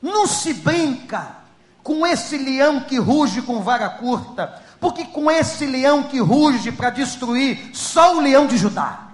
Não 0.00 0.28
se 0.28 0.54
brinca 0.54 1.38
com 1.82 2.06
esse 2.06 2.38
leão 2.38 2.82
que 2.82 2.98
ruge 2.98 3.42
com 3.42 3.60
vara 3.60 3.88
curta 3.88 4.62
porque 4.78 5.06
com 5.06 5.28
esse 5.28 5.66
leão 5.66 6.04
que 6.04 6.20
ruge 6.20 6.70
para 6.70 6.90
destruir, 6.90 7.74
só 7.74 8.16
o 8.16 8.20
leão 8.20 8.46
de 8.46 8.56
Judá. 8.56 9.08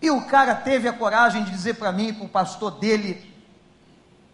E 0.00 0.10
o 0.10 0.22
cara 0.22 0.54
teve 0.54 0.88
a 0.88 0.92
coragem 0.94 1.44
de 1.44 1.50
dizer 1.50 1.74
para 1.74 1.92
mim, 1.92 2.14
para 2.14 2.24
o 2.24 2.28
pastor 2.30 2.70
dele, 2.70 3.31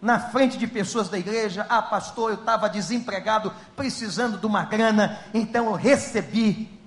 na 0.01 0.19
frente 0.19 0.57
de 0.57 0.67
pessoas 0.67 1.09
da 1.09 1.19
igreja: 1.19 1.67
Ah, 1.69 1.83
pastor, 1.83 2.31
eu 2.31 2.39
estava 2.39 2.69
desempregado, 2.69 3.53
precisando 3.77 4.39
de 4.39 4.47
uma 4.47 4.65
grana, 4.65 5.21
então 5.35 5.67
eu 5.67 5.73
recebi 5.73 6.79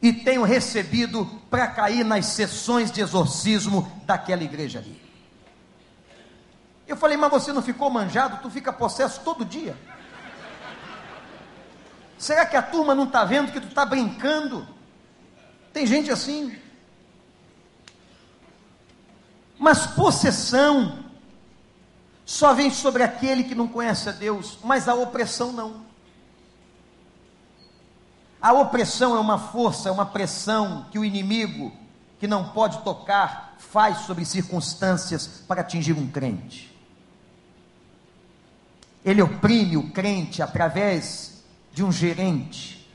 e 0.00 0.12
tenho 0.12 0.42
recebido 0.44 1.26
para 1.50 1.66
cair 1.66 2.04
nas 2.04 2.26
sessões 2.26 2.90
de 2.90 3.00
exorcismo 3.00 3.90
daquela 4.04 4.44
igreja 4.44 4.78
ali. 4.78 5.00
Eu 6.86 6.96
falei, 6.96 7.16
mas 7.16 7.30
você 7.30 7.52
não 7.52 7.62
ficou 7.62 7.90
manjado? 7.90 8.40
Tu 8.42 8.50
fica 8.50 8.72
possesso 8.72 9.20
todo 9.24 9.44
dia. 9.44 9.76
Será 12.16 12.46
que 12.46 12.56
a 12.56 12.62
turma 12.62 12.94
não 12.94 13.04
está 13.04 13.24
vendo 13.24 13.50
que 13.50 13.60
tu 13.60 13.68
está 13.68 13.84
brincando? 13.84 14.66
Tem 15.72 15.86
gente 15.86 16.10
assim. 16.10 16.56
Mas 19.58 19.86
possessão 19.88 21.05
só 22.36 22.52
vem 22.52 22.70
sobre 22.70 23.02
aquele 23.02 23.44
que 23.44 23.54
não 23.54 23.66
conhece 23.66 24.08
a 24.10 24.12
Deus, 24.12 24.58
mas 24.62 24.88
a 24.88 24.94
opressão 24.94 25.52
não. 25.52 25.86
A 28.40 28.52
opressão 28.52 29.16
é 29.16 29.18
uma 29.18 29.38
força, 29.38 29.88
é 29.88 29.92
uma 29.92 30.04
pressão 30.04 30.86
que 30.90 30.98
o 30.98 31.04
inimigo, 31.04 31.72
que 32.20 32.26
não 32.26 32.50
pode 32.50 32.78
tocar, 32.82 33.56
faz 33.58 34.00
sobre 34.00 34.24
circunstâncias 34.26 35.26
para 35.48 35.62
atingir 35.62 35.94
um 35.94 36.06
crente. 36.06 36.76
Ele 39.02 39.22
oprime 39.22 39.78
o 39.78 39.90
crente 39.90 40.42
através 40.42 41.42
de 41.72 41.82
um 41.82 41.90
gerente. 41.90 42.86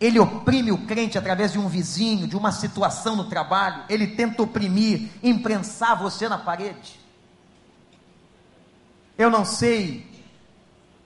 Ele 0.00 0.18
oprime 0.18 0.72
o 0.72 0.86
crente 0.86 1.18
através 1.18 1.52
de 1.52 1.58
um 1.58 1.68
vizinho, 1.68 2.26
de 2.26 2.36
uma 2.36 2.50
situação 2.50 3.14
no 3.14 3.24
trabalho. 3.24 3.84
Ele 3.90 4.06
tenta 4.06 4.42
oprimir, 4.42 5.10
imprensar 5.22 5.96
você 5.96 6.28
na 6.28 6.38
parede. 6.38 7.03
Eu 9.16 9.30
não 9.30 9.44
sei 9.44 10.12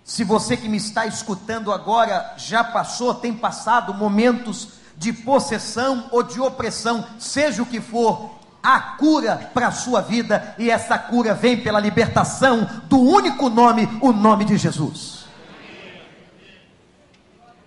Se 0.08 0.24
você 0.24 0.56
que 0.56 0.70
me 0.70 0.78
está 0.78 1.04
escutando 1.04 1.70
agora 1.70 2.32
já 2.38 2.64
passou, 2.64 3.14
tem 3.14 3.34
passado 3.34 3.92
momentos 3.92 4.70
de 4.96 5.12
possessão 5.12 6.08
ou 6.10 6.22
de 6.22 6.40
opressão, 6.40 7.06
seja 7.18 7.62
o 7.62 7.66
que 7.66 7.78
for, 7.78 8.38
há 8.62 8.80
cura 8.80 9.50
para 9.52 9.68
a 9.68 9.70
sua 9.70 10.00
vida 10.00 10.54
e 10.58 10.70
essa 10.70 10.98
cura 10.98 11.34
vem 11.34 11.62
pela 11.62 11.78
libertação 11.78 12.66
do 12.84 12.98
único 12.98 13.50
nome, 13.50 13.86
o 14.00 14.10
nome 14.10 14.46
de 14.46 14.56
Jesus. 14.56 15.26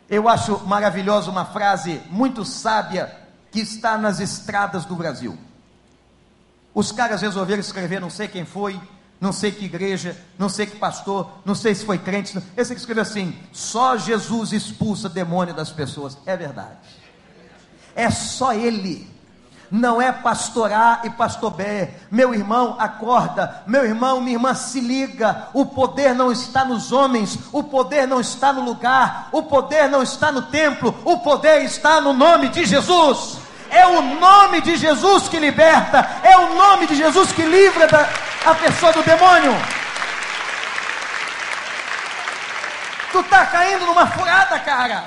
Eu 0.10 0.28
acho 0.28 0.66
maravilhosa 0.66 1.30
uma 1.30 1.46
frase 1.46 2.02
muito 2.10 2.44
sábia 2.44 3.16
que 3.52 3.60
está 3.60 4.00
nas 4.00 4.20
estradas 4.20 4.84
do 4.84 4.96
Brasil. 4.96 5.38
Os 6.74 6.92
caras 6.92 7.22
resolveram 7.22 7.62
escrever, 7.62 8.02
não 8.02 8.10
sei 8.10 8.28
quem 8.28 8.46
foi, 8.46 8.82
não 9.22 9.32
sei 9.32 9.52
que 9.52 9.66
igreja, 9.66 10.18
não 10.38 10.50
sei 10.50 10.66
que 10.66 10.76
pastor, 10.76 11.30
não 11.46 11.54
sei 11.54 11.76
se 11.76 11.86
foi 11.86 12.00
crente. 12.00 12.36
Esse 12.58 12.74
que 12.74 12.80
escreveu 12.80 13.04
assim: 13.04 13.38
só 13.54 13.96
Jesus 13.96 14.52
expulsa 14.52 15.08
demônio 15.08 15.54
das 15.54 15.72
pessoas. 15.72 16.18
É 16.26 16.36
verdade. 16.36 16.76
É 17.96 18.10
só 18.10 18.52
Ele 18.52 19.08
não 19.72 20.02
é 20.02 20.12
pastor 20.12 20.74
A 20.74 21.00
e 21.06 21.10
pastor 21.10 21.52
B. 21.52 21.88
Meu 22.12 22.36
irmão, 22.36 22.76
acorda. 22.78 23.64
Meu 23.66 23.86
irmão, 23.86 24.20
minha 24.20 24.36
irmã, 24.36 24.54
se 24.54 24.82
liga. 24.82 25.48
O 25.54 25.66
poder 25.66 26.14
não 26.14 26.30
está 26.30 26.66
nos 26.66 26.92
homens, 26.92 27.40
o 27.54 27.64
poder 27.64 28.06
não 28.06 28.20
está 28.20 28.52
no 28.52 28.66
lugar, 28.66 29.30
o 29.32 29.44
poder 29.44 29.88
não 29.88 30.04
está 30.04 30.30
no 30.30 30.42
templo, 30.42 30.94
o 31.06 31.20
poder 31.20 31.64
está 31.64 32.02
no 32.02 32.12
nome 32.12 32.50
de 32.50 32.66
Jesus. 32.66 33.38
É 33.72 33.88
o 33.88 34.02
nome 34.02 34.60
de 34.60 34.76
Jesus 34.76 35.30
que 35.30 35.40
liberta, 35.40 36.20
é 36.22 36.38
o 36.38 36.54
nome 36.54 36.86
de 36.88 36.96
Jesus 36.96 37.32
que 37.32 37.42
livra 37.42 37.88
da, 37.88 38.08
a 38.46 38.54
pessoa 38.54 38.92
do 38.92 39.02
demônio. 39.02 39.54
Tu 43.14 43.20
está 43.22 43.46
caindo 43.46 43.86
numa 43.86 44.06
furada, 44.08 44.60
cara. 44.60 45.06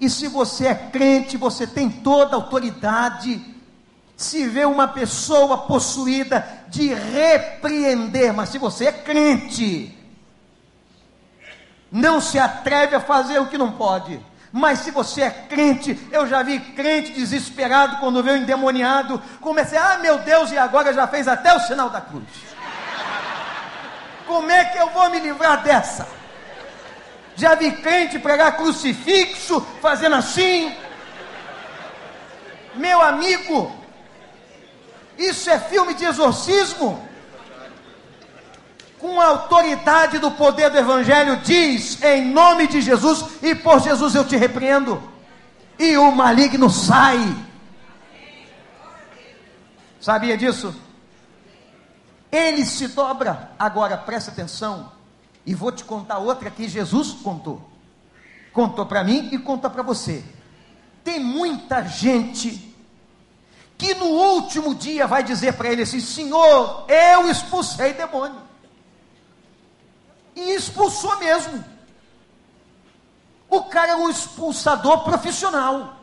E 0.00 0.08
se 0.08 0.26
você 0.26 0.68
é 0.68 0.74
crente, 0.74 1.36
você 1.36 1.66
tem 1.66 1.90
toda 1.90 2.34
a 2.34 2.40
autoridade. 2.40 3.42
Se 4.16 4.48
vê 4.48 4.64
uma 4.64 4.88
pessoa 4.88 5.58
possuída, 5.58 6.46
de 6.68 6.92
repreender, 6.92 8.32
mas 8.32 8.48
se 8.48 8.58
você 8.58 8.86
é 8.86 8.92
crente, 8.92 9.96
não 11.90 12.20
se 12.20 12.38
atreve 12.38 12.96
a 12.96 13.00
fazer 13.00 13.38
o 13.38 13.46
que 13.46 13.58
não 13.58 13.72
pode. 13.72 14.20
Mas 14.56 14.78
se 14.78 14.92
você 14.92 15.22
é 15.22 15.30
crente, 15.30 15.98
eu 16.12 16.28
já 16.28 16.40
vi 16.44 16.60
crente 16.60 17.10
desesperado 17.10 17.96
quando 17.96 18.22
vê 18.22 18.30
o 18.30 18.36
endemoniado, 18.36 19.20
comecei, 19.40 19.76
ah 19.76 19.98
meu 20.00 20.18
Deus, 20.18 20.52
e 20.52 20.56
agora 20.56 20.92
já 20.92 21.08
fez 21.08 21.26
até 21.26 21.52
o 21.52 21.58
sinal 21.58 21.90
da 21.90 22.00
cruz. 22.00 22.22
Como 24.24 24.48
é 24.48 24.64
que 24.66 24.78
eu 24.78 24.90
vou 24.90 25.10
me 25.10 25.18
livrar 25.18 25.60
dessa? 25.64 26.06
Já 27.34 27.56
vi 27.56 27.72
crente 27.72 28.20
pregar 28.20 28.56
crucifixo, 28.56 29.60
fazendo 29.82 30.14
assim. 30.14 30.72
Meu 32.76 33.02
amigo, 33.02 33.74
isso 35.18 35.50
é 35.50 35.58
filme 35.58 35.94
de 35.94 36.04
exorcismo. 36.04 37.03
Com 39.04 39.20
a 39.20 39.26
autoridade 39.26 40.18
do 40.18 40.30
poder 40.30 40.70
do 40.70 40.78
Evangelho, 40.78 41.36
diz 41.36 42.02
em 42.02 42.24
nome 42.24 42.66
de 42.66 42.80
Jesus, 42.80 43.36
e 43.42 43.54
por 43.54 43.78
Jesus 43.78 44.14
eu 44.14 44.26
te 44.26 44.34
repreendo, 44.34 44.98
e 45.78 45.98
o 45.98 46.10
maligno 46.10 46.70
sai. 46.70 47.36
Sabia 50.00 50.38
disso? 50.38 50.74
Ele 52.32 52.64
se 52.64 52.88
dobra. 52.88 53.50
Agora 53.58 53.98
presta 53.98 54.30
atenção. 54.30 54.90
E 55.44 55.54
vou 55.54 55.70
te 55.70 55.84
contar 55.84 56.16
outra 56.16 56.50
que 56.50 56.66
Jesus 56.66 57.10
contou. 57.12 57.60
Contou 58.54 58.86
para 58.86 59.04
mim 59.04 59.28
e 59.32 59.38
conta 59.38 59.68
para 59.68 59.82
você. 59.82 60.24
Tem 61.04 61.20
muita 61.20 61.82
gente 61.82 62.74
que 63.76 63.92
no 63.96 64.06
último 64.06 64.74
dia 64.74 65.06
vai 65.06 65.22
dizer 65.22 65.52
para 65.52 65.68
ele 65.68 65.82
assim: 65.82 66.00
Senhor, 66.00 66.86
eu 66.88 67.28
expulsei 67.28 67.92
demônio. 67.92 68.43
E 70.34 70.54
expulsou 70.54 71.18
mesmo. 71.18 71.64
O 73.48 73.62
cara 73.64 73.92
é 73.92 73.96
um 73.96 74.10
expulsador 74.10 75.04
profissional. 75.04 75.96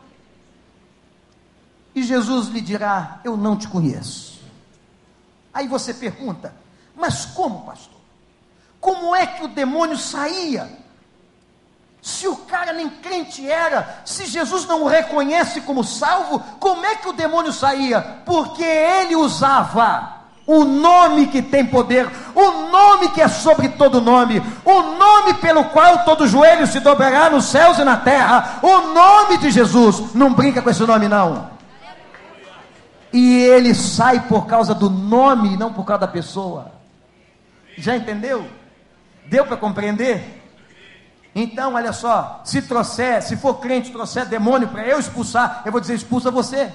E 1.94 2.02
Jesus 2.02 2.48
lhe 2.48 2.60
dirá: 2.60 3.20
Eu 3.24 3.36
não 3.36 3.56
te 3.56 3.68
conheço. 3.68 4.40
Aí 5.52 5.68
você 5.68 5.92
pergunta: 5.92 6.54
Mas 6.96 7.26
como, 7.26 7.64
pastor? 7.66 8.00
Como 8.80 9.14
é 9.14 9.26
que 9.26 9.44
o 9.44 9.48
demônio 9.48 9.96
saía? 9.96 10.80
Se 12.00 12.26
o 12.26 12.36
cara 12.36 12.72
nem 12.72 12.90
crente 12.90 13.48
era, 13.48 14.02
se 14.04 14.26
Jesus 14.26 14.66
não 14.66 14.82
o 14.82 14.88
reconhece 14.88 15.60
como 15.60 15.84
salvo, 15.84 16.40
como 16.58 16.84
é 16.84 16.96
que 16.96 17.08
o 17.08 17.12
demônio 17.12 17.52
saía? 17.52 18.22
Porque 18.26 18.64
ele 18.64 19.14
usava 19.14 20.21
o 20.46 20.64
nome 20.64 21.28
que 21.28 21.40
tem 21.40 21.64
poder, 21.64 22.08
o 22.34 22.68
nome 22.68 23.10
que 23.10 23.20
é 23.20 23.28
sobre 23.28 23.68
todo 23.68 24.00
nome, 24.00 24.42
o 24.64 24.82
nome 24.82 25.34
pelo 25.34 25.64
qual 25.66 26.04
todo 26.04 26.26
joelho 26.26 26.66
se 26.66 26.80
dobrará 26.80 27.30
nos 27.30 27.44
céus 27.46 27.78
e 27.78 27.84
na 27.84 27.96
terra, 27.96 28.58
o 28.62 28.92
nome 28.92 29.38
de 29.38 29.50
Jesus. 29.50 30.14
Não 30.14 30.32
brinca 30.32 30.60
com 30.60 30.70
esse 30.70 30.82
nome, 30.84 31.08
não. 31.08 31.50
E 33.12 33.42
ele 33.42 33.74
sai 33.74 34.26
por 34.26 34.46
causa 34.46 34.74
do 34.74 34.88
nome, 34.88 35.56
não 35.56 35.72
por 35.72 35.84
causa 35.84 36.00
da 36.00 36.08
pessoa. 36.08 36.72
Já 37.76 37.96
entendeu? 37.96 38.46
Deu 39.26 39.46
para 39.46 39.56
compreender? 39.56 40.40
Então, 41.34 41.74
olha 41.74 41.92
só, 41.92 42.42
se 42.44 42.60
trouxer, 42.62 43.22
se 43.22 43.36
for 43.36 43.54
crente, 43.54 43.90
trouxer 43.90 44.26
demônio 44.26 44.68
para 44.68 44.86
eu 44.86 44.98
expulsar, 44.98 45.62
eu 45.64 45.72
vou 45.72 45.80
dizer: 45.80 45.94
expulsa 45.94 46.30
você. 46.30 46.70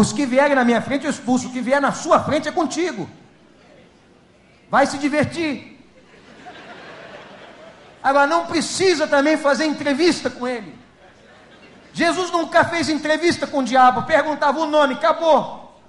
Os 0.00 0.12
que 0.12 0.26
vierem 0.26 0.54
na 0.54 0.62
minha 0.62 0.82
frente 0.82 1.06
eu 1.06 1.10
expulso, 1.10 1.48
o 1.48 1.50
que 1.50 1.62
vier 1.62 1.80
na 1.80 1.90
sua 1.90 2.22
frente 2.22 2.46
é 2.46 2.52
contigo. 2.52 3.08
Vai 4.70 4.86
se 4.86 4.98
divertir. 4.98 5.82
Agora, 8.02 8.26
não 8.26 8.44
precisa 8.44 9.06
também 9.06 9.38
fazer 9.38 9.64
entrevista 9.64 10.28
com 10.28 10.46
ele. 10.46 10.78
Jesus 11.94 12.30
nunca 12.30 12.62
fez 12.62 12.90
entrevista 12.90 13.46
com 13.46 13.60
o 13.60 13.64
diabo, 13.64 14.02
perguntava 14.02 14.60
o 14.60 14.66
nome, 14.66 14.92
acabou. 14.92 15.80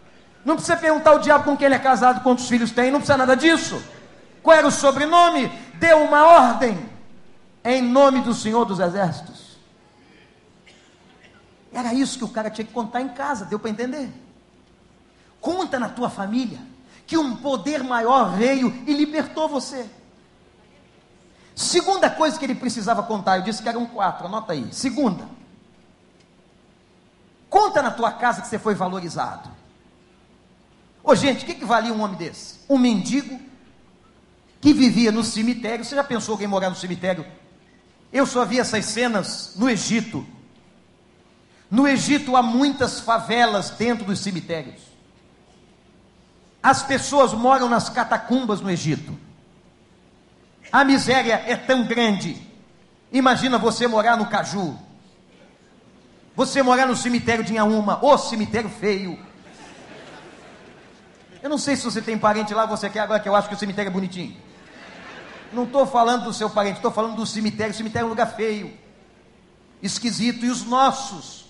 Não 0.46 0.56
precisa 0.56 0.78
perguntar 0.78 1.10
ao 1.10 1.20
diabo 1.20 1.44
com 1.44 1.58
quem 1.58 1.66
ele 1.66 1.76
é 1.76 1.80
casado, 1.80 2.24
quantos 2.24 2.48
filhos 2.48 2.72
tem, 2.72 2.90
não 2.90 3.00
precisa 3.00 3.18
nada 3.18 3.36
disso. 3.36 3.84
Qual 4.42 4.56
era 4.56 4.66
o 4.66 4.72
sobrenome? 4.72 5.52
Deu 5.74 5.98
uma 5.98 6.26
ordem 6.26 6.80
em 7.62 7.82
nome 7.82 8.22
do 8.22 8.34
Senhor 8.34 8.64
dos 8.64 8.80
Exércitos. 8.80 9.47
Era 11.78 11.94
isso 11.94 12.18
que 12.18 12.24
o 12.24 12.30
cara 12.30 12.50
tinha 12.50 12.66
que 12.66 12.74
contar 12.74 13.02
em 13.02 13.10
casa, 13.10 13.46
deu 13.46 13.60
para 13.60 13.70
entender? 13.70 14.10
Conta 15.40 15.80
na 15.80 15.88
tua 15.88 16.10
família 16.10 16.58
que 17.06 17.16
um 17.16 17.36
poder 17.36 17.84
maior 17.84 18.36
veio 18.36 18.74
e 18.88 18.94
libertou 18.96 19.48
você. 19.48 19.88
Segunda 21.56 22.10
coisa 22.10 22.40
que 22.40 22.44
ele 22.44 22.56
precisava 22.56 23.04
contar, 23.04 23.38
eu 23.38 23.44
disse 23.44 23.62
que 23.62 23.70
eram 23.70 23.86
quatro, 23.86 24.26
anota 24.26 24.54
aí. 24.54 24.74
Segunda, 24.74 25.30
conta 27.48 27.84
na 27.84 27.92
tua 27.92 28.12
casa 28.12 28.42
que 28.42 28.48
você 28.48 28.58
foi 28.58 28.74
valorizado. 28.74 29.48
Ô 31.04 31.14
gente, 31.14 31.44
o 31.44 31.46
que, 31.46 31.54
que 31.54 31.66
valia 31.66 31.94
um 31.94 32.02
homem 32.02 32.18
desse? 32.18 32.56
Um 32.68 32.80
mendigo 32.80 33.40
que 34.60 34.74
vivia 34.74 35.12
no 35.12 35.24
cemitério. 35.24 35.86
Você 35.86 35.96
já 35.96 36.04
pensou 36.04 36.34
alguém 36.34 36.48
morar 36.48 36.72
no 36.72 36.76
cemitério? 36.76 37.24
Eu 38.12 38.26
só 38.26 38.44
vi 38.46 38.60
essas 38.60 38.84
cenas 38.84 39.54
no 39.56 39.70
Egito. 39.70 40.26
No 41.70 41.88
Egito 41.88 42.36
há 42.36 42.42
muitas 42.42 43.00
favelas 43.00 43.72
dentro 43.72 44.06
dos 44.06 44.20
cemitérios. 44.20 44.82
As 46.62 46.84
pessoas 46.84 47.34
moram 47.34 47.70
nas 47.70 47.90
catacumbas 47.90 48.62
no 48.62 48.70
Egito. 48.70 49.18
A 50.72 50.84
miséria 50.84 51.44
é 51.46 51.56
tão 51.56 51.86
grande. 51.86 52.42
Imagina 53.12 53.58
você 53.58 53.88
morar 53.88 54.18
no 54.18 54.28
Caju. 54.28 54.78
Você 56.36 56.62
morar 56.62 56.86
no 56.86 56.96
cemitério 56.96 57.44
de 57.44 57.54
Inhaúma, 57.54 57.98
ô 58.04 58.18
cemitério 58.18 58.70
feio. 58.70 59.18
Eu 61.42 61.50
não 61.50 61.58
sei 61.58 61.76
se 61.76 61.84
você 61.84 62.02
tem 62.02 62.18
parente 62.18 62.54
lá, 62.54 62.66
você 62.66 62.90
quer 62.90 63.00
agora 63.00 63.20
que 63.20 63.28
eu 63.28 63.36
acho 63.36 63.48
que 63.48 63.56
o 63.56 63.58
cemitério 63.58 63.90
é 63.90 63.92
bonitinho. 63.92 64.38
Não 65.52 65.64
estou 65.64 65.88
falando 65.88 66.26
do 66.26 66.34
seu 66.34 66.50
parente, 66.50 66.76
estou 66.76 66.92
falando 66.92 67.16
do 67.16 67.26
cemitério. 67.26 67.74
O 67.74 67.78
cemitério 67.78 68.06
é 68.06 68.08
um 68.08 68.10
lugar 68.10 68.36
feio, 68.36 68.72
esquisito. 69.82 70.46
E 70.46 70.50
os 70.50 70.64
nossos, 70.64 71.47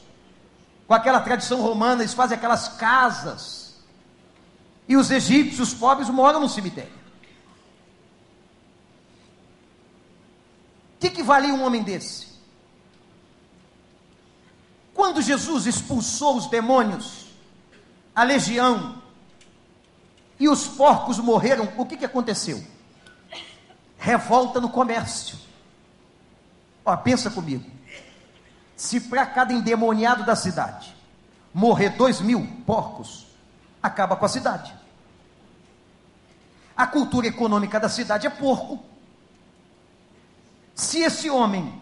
com 0.87 0.93
aquela 0.93 1.19
tradição 1.19 1.61
romana, 1.61 2.01
eles 2.01 2.13
fazem 2.13 2.37
aquelas 2.37 2.69
casas. 2.69 3.75
E 4.87 4.95
os 4.95 5.11
egípcios 5.11 5.73
pobres 5.73 6.09
moram 6.09 6.39
no 6.39 6.47
cemitério. 6.47 6.95
O 10.95 10.99
que, 10.99 11.09
que 11.09 11.21
valia 11.21 11.53
um 11.53 11.63
homem 11.63 11.83
desse? 11.83 12.27
Quando 14.93 15.21
Jesus 15.21 15.67
expulsou 15.67 16.37
os 16.37 16.47
demônios, 16.47 17.27
a 18.15 18.23
legião, 18.23 19.01
e 20.39 20.47
os 20.47 20.67
porcos 20.67 21.19
morreram, 21.19 21.71
o 21.77 21.85
que, 21.85 21.97
que 21.97 22.05
aconteceu? 22.05 22.63
Revolta 23.97 24.61
no 24.61 24.69
comércio. 24.69 25.37
Ó, 26.85 26.95
pensa 26.95 27.29
comigo. 27.29 27.76
Se 28.77 29.01
para 29.01 29.25
cada 29.25 29.51
endemoniado 29.51 30.23
da 30.23 30.35
cidade 30.35 30.95
morrer 31.51 31.89
dois 31.89 32.21
mil 32.21 32.47
porcos, 32.63 33.25
acaba 33.81 34.15
com 34.15 34.23
a 34.23 34.29
cidade. 34.29 34.71
A 36.75 36.85
cultura 36.85 37.25
econômica 37.25 37.79
da 37.79 37.89
cidade 37.89 38.27
é 38.27 38.29
porco. 38.29 38.79
Se 40.75 40.99
esse 40.99 41.27
homem 41.27 41.81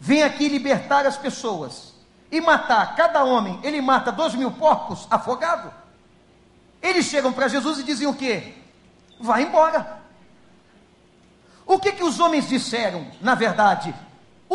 vem 0.00 0.22
aqui 0.22 0.48
libertar 0.48 1.04
as 1.04 1.18
pessoas 1.18 1.92
e 2.30 2.40
matar 2.40 2.96
cada 2.96 3.22
homem, 3.24 3.60
ele 3.62 3.82
mata 3.82 4.10
dois 4.10 4.34
mil 4.34 4.50
porcos 4.52 5.06
afogado. 5.10 5.70
Eles 6.80 7.04
chegam 7.04 7.30
para 7.30 7.46
Jesus 7.46 7.78
e 7.78 7.82
dizem 7.82 8.08
o 8.08 8.14
quê? 8.14 8.54
Vai 9.20 9.42
embora. 9.42 10.00
O 11.66 11.78
que 11.78 11.92
que 11.92 12.02
os 12.02 12.18
homens 12.18 12.48
disseram? 12.48 13.06
Na 13.20 13.34
verdade, 13.34 13.94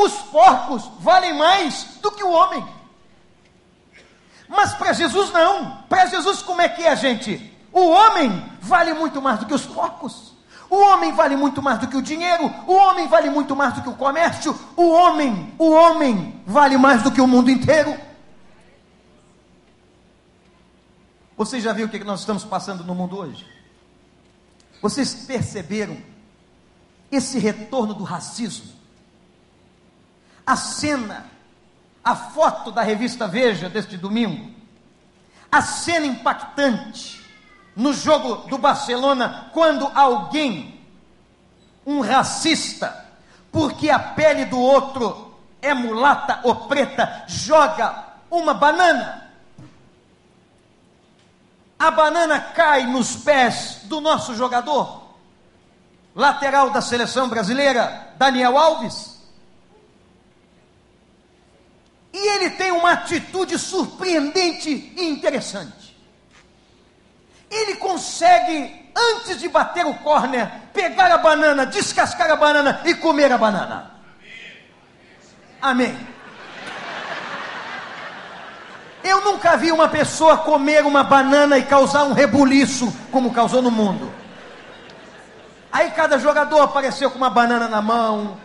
os 0.03 0.13
porcos 0.13 0.89
valem 0.99 1.33
mais 1.33 1.97
do 2.01 2.11
que 2.11 2.23
o 2.23 2.31
homem. 2.31 2.63
Mas 4.47 4.73
para 4.75 4.93
Jesus 4.93 5.31
não. 5.31 5.83
Para 5.89 6.05
Jesus 6.05 6.41
como 6.41 6.61
é 6.61 6.69
que 6.69 6.83
é, 6.83 6.95
gente? 6.95 7.53
O 7.73 7.89
homem 7.89 8.51
vale 8.61 8.93
muito 8.93 9.21
mais 9.21 9.39
do 9.39 9.45
que 9.45 9.53
os 9.53 9.65
porcos. 9.65 10.33
O 10.69 10.75
homem 10.75 11.13
vale 11.13 11.35
muito 11.35 11.61
mais 11.61 11.79
do 11.79 11.87
que 11.87 11.97
o 11.97 12.01
dinheiro. 12.01 12.45
O 12.67 12.73
homem 12.73 13.07
vale 13.07 13.29
muito 13.29 13.55
mais 13.55 13.73
do 13.73 13.81
que 13.81 13.89
o 13.89 13.95
comércio. 13.95 14.57
O 14.75 14.89
homem, 14.89 15.53
o 15.57 15.71
homem 15.71 16.41
vale 16.45 16.77
mais 16.77 17.01
do 17.01 17.11
que 17.11 17.21
o 17.21 17.27
mundo 17.27 17.49
inteiro. 17.49 17.97
Você 21.35 21.59
já 21.59 21.73
viu 21.73 21.87
o 21.87 21.89
que 21.89 22.03
nós 22.03 22.19
estamos 22.19 22.43
passando 22.43 22.83
no 22.83 22.93
mundo 22.93 23.17
hoje? 23.17 23.45
Vocês 24.81 25.13
perceberam 25.13 25.97
esse 27.11 27.39
retorno 27.39 27.93
do 27.93 28.03
racismo? 28.03 28.76
A 30.47 30.55
cena 30.55 31.37
a 32.07 32.15
foto 32.15 32.71
da 32.71 32.83
revista 32.83 33.27
Veja 33.27 33.67
deste 33.67 33.97
domingo, 33.97 34.49
a 35.51 35.61
cena 35.61 36.05
impactante 36.05 37.21
no 37.75 37.93
jogo 37.93 38.47
do 38.47 38.57
Barcelona, 38.57 39.49
quando 39.51 39.91
alguém, 39.93 40.79
um 41.85 41.99
racista, 41.99 43.05
porque 43.51 43.89
a 43.89 43.99
pele 43.99 44.45
do 44.45 44.57
outro 44.57 45.37
é 45.61 45.73
mulata 45.73 46.39
ou 46.43 46.55
preta, 46.67 47.25
joga 47.27 48.05
uma 48.31 48.53
banana. 48.53 49.29
A 51.77 51.91
banana 51.91 52.39
cai 52.39 52.87
nos 52.87 53.17
pés 53.17 53.81
do 53.83 53.99
nosso 53.99 54.33
jogador, 54.33 55.13
lateral 56.15 56.69
da 56.69 56.81
seleção 56.81 57.27
brasileira, 57.27 58.13
Daniel 58.17 58.57
Alves. 58.57 59.16
E 62.17 62.27
ele 62.29 62.49
tem 62.49 62.71
uma 62.71 62.93
atitude 62.93 63.59
surpreendente 63.59 64.71
e 64.97 65.07
interessante. 65.07 65.95
Ele 67.49 67.75
consegue, 67.75 68.91
antes 68.95 69.39
de 69.39 69.47
bater 69.47 69.85
o 69.85 69.93
córner, 69.93 70.49
pegar 70.73 71.11
a 71.11 71.19
banana, 71.19 71.63
descascar 71.63 72.31
a 72.31 72.35
banana 72.35 72.81
e 72.85 72.95
comer 72.95 73.31
a 73.31 73.37
banana. 73.37 73.91
Amém. 75.61 75.95
Eu 79.03 79.21
nunca 79.23 79.55
vi 79.55 79.71
uma 79.71 79.87
pessoa 79.87 80.39
comer 80.39 80.87
uma 80.87 81.03
banana 81.03 81.59
e 81.59 81.63
causar 81.63 82.03
um 82.05 82.13
rebuliço 82.13 82.91
como 83.11 83.31
causou 83.31 83.61
no 83.61 83.69
mundo. 83.69 84.11
Aí 85.71 85.91
cada 85.91 86.17
jogador 86.17 86.61
apareceu 86.61 87.11
com 87.11 87.17
uma 87.17 87.29
banana 87.29 87.67
na 87.67 87.79
mão, 87.79 88.39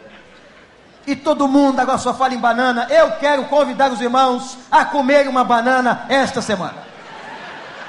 e 1.06 1.16
todo 1.16 1.48
mundo 1.48 1.80
agora 1.80 1.98
só 1.98 2.14
fala 2.14 2.34
em 2.34 2.38
banana. 2.38 2.86
Eu 2.90 3.12
quero 3.12 3.44
convidar 3.44 3.90
os 3.90 4.00
irmãos 4.00 4.58
a 4.70 4.84
comer 4.84 5.28
uma 5.28 5.44
banana 5.44 6.06
esta 6.08 6.40
semana. 6.40 6.76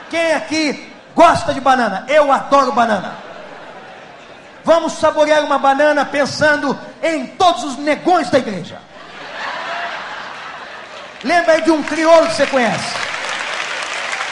Quem 0.09 0.33
aqui 0.33 0.91
gosta 1.15 1.53
de 1.53 1.61
banana? 1.61 2.05
Eu 2.07 2.31
adoro 2.31 2.71
banana. 2.71 3.15
Vamos 4.63 4.93
saborear 4.93 5.43
uma 5.43 5.59
banana 5.59 6.05
pensando 6.05 6.77
em 7.01 7.27
todos 7.27 7.63
os 7.63 7.77
negões 7.77 8.29
da 8.29 8.37
igreja. 8.39 8.79
Lembra 11.23 11.53
aí 11.53 11.61
de 11.61 11.71
um 11.71 11.83
crioulo 11.83 12.27
que 12.27 12.35
você 12.35 12.47
conhece? 12.47 12.95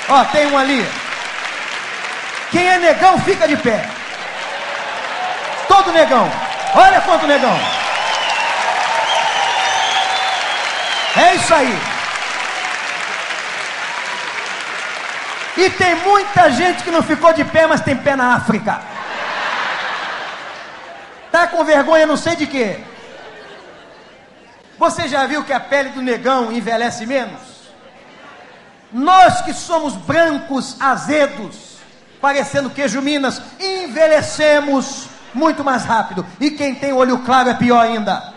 Ó, 0.09 0.23
tem 0.25 0.47
um 0.47 0.57
ali. 0.57 0.85
Quem 2.51 2.67
é 2.67 2.77
negão 2.79 3.19
fica 3.19 3.47
de 3.47 3.55
pé. 3.57 3.89
Todo 5.67 5.91
negão. 5.91 6.29
Olha 6.75 7.01
quanto 7.01 7.27
negão. 7.27 7.80
É 11.15 11.35
isso 11.35 11.53
aí. 11.53 11.77
E 15.57 15.69
tem 15.69 15.95
muita 15.95 16.49
gente 16.51 16.83
que 16.83 16.91
não 16.91 17.03
ficou 17.03 17.33
de 17.33 17.43
pé, 17.43 17.67
mas 17.67 17.81
tem 17.81 17.95
pé 17.95 18.15
na 18.15 18.35
África. 18.35 18.81
Tá 21.31 21.47
com 21.47 21.63
vergonha, 21.63 22.05
não 22.05 22.17
sei 22.17 22.35
de 22.35 22.47
quê. 22.47 22.79
Você 24.77 25.07
já 25.07 25.25
viu 25.27 25.43
que 25.43 25.53
a 25.53 25.59
pele 25.59 25.89
do 25.89 26.01
negão 26.01 26.51
envelhece 26.51 27.05
menos? 27.05 27.39
Nós 28.91 29.41
que 29.41 29.53
somos 29.53 29.93
brancos, 29.93 30.75
azedos, 30.79 31.77
parecendo 32.19 32.69
queijo 32.69 33.01
Minas, 33.01 33.41
envelhecemos 33.59 35.07
muito 35.33 35.63
mais 35.63 35.85
rápido. 35.85 36.25
E 36.39 36.51
quem 36.51 36.75
tem 36.75 36.91
olho 36.91 37.19
claro 37.19 37.49
é 37.49 37.53
pior 37.53 37.79
ainda. 37.79 38.30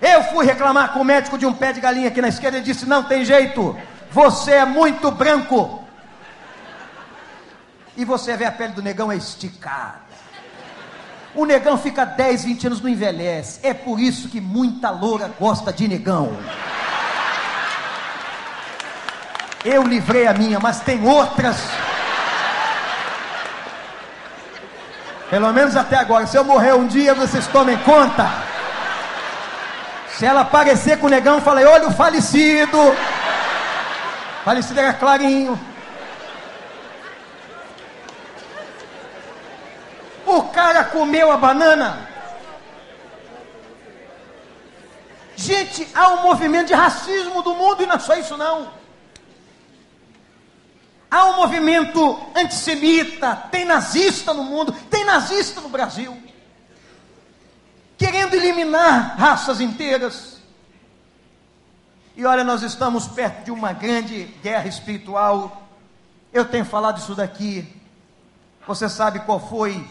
Eu 0.00 0.22
fui 0.24 0.46
reclamar 0.46 0.92
com 0.92 1.00
o 1.00 1.04
médico 1.04 1.36
de 1.36 1.44
um 1.44 1.52
pé 1.52 1.72
de 1.72 1.80
galinha 1.80 2.08
aqui 2.08 2.22
na 2.22 2.28
esquerda 2.28 2.58
e 2.58 2.62
disse: 2.62 2.86
Não 2.86 3.02
tem 3.02 3.24
jeito, 3.24 3.76
você 4.10 4.52
é 4.52 4.64
muito 4.64 5.10
branco. 5.10 5.84
E 7.96 8.04
você 8.04 8.36
vê 8.36 8.44
a 8.44 8.52
pele 8.52 8.72
do 8.74 8.82
negão 8.82 9.10
é 9.10 9.16
esticada. 9.16 10.06
O 11.34 11.44
negão 11.44 11.76
fica 11.76 12.04
10, 12.04 12.44
20 12.44 12.66
anos, 12.68 12.80
não 12.80 12.88
envelhece. 12.88 13.60
É 13.62 13.74
por 13.74 13.98
isso 13.98 14.28
que 14.28 14.40
muita 14.40 14.90
loura 14.90 15.32
gosta 15.38 15.72
de 15.72 15.88
negão. 15.88 16.36
Eu 19.64 19.82
livrei 19.82 20.28
a 20.28 20.32
minha, 20.32 20.60
mas 20.60 20.80
tem 20.80 21.04
outras. 21.06 21.56
Pelo 25.28 25.52
menos 25.52 25.76
até 25.76 25.96
agora. 25.96 26.26
Se 26.26 26.36
eu 26.36 26.44
morrer 26.44 26.74
um 26.74 26.86
dia, 26.86 27.14
vocês 27.14 27.46
tomem 27.48 27.76
conta. 27.78 28.47
Se 30.18 30.26
ela 30.26 30.40
aparecer 30.40 30.98
com 30.98 31.06
o 31.06 31.10
negão, 31.10 31.40
falei, 31.40 31.64
olha 31.64 31.86
o 31.86 31.92
falecido. 31.92 32.76
Falecido 34.44 34.80
era 34.80 34.92
clarinho. 34.92 35.56
O 40.26 40.42
cara 40.42 40.82
comeu 40.82 41.30
a 41.30 41.36
banana. 41.36 42.08
Gente, 45.36 45.88
há 45.94 46.08
um 46.08 46.22
movimento 46.22 46.66
de 46.66 46.74
racismo 46.74 47.40
do 47.40 47.54
mundo 47.54 47.84
e 47.84 47.86
não 47.86 47.94
é 47.94 48.00
só 48.00 48.16
isso 48.16 48.36
não. 48.36 48.72
Há 51.08 51.26
um 51.26 51.36
movimento 51.36 52.20
antissemita, 52.34 53.36
tem 53.52 53.64
nazista 53.64 54.34
no 54.34 54.42
mundo, 54.42 54.72
tem 54.90 55.04
nazista 55.04 55.60
no 55.60 55.68
Brasil 55.68 56.27
querendo 57.98 58.34
eliminar 58.34 59.16
raças 59.18 59.60
inteiras. 59.60 60.38
E 62.16 62.24
olha, 62.24 62.44
nós 62.44 62.62
estamos 62.62 63.06
perto 63.08 63.44
de 63.44 63.50
uma 63.50 63.72
grande 63.72 64.24
guerra 64.42 64.68
espiritual. 64.68 65.68
Eu 66.32 66.44
tenho 66.44 66.64
falado 66.64 66.98
isso 66.98 67.14
daqui. 67.14 67.68
Você 68.66 68.88
sabe 68.88 69.20
qual 69.20 69.40
foi 69.40 69.86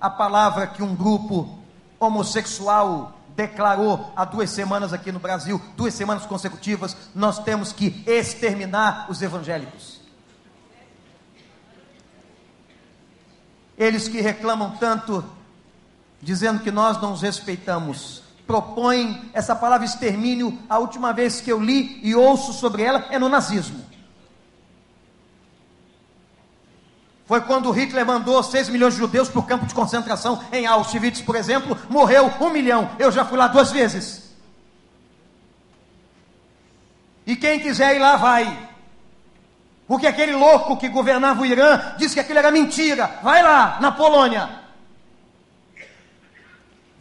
a 0.00 0.10
palavra 0.10 0.66
que 0.66 0.82
um 0.82 0.94
grupo 0.94 1.58
homossexual 1.98 3.18
declarou 3.36 4.12
há 4.16 4.24
duas 4.24 4.50
semanas 4.50 4.92
aqui 4.92 5.10
no 5.10 5.18
Brasil, 5.18 5.60
duas 5.76 5.94
semanas 5.94 6.26
consecutivas, 6.26 6.96
nós 7.14 7.38
temos 7.38 7.72
que 7.72 8.02
exterminar 8.06 9.06
os 9.08 9.22
evangélicos. 9.22 10.00
Eles 13.78 14.08
que 14.08 14.20
reclamam 14.20 14.72
tanto 14.72 15.24
dizendo 16.22 16.60
que 16.60 16.70
nós 16.70 17.02
não 17.02 17.12
os 17.12 17.20
respeitamos. 17.20 18.22
Propõe 18.46 19.28
essa 19.32 19.54
palavra 19.56 19.84
extermínio, 19.84 20.56
a 20.68 20.78
última 20.78 21.12
vez 21.12 21.40
que 21.40 21.50
eu 21.50 21.60
li 21.60 21.98
e 22.02 22.14
ouço 22.14 22.52
sobre 22.52 22.82
ela 22.82 23.06
é 23.10 23.18
no 23.18 23.28
nazismo. 23.28 23.84
Foi 27.26 27.40
quando 27.40 27.70
Hitler 27.70 28.04
mandou 28.06 28.42
6 28.42 28.68
milhões 28.68 28.94
de 28.94 29.00
judeus 29.00 29.28
para 29.28 29.40
o 29.40 29.44
campo 29.44 29.66
de 29.66 29.74
concentração 29.74 30.42
em 30.52 30.66
Auschwitz, 30.66 31.22
por 31.22 31.34
exemplo, 31.34 31.76
morreu 31.88 32.30
um 32.40 32.50
milhão. 32.50 32.90
Eu 32.98 33.10
já 33.10 33.24
fui 33.24 33.38
lá 33.38 33.48
duas 33.48 33.72
vezes. 33.72 34.30
E 37.26 37.36
quem 37.36 37.60
quiser 37.60 37.96
ir 37.96 38.00
lá, 38.00 38.16
vai. 38.16 38.68
Porque 39.86 40.06
aquele 40.06 40.32
louco 40.34 40.76
que 40.76 40.88
governava 40.88 41.42
o 41.42 41.46
Irã 41.46 41.94
disse 41.96 42.14
que 42.14 42.20
aquilo 42.20 42.38
era 42.38 42.50
mentira. 42.50 43.18
Vai 43.22 43.42
lá, 43.42 43.78
na 43.80 43.92
Polônia. 43.92 44.61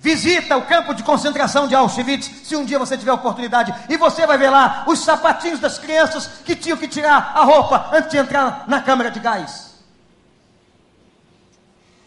Visita 0.02 0.58
o 0.58 0.66
campo 0.66 0.96
de 0.96 1.04
concentração 1.04 1.68
de 1.68 1.76
Auschwitz, 1.76 2.48
se 2.48 2.56
um 2.56 2.66
dia 2.66 2.80
você 2.80 2.98
tiver 2.98 3.14
oportunidade, 3.14 3.72
e 3.88 3.96
você 3.98 4.26
vai 4.26 4.36
ver 4.36 4.50
lá 4.50 4.84
os 4.88 4.98
sapatinhos 4.98 5.60
das 5.60 5.78
crianças 5.78 6.26
que 6.44 6.56
tinham 6.56 6.76
que 6.76 6.88
tirar 6.88 7.34
a 7.36 7.44
roupa 7.44 7.92
antes 7.94 8.10
de 8.10 8.18
entrar 8.18 8.64
na 8.68 8.82
câmara 8.82 9.12
de 9.12 9.20
gás. 9.20 9.76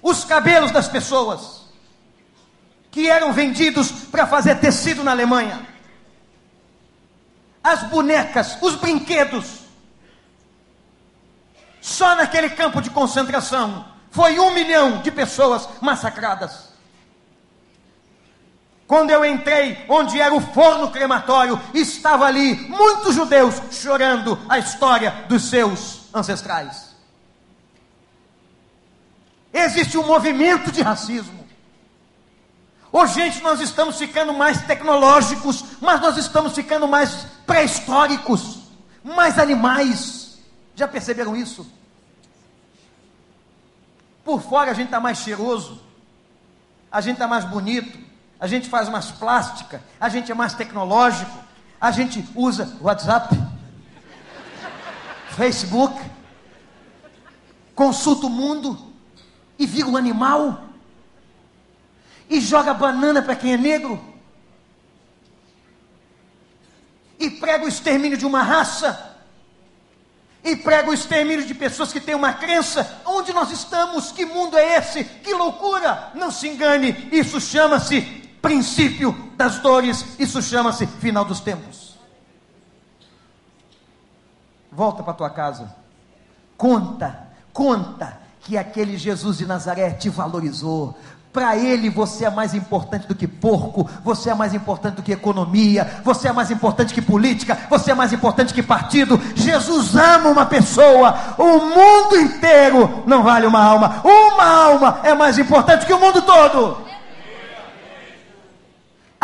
Os 0.03 0.25
cabelos 0.25 0.73
das 0.73 0.89
pessoas 0.89 1.67
que 2.91 3.09
eram 3.09 3.33
vendidos 3.33 3.93
para 4.11 4.27
fazer 4.27 4.57
tecido 4.57 5.05
na 5.05 5.13
Alemanha. 5.13 5.65
As 7.63 7.85
bonecas, 7.85 8.59
os 8.61 8.75
brinquedos. 8.75 9.61
Só 11.81 12.17
naquele 12.17 12.51
campo 12.51 12.83
de 12.83 12.91
concentração 12.91 13.85
foi 14.11 14.41
um 14.41 14.51
milhão 14.51 15.01
de 15.01 15.13
pessoas 15.13 15.69
massacradas. 15.81 16.74
Quando 18.87 19.11
eu 19.11 19.25
entrei, 19.25 19.85
onde 19.89 20.21
era 20.21 20.35
o 20.35 20.41
forno 20.41 20.91
crematório, 20.91 21.61
estava 21.73 22.27
ali 22.27 22.55
muitos 22.69 23.15
judeus 23.15 23.61
chorando 23.71 24.39
a 24.49 24.59
história 24.59 25.25
dos 25.29 25.49
seus 25.49 26.03
ancestrais. 26.13 26.95
Existe 29.53 29.97
um 29.97 30.07
movimento 30.07 30.71
de 30.71 30.83
racismo. 30.83 31.45
Hoje, 32.93 33.15
gente, 33.15 33.43
nós 33.43 33.61
estamos 33.61 33.97
ficando 33.97 34.33
mais 34.33 34.63
tecnológicos, 34.63 35.65
mas 35.81 36.01
nós 36.01 36.17
estamos 36.17 36.53
ficando 36.53 36.87
mais 36.87 37.27
pré-históricos, 37.47 38.59
mais 39.03 39.39
animais. 39.39 40.39
Já 40.77 40.87
perceberam 40.87 41.35
isso? 41.35 41.67
Por 44.25 44.43
fora 44.43 44.71
a 44.71 44.75
gente 44.75 44.87
está 44.87 45.01
mais 45.01 45.19
cheiroso, 45.19 45.81
a 46.91 47.01
gente 47.01 47.15
está 47.15 47.27
mais 47.27 47.45
bonito, 47.45 47.99
a 48.45 48.47
gente 48.47 48.69
faz 48.69 48.91
mais 48.91 49.11
plástica, 49.11 49.83
a 49.99 50.07
gente 50.11 50.31
é 50.31 50.35
mais 50.35 50.53
tecnológico, 50.53 51.33
a 51.81 51.91
gente 51.91 52.23
usa 52.35 52.77
WhatsApp, 52.79 53.35
Facebook, 55.31 55.99
consulta 57.75 58.27
o 58.27 58.29
mundo 58.29 58.93
e 59.59 59.65
vira 59.65 59.89
um 59.89 59.97
animal 59.97 60.63
e 62.29 62.39
joga 62.39 62.75
banana 62.75 63.23
para 63.23 63.35
quem 63.35 63.55
é 63.55 63.57
negro 63.57 63.99
e 67.19 67.31
prega 67.31 67.65
o 67.65 67.69
extermínio 67.69 68.19
de 68.19 68.27
uma 68.27 68.43
raça 68.43 69.17
e 70.45 70.55
prega 70.55 70.91
o 70.91 70.93
extermínio 70.93 71.47
de 71.47 71.55
pessoas 71.55 71.95
que 71.95 71.99
têm 71.99 72.15
uma 72.15 72.35
crença. 72.35 73.01
Onde 73.07 73.33
nós 73.33 73.51
estamos? 73.51 74.13
Que 74.13 74.27
mundo 74.27 74.59
é 74.59 74.77
esse? 74.77 75.03
Que 75.03 75.33
loucura! 75.33 76.11
Não 76.15 76.31
se 76.31 76.47
engane, 76.47 77.09
isso 77.11 77.41
chama-se 77.41 78.23
princípio 78.45 79.17
das 79.39 79.59
dores, 79.59 80.05
isso 80.19 80.43
chama-se 80.43 80.87
final 80.87 81.25
dos 81.25 81.41
tempos. 81.41 81.99
Volta 84.71 85.03
para 85.03 85.15
tua 85.15 85.31
casa. 85.31 85.75
Conta, 86.55 87.29
conta 87.55 88.19
que 88.41 88.59
aquele 88.59 88.99
Jesus 88.99 89.39
de 89.39 89.47
Nazaré 89.47 89.91
te 89.93 90.11
valorizou. 90.11 90.95
Para 91.33 91.57
ele 91.57 91.89
você 91.89 92.27
é 92.27 92.31
mais 92.31 92.55
importante 92.55 93.09
do 93.09 93.15
que 93.15 93.27
porco, 93.27 93.89
você 94.05 94.29
é 94.29 94.35
mais 94.35 94.53
importante 94.53 94.97
do 94.97 95.03
que 95.03 95.13
economia, 95.13 96.03
você 96.05 96.29
é 96.29 96.33
mais 96.33 96.51
importante 96.51 96.93
que 96.93 97.01
política, 97.01 97.59
você 97.71 97.93
é 97.93 97.95
mais 97.95 98.13
importante 98.13 98.53
que 98.53 98.63
partido. 98.63 99.19
Jesus 99.35 99.97
ama 99.97 100.29
uma 100.29 100.45
pessoa, 100.45 101.35
o 101.39 101.59
mundo 101.61 102.17
inteiro 102.21 103.03
não 103.07 103.23
vale 103.23 103.47
uma 103.47 103.65
alma. 103.65 104.03
Uma 104.05 104.45
alma 104.45 105.01
é 105.03 105.15
mais 105.15 105.39
importante 105.39 105.87
que 105.87 105.95
o 105.95 105.99
mundo 105.99 106.21
todo. 106.21 106.94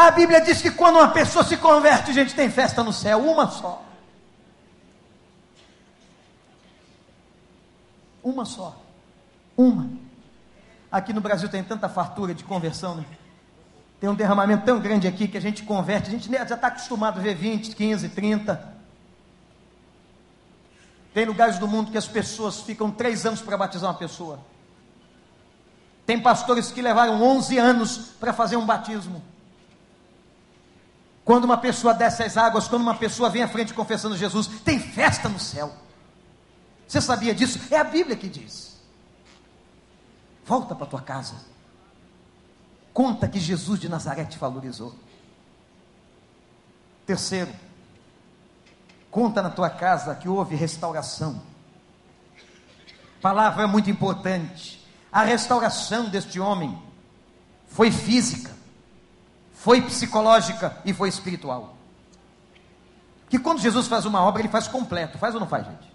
A 0.01 0.11
Bíblia 0.11 0.41
diz 0.41 0.63
que 0.63 0.71
quando 0.71 0.97
uma 0.97 1.09
pessoa 1.09 1.45
se 1.45 1.59
converte, 1.59 2.15
gente, 2.15 2.35
tem 2.35 2.51
festa 2.51 2.83
no 2.83 2.91
céu, 2.91 3.19
uma 3.19 3.51
só. 3.51 3.85
Uma 8.25 8.47
só. 8.47 8.81
Uma. 9.55 9.91
Aqui 10.91 11.13
no 11.13 11.21
Brasil 11.21 11.51
tem 11.51 11.63
tanta 11.63 11.87
fartura 11.87 12.33
de 12.33 12.45
conversão, 12.45 12.95
né? 12.95 13.05
Tem 14.01 14.09
um 14.09 14.15
derramamento 14.15 14.65
tão 14.65 14.81
grande 14.81 15.07
aqui 15.07 15.29
que 15.29 15.37
a 15.37 15.41
gente 15.41 15.65
converte, 15.65 16.09
a 16.09 16.13
gente 16.13 16.33
já 16.33 16.45
está 16.45 16.69
acostumado 16.69 17.19
a 17.19 17.23
ver 17.23 17.35
20, 17.35 17.77
15, 17.77 18.09
30. 18.09 18.75
Tem 21.13 21.27
lugares 21.27 21.59
do 21.59 21.69
mundo 21.69 21.91
que 21.91 21.99
as 21.99 22.09
pessoas 22.09 22.63
ficam 22.63 22.91
três 22.91 23.27
anos 23.27 23.43
para 23.43 23.59
batizar 23.59 23.91
uma 23.91 23.99
pessoa. 23.99 24.41
Tem 26.07 26.19
pastores 26.19 26.73
que 26.73 26.81
levaram 26.81 27.23
11 27.23 27.59
anos 27.59 27.99
para 28.19 28.33
fazer 28.33 28.57
um 28.57 28.65
batismo. 28.65 29.23
Quando 31.31 31.45
uma 31.45 31.59
pessoa 31.59 31.95
desce 31.95 32.25
as 32.25 32.37
águas, 32.37 32.67
quando 32.67 32.83
uma 32.83 32.97
pessoa 32.97 33.31
vem 33.31 33.45
à 33.45 33.47
frente 33.47 33.73
confessando 33.73 34.17
Jesus, 34.17 34.49
tem 34.65 34.81
festa 34.81 35.29
no 35.29 35.39
céu. 35.39 35.73
Você 36.89 37.01
sabia 37.01 37.33
disso? 37.33 37.61
É 37.71 37.79
a 37.79 37.85
Bíblia 37.85 38.17
que 38.17 38.29
diz. 38.29 38.81
Volta 40.45 40.75
para 40.75 40.89
tua 40.89 41.01
casa. 41.01 41.37
Conta 42.93 43.29
que 43.29 43.39
Jesus 43.39 43.79
de 43.79 43.89
Nazaré 43.89 44.25
te 44.25 44.41
valorizou. 44.41 44.93
Terceiro, 47.07 47.55
conta 49.09 49.41
na 49.41 49.51
tua 49.51 49.71
casa 49.71 50.17
que 50.17 50.29
houve 50.29 50.57
restauração. 50.57 51.41
Palavra 53.23 53.69
muito 53.69 53.89
importante. 53.89 54.85
A 55.13 55.23
restauração 55.23 56.09
deste 56.09 56.41
homem 56.41 56.77
foi 57.69 57.93
física 57.93 58.51
foi 59.61 59.83
psicológica 59.83 60.75
e 60.87 60.95
foi 60.95 61.11
espiritual. 61.11 61.77
Que 63.29 63.39
quando 63.39 63.61
Jesus 63.61 63.87
faz 63.87 64.07
uma 64.07 64.23
obra, 64.23 64.41
ele 64.41 64.49
faz 64.49 64.67
completo. 64.67 65.19
Faz 65.19 65.35
ou 65.35 65.41
não 65.41 65.47
faz, 65.47 65.67
gente? 65.67 65.93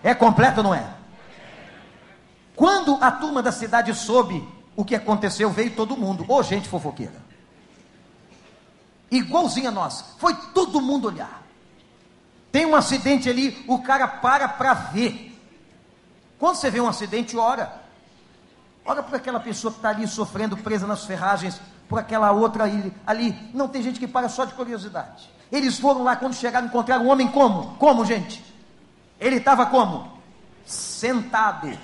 É 0.00 0.14
completo 0.14 0.58
ou 0.58 0.62
não 0.64 0.74
é? 0.74 0.88
Quando 2.54 2.96
a 3.02 3.10
turma 3.10 3.42
da 3.42 3.50
cidade 3.50 3.92
soube 3.94 4.46
o 4.76 4.84
que 4.84 4.94
aconteceu, 4.94 5.50
veio 5.50 5.74
todo 5.74 5.96
mundo. 5.96 6.24
Ô, 6.28 6.36
oh, 6.36 6.42
gente 6.42 6.68
fofoqueira. 6.68 7.20
Igualzinha 9.10 9.72
nós. 9.72 10.14
Foi 10.16 10.32
todo 10.54 10.80
mundo 10.80 11.08
olhar. 11.08 11.42
Tem 12.52 12.64
um 12.64 12.76
acidente 12.76 13.28
ali, 13.28 13.64
o 13.66 13.80
cara 13.80 14.06
para 14.06 14.46
para 14.46 14.72
ver. 14.72 15.36
Quando 16.38 16.54
você 16.54 16.70
vê 16.70 16.80
um 16.80 16.88
acidente, 16.88 17.36
ora. 17.36 17.82
Ora 18.84 19.02
por 19.02 19.16
aquela 19.16 19.40
pessoa 19.40 19.72
que 19.72 19.78
está 19.78 19.88
ali 19.88 20.06
sofrendo, 20.06 20.56
presa 20.56 20.86
nas 20.86 21.04
ferragens, 21.04 21.60
por 21.88 21.98
aquela 21.98 22.30
outra 22.32 22.64
ali, 22.64 22.92
ali. 23.06 23.50
Não 23.54 23.68
tem 23.68 23.82
gente 23.82 23.98
que 23.98 24.06
para 24.06 24.28
só 24.28 24.44
de 24.44 24.54
curiosidade. 24.54 25.30
Eles 25.50 25.78
foram 25.78 26.02
lá 26.02 26.14
quando 26.14 26.34
chegaram, 26.34 26.66
encontraram 26.66 27.06
um 27.06 27.08
homem 27.08 27.28
como? 27.28 27.76
Como, 27.76 28.04
gente? 28.04 28.44
Ele 29.18 29.36
estava 29.36 29.66
como? 29.66 30.18
Sentado. 30.66 31.76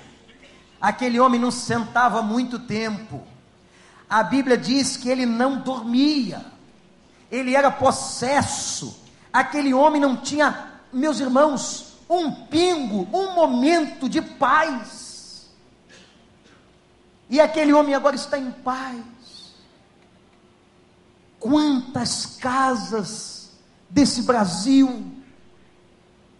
Aquele 0.79 1.19
homem 1.19 1.39
não 1.39 1.49
sentava 1.49 2.21
muito 2.21 2.59
tempo. 2.59 3.23
A 4.07 4.21
Bíblia 4.21 4.57
diz 4.57 4.95
que 4.95 5.09
ele 5.09 5.25
não 5.25 5.57
dormia. 5.57 6.45
Ele 7.31 7.55
era 7.55 7.71
possesso. 7.71 9.03
Aquele 9.33 9.73
homem 9.73 9.99
não 9.99 10.15
tinha, 10.15 10.73
meus 10.93 11.19
irmãos, 11.19 11.95
um 12.07 12.31
pingo, 12.31 13.07
um 13.11 13.33
momento 13.33 14.07
de 14.07 14.21
paz. 14.21 15.49
E 17.29 17.41
aquele 17.41 17.73
homem 17.73 17.95
agora 17.95 18.15
está 18.15 18.37
em 18.37 18.51
paz. 18.51 19.14
Quantas 21.45 22.25
casas 22.25 23.51
desse 23.87 24.23
Brasil, 24.23 25.11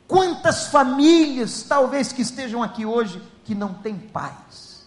quantas 0.07 0.65
famílias, 0.69 1.61
talvez 1.61 2.11
que 2.11 2.23
estejam 2.23 2.63
aqui 2.63 2.87
hoje, 2.87 3.21
que 3.43 3.53
não 3.53 3.71
têm 3.71 3.99
paz. 3.99 4.83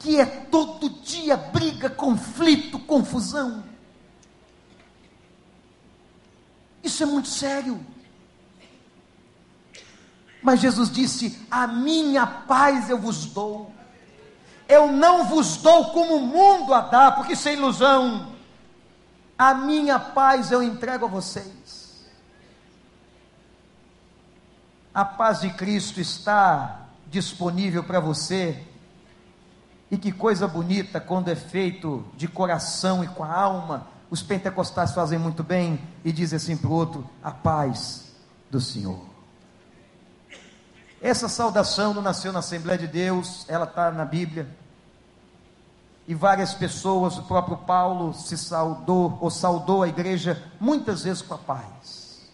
Que 0.00 0.18
é 0.18 0.26
todo 0.26 0.90
dia 0.90 1.36
briga, 1.36 1.88
conflito, 1.88 2.76
confusão. 2.80 3.62
Isso 6.82 7.04
é 7.04 7.06
muito 7.06 7.28
sério. 7.28 7.86
Mas 10.42 10.58
Jesus 10.58 10.90
disse: 10.90 11.38
A 11.48 11.68
minha 11.68 12.26
paz 12.26 12.90
eu 12.90 12.98
vos 12.98 13.26
dou 13.26 13.71
eu 14.68 14.90
não 14.90 15.24
vos 15.24 15.56
dou 15.58 15.90
como 15.90 16.16
o 16.16 16.26
mundo 16.26 16.72
a 16.72 16.80
dá, 16.80 17.12
porque 17.12 17.34
isso 17.34 17.48
é 17.48 17.54
ilusão. 17.54 18.32
A 19.36 19.54
minha 19.54 19.98
paz 19.98 20.52
eu 20.52 20.62
entrego 20.62 21.06
a 21.06 21.08
vocês. 21.08 22.06
A 24.94 25.04
paz 25.04 25.40
de 25.40 25.50
Cristo 25.50 26.00
está 26.00 26.86
disponível 27.08 27.82
para 27.82 27.98
você. 27.98 28.62
E 29.90 29.96
que 29.96 30.12
coisa 30.12 30.46
bonita 30.46 31.00
quando 31.00 31.28
é 31.28 31.34
feito 31.34 32.04
de 32.16 32.28
coração 32.28 33.02
e 33.02 33.08
com 33.08 33.24
a 33.24 33.32
alma. 33.32 33.86
Os 34.10 34.22
pentecostais 34.22 34.92
fazem 34.92 35.18
muito 35.18 35.42
bem 35.42 35.80
e 36.04 36.12
dizem 36.12 36.36
assim 36.36 36.56
para 36.56 36.68
o 36.68 36.72
outro: 36.72 37.08
a 37.22 37.30
paz 37.30 38.12
do 38.50 38.60
Senhor. 38.60 39.11
Essa 41.02 41.28
saudação 41.28 41.92
não 41.92 42.00
nasceu 42.00 42.32
na 42.32 42.38
Assembleia 42.38 42.78
de 42.78 42.86
Deus, 42.86 43.44
ela 43.48 43.64
está 43.64 43.90
na 43.90 44.04
Bíblia. 44.04 44.48
E 46.06 46.14
várias 46.14 46.54
pessoas, 46.54 47.18
o 47.18 47.24
próprio 47.24 47.56
Paulo 47.56 48.14
se 48.14 48.38
saudou, 48.38 49.18
ou 49.20 49.28
saudou 49.28 49.82
a 49.82 49.88
igreja, 49.88 50.40
muitas 50.60 51.02
vezes 51.02 51.20
com 51.20 51.34
a 51.34 51.38
paz. 51.38 52.30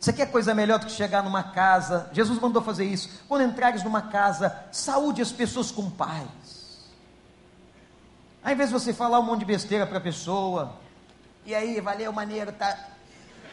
Você 0.00 0.12
quer 0.12 0.26
coisa 0.32 0.52
melhor 0.52 0.80
do 0.80 0.86
que 0.86 0.92
chegar 0.92 1.22
numa 1.22 1.44
casa? 1.44 2.10
Jesus 2.12 2.40
mandou 2.40 2.60
fazer 2.60 2.84
isso. 2.84 3.08
Quando 3.28 3.44
entrares 3.44 3.84
numa 3.84 4.02
casa, 4.02 4.56
saúde 4.72 5.22
as 5.22 5.30
pessoas 5.30 5.70
com 5.70 5.88
paz. 5.88 6.26
Ao 8.42 8.52
invés 8.52 8.70
de 8.70 8.72
você 8.72 8.92
falar 8.92 9.20
um 9.20 9.24
monte 9.24 9.40
de 9.40 9.44
besteira 9.44 9.86
para 9.86 9.98
a 9.98 10.00
pessoa, 10.00 10.74
e 11.46 11.54
aí, 11.54 11.80
valeu, 11.80 12.12
maneiro, 12.12 12.50
tá. 12.50 12.76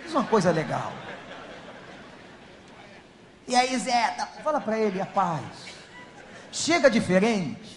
Diz 0.04 0.12
uma 0.12 0.24
coisa 0.24 0.52
legal. 0.52 0.92
E 3.48 3.56
aí, 3.56 3.78
Zé, 3.78 4.08
tá... 4.12 4.26
fala 4.44 4.60
para 4.60 4.78
ele 4.78 5.00
a 5.00 5.06
paz. 5.06 5.44
Chega 6.52 6.90
diferente. 6.90 7.76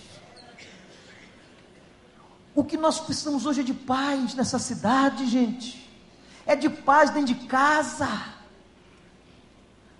O 2.54 2.64
que 2.64 2.76
nós 2.76 2.98
precisamos 2.98 3.46
hoje 3.46 3.60
é 3.60 3.64
de 3.64 3.74
paz 3.74 4.34
nessa 4.34 4.58
cidade, 4.58 5.26
gente. 5.26 5.88
É 6.46 6.56
de 6.56 6.68
paz 6.68 7.10
dentro 7.10 7.34
de 7.34 7.46
casa. 7.46 8.08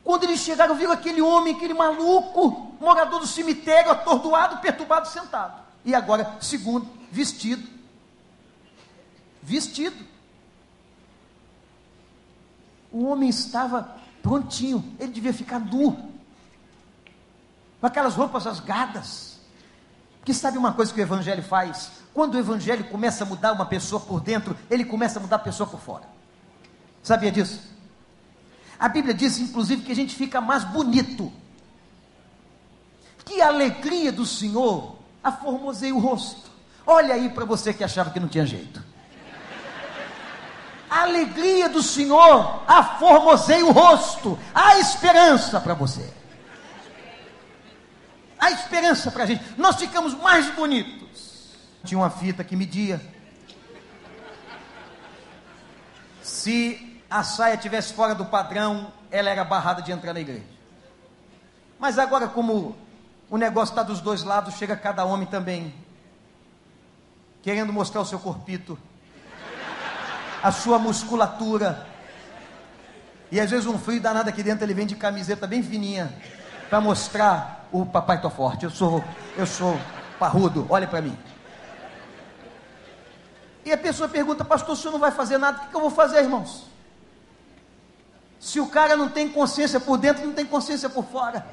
Quando 0.03 0.25
eles 0.25 0.41
chegaram, 0.41 0.75
viram 0.75 0.93
aquele 0.93 1.21
homem, 1.21 1.55
aquele 1.55 1.75
maluco, 1.75 2.75
morador 2.81 3.21
do 3.21 3.27
cemitério, 3.27 3.91
atordoado, 3.91 4.59
perturbado, 4.59 5.07
sentado. 5.07 5.63
E 5.85 5.95
agora, 5.95 6.37
segundo, 6.41 6.89
vestido. 7.13 7.69
Vestido. 9.43 10.07
O 12.91 13.05
homem 13.05 13.29
estava 13.29 13.98
prontinho, 14.29 14.85
ele 15.01 15.11
devia 15.11 15.33
ficar 15.33 15.59
nu, 15.59 15.97
com 17.81 17.87
aquelas 17.87 18.15
roupas 18.15 18.45
rasgadas. 18.45 19.39
Porque 20.19 20.35
sabe 20.35 20.59
uma 20.59 20.73
coisa 20.75 20.93
que 20.93 21.01
o 21.01 21.03
Evangelho 21.03 21.43
faz? 21.43 21.91
Quando 22.13 22.35
o 22.35 22.39
Evangelho 22.39 22.85
começa 22.85 23.25
a 23.25 23.27
mudar 23.27 23.53
uma 23.53 23.65
pessoa 23.65 23.99
por 23.99 24.21
dentro, 24.21 24.55
ele 24.69 24.85
começa 24.85 25.19
a 25.19 25.23
mudar 25.23 25.37
a 25.37 25.39
pessoa 25.39 25.67
por 25.67 25.81
fora. 25.81 26.05
Sabia 27.03 27.33
disso? 27.33 27.59
A 28.79 28.87
Bíblia 28.89 29.15
diz, 29.15 29.39
inclusive, 29.39 29.83
que 29.83 29.93
a 29.93 29.97
gente 29.97 30.15
fica 30.15 30.43
mais 30.43 30.63
bonito. 30.65 31.33
Que 33.25 33.41
a 33.41 33.49
alegria 33.49 34.13
do 34.13 34.27
Senhor 34.27 34.97
aformoseia 35.25 35.95
o 35.95 35.99
rosto. 35.99 36.51
Olha 36.87 37.15
aí 37.15 37.31
para 37.31 37.47
você 37.47 37.73
que 37.73 37.83
achava 37.83 38.11
que 38.11 38.21
não 38.21 38.29
tinha 38.29 38.45
jeito. 38.45 38.85
A 40.91 41.03
alegria 41.03 41.69
do 41.69 41.83
Senhor 41.83 42.63
aformoseia 42.67 43.65
o 43.65 43.73
rosto. 43.73 44.39
Há 44.55 44.79
esperança 44.79 45.61
para 45.61 45.75
você. 45.75 46.13
Há 48.39 48.51
esperança 48.51 49.11
para 49.11 49.25
a 49.25 49.27
gente. 49.27 49.45
Nós 49.59 49.77
ficamos 49.77 50.15
mais 50.15 50.49
bonitos. 50.55 51.53
Tinha 51.85 51.99
uma 51.99 52.11
fita 52.11 52.43
que 52.43 52.57
media. 52.57 53.01
Se 56.23 57.01
a 57.11 57.23
saia 57.23 57.57
tivesse 57.57 57.93
fora 57.93 58.15
do 58.15 58.25
padrão, 58.25 58.93
ela 59.11 59.29
era 59.29 59.45
barrada 59.45 59.83
de 59.83 59.93
entrar 59.93 60.15
na 60.15 60.21
igreja. 60.21 60.47
Mas 61.79 61.99
agora, 61.99 62.29
como 62.29 62.77
o 63.31 63.37
negócio 63.37 63.73
está 63.73 63.83
dos 63.83 64.01
dois 64.01 64.23
lados, 64.23 64.55
chega 64.55 64.77
cada 64.77 65.05
homem 65.05 65.27
também, 65.27 65.75
querendo 67.43 67.73
mostrar 67.73 68.01
o 68.01 68.07
seu 68.07 68.19
corpito 68.19 68.79
a 70.43 70.53
sua 70.53 70.79
musculatura. 70.79 71.87
E 73.31 73.39
às 73.41 73.51
vezes 73.51 73.67
um 73.67 73.79
frio 73.79 74.01
danado 74.01 74.29
aqui 74.29 74.43
dentro, 74.43 74.65
ele 74.65 74.75
vem 74.75 74.87
de 74.87 74.97
camiseta 74.97 75.47
bem 75.47 75.63
fininha, 75.63 76.13
para 76.69 76.81
mostrar 76.81 77.69
o 77.71 77.85
papai 77.85 78.21
tô 78.21 78.31
forte. 78.31 78.65
Eu 78.65 78.71
sou, 78.71 79.05
eu 79.37 79.47
sou 79.47 79.79
parrudo, 80.19 80.67
olhe 80.69 80.87
para 80.87 81.03
mim. 81.03 81.17
E 83.65 83.73
a 83.73 83.77
pessoa 83.77 84.09
pergunta, 84.09 84.45
pastor, 84.45 84.75
o 84.75 84.77
senhor 84.77 84.93
não 84.93 84.99
vai 84.99 85.11
fazer 85.11 85.37
nada, 85.37 85.65
o 85.65 85.69
que 85.69 85.77
eu 85.77 85.81
vou 85.81 85.91
fazer, 85.91 86.21
irmãos? 86.21 86.67
Se 88.41 88.61
o 88.61 88.69
cara 88.69 88.97
não 88.97 89.09
tem 89.09 89.29
consciência 89.29 89.79
por 89.79 89.99
dentro, 89.99 90.25
não 90.25 90.33
tem 90.33 90.47
consciência 90.47 90.89
por 90.89 91.05
fora. 91.05 91.45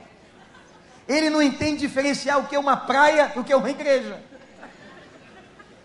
Ele 1.07 1.29
não 1.29 1.41
entende 1.41 1.81
diferenciar 1.81 2.39
o 2.39 2.47
que 2.47 2.55
é 2.55 2.59
uma 2.59 2.77
praia 2.77 3.33
do 3.35 3.43
que 3.43 3.51
é 3.51 3.55
uma 3.55 3.69
igreja. 3.69 4.19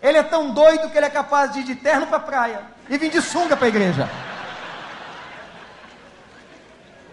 Ele 0.01 0.17
é 0.17 0.23
tão 0.23 0.51
doido 0.51 0.89
que 0.89 0.97
ele 0.97 1.05
é 1.05 1.09
capaz 1.09 1.51
de 1.51 1.59
ir 1.59 1.63
de 1.63 1.75
terno 1.75 2.07
para 2.07 2.17
a 2.17 2.21
praia 2.21 2.61
e 2.89 2.97
vir 2.97 3.11
de 3.11 3.21
sunga 3.21 3.55
para 3.55 3.65
a 3.65 3.69
igreja. 3.69 4.09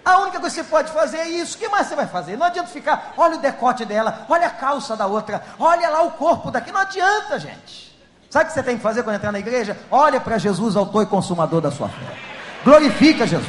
A 0.04 0.20
única 0.20 0.40
coisa 0.40 0.56
que 0.56 0.62
você 0.62 0.70
pode 0.70 0.90
fazer 0.90 1.18
é 1.18 1.28
isso. 1.28 1.56
O 1.56 1.58
que 1.58 1.68
mais 1.68 1.86
você 1.86 1.94
vai 1.94 2.06
fazer? 2.06 2.38
Não 2.38 2.46
adianta 2.46 2.70
ficar, 2.70 3.12
olha 3.14 3.36
o 3.36 3.40
decote 3.40 3.84
dela, 3.84 4.24
olha 4.26 4.46
a 4.46 4.50
calça 4.50 4.96
da 4.96 5.06
outra, 5.06 5.42
olha 5.58 5.90
lá 5.90 6.00
o 6.00 6.12
corpo 6.12 6.50
daqui. 6.50 6.72
Não 6.72 6.80
adianta, 6.80 7.38
gente. 7.38 7.94
Sabe 8.30 8.46
o 8.46 8.48
que 8.48 8.54
você 8.54 8.62
tem 8.62 8.76
que 8.78 8.82
fazer 8.82 9.02
quando 9.02 9.16
entrar 9.16 9.32
na 9.32 9.38
igreja? 9.38 9.78
Olha 9.90 10.18
para 10.18 10.38
Jesus, 10.38 10.76
autor 10.76 11.02
e 11.02 11.06
consumador 11.06 11.60
da 11.60 11.70
sua 11.70 11.90
fé. 11.90 12.16
Glorifica 12.64 13.26
Jesus. 13.26 13.48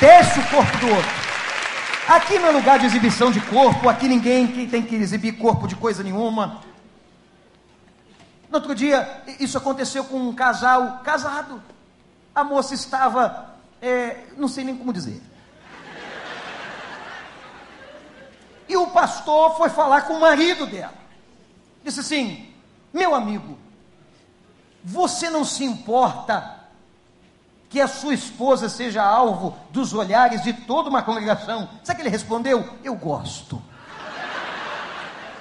Deixa 0.00 0.40
o 0.40 0.50
corpo 0.50 0.76
do 0.78 0.94
outro. 0.94 1.23
Aqui 2.08 2.38
não 2.38 2.48
é 2.48 2.50
lugar 2.50 2.78
de 2.78 2.84
exibição 2.84 3.30
de 3.30 3.40
corpo, 3.40 3.88
aqui 3.88 4.06
ninguém 4.06 4.68
tem 4.68 4.82
que 4.82 4.94
exibir 4.94 5.38
corpo 5.38 5.66
de 5.66 5.74
coisa 5.74 6.02
nenhuma. 6.02 6.60
No 8.50 8.56
outro 8.56 8.74
dia, 8.74 9.22
isso 9.40 9.56
aconteceu 9.56 10.04
com 10.04 10.18
um 10.18 10.34
casal 10.34 11.00
casado. 11.02 11.62
A 12.34 12.44
moça 12.44 12.74
estava, 12.74 13.54
é, 13.80 14.26
não 14.36 14.48
sei 14.48 14.64
nem 14.64 14.76
como 14.76 14.92
dizer. 14.92 15.20
E 18.68 18.76
o 18.76 18.88
pastor 18.88 19.56
foi 19.56 19.70
falar 19.70 20.02
com 20.02 20.14
o 20.14 20.20
marido 20.20 20.66
dela. 20.66 20.94
Disse 21.82 22.00
assim: 22.00 22.52
Meu 22.92 23.14
amigo, 23.14 23.58
você 24.82 25.30
não 25.30 25.44
se 25.44 25.64
importa 25.64 26.63
que 27.74 27.80
a 27.80 27.88
sua 27.88 28.14
esposa 28.14 28.68
seja 28.68 29.02
alvo 29.02 29.58
dos 29.72 29.92
olhares 29.92 30.44
de 30.44 30.52
toda 30.52 30.88
uma 30.88 31.02
congregação. 31.02 31.68
Sabe 31.82 31.96
que 31.96 32.02
ele 32.02 32.08
respondeu? 32.08 32.78
Eu 32.84 32.94
gosto. 32.94 33.60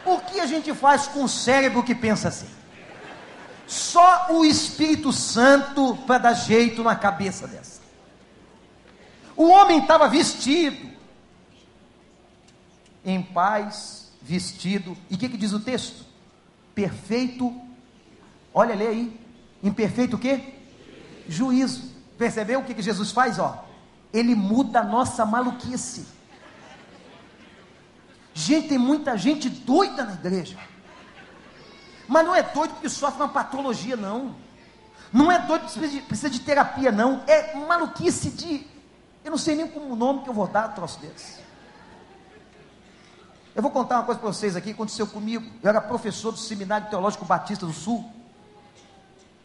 O 0.04 0.18
que 0.18 0.40
a 0.40 0.48
gente 0.48 0.74
faz 0.74 1.06
com 1.06 1.26
o 1.26 1.30
cérebro 1.30 1.84
que 1.84 1.94
pensa 1.94 2.30
assim? 2.30 2.50
Só 3.68 4.30
o 4.32 4.44
Espírito 4.44 5.14
Santo 5.14 5.96
para 6.08 6.18
dar 6.18 6.34
jeito 6.34 6.82
na 6.82 6.96
cabeça 6.96 7.48
dessa. 7.48 7.82
O 9.38 9.50
homem 9.50 9.78
estava 9.78 10.08
vestido, 10.08 10.90
em 13.06 13.22
paz, 13.22 14.12
vestido, 14.24 14.98
e 15.08 15.14
o 15.14 15.18
que, 15.20 15.30
que 15.30 15.38
diz 15.38 15.54
o 15.54 15.60
texto? 15.60 16.04
Perfeito, 16.74 17.56
olha, 18.52 18.74
lê 18.74 18.88
aí, 18.88 19.20
em 19.62 19.72
perfeito 19.72 20.16
o 20.16 20.20
quê? 20.20 20.56
Juízo. 21.30 21.93
Percebeu 22.24 22.62
o 22.62 22.64
que, 22.64 22.74
que 22.74 22.82
Jesus 22.82 23.12
faz? 23.12 23.38
Ó, 23.38 23.66
ele 24.14 24.34
muda 24.34 24.80
a 24.80 24.84
nossa 24.84 25.26
maluquice. 25.26 26.08
Gente, 28.34 28.70
tem 28.70 28.78
muita 28.78 29.18
gente 29.18 29.50
doida 29.50 30.06
na 30.06 30.14
igreja. 30.14 30.58
Mas 32.08 32.26
não 32.26 32.34
é 32.34 32.42
doido 32.42 32.76
porque 32.76 32.88
sofre 32.88 33.22
uma 33.22 33.28
patologia, 33.28 33.98
não. 33.98 34.38
Não 35.12 35.30
é 35.30 35.38
doido 35.38 35.64
porque 35.64 35.78
precisa 35.78 36.00
de, 36.00 36.08
precisa 36.08 36.30
de 36.30 36.40
terapia, 36.40 36.94
não. 36.94 37.26
É 37.28 37.58
maluquice 37.58 38.30
de. 38.30 38.66
Eu 39.22 39.32
não 39.32 39.38
sei 39.38 39.58
nem 39.58 39.68
como 39.68 39.92
o 39.92 39.96
nome 39.98 40.24
que 40.24 40.30
eu 40.30 40.34
vou 40.34 40.48
dar 40.48 40.64
a 40.64 40.70
troço 40.70 41.02
desse. 41.02 41.42
Eu 43.54 43.62
vou 43.62 43.70
contar 43.70 43.96
uma 43.96 44.06
coisa 44.06 44.22
para 44.22 44.32
vocês 44.32 44.56
aqui, 44.56 44.72
aconteceu 44.72 45.08
comigo. 45.08 45.46
Eu 45.62 45.70
era 45.70 45.82
professor 45.82 46.32
do 46.32 46.40
Seminário 46.40 46.90
Teológico 46.90 47.26
Batista 47.26 47.66
do 47.66 47.74
Sul, 47.74 48.10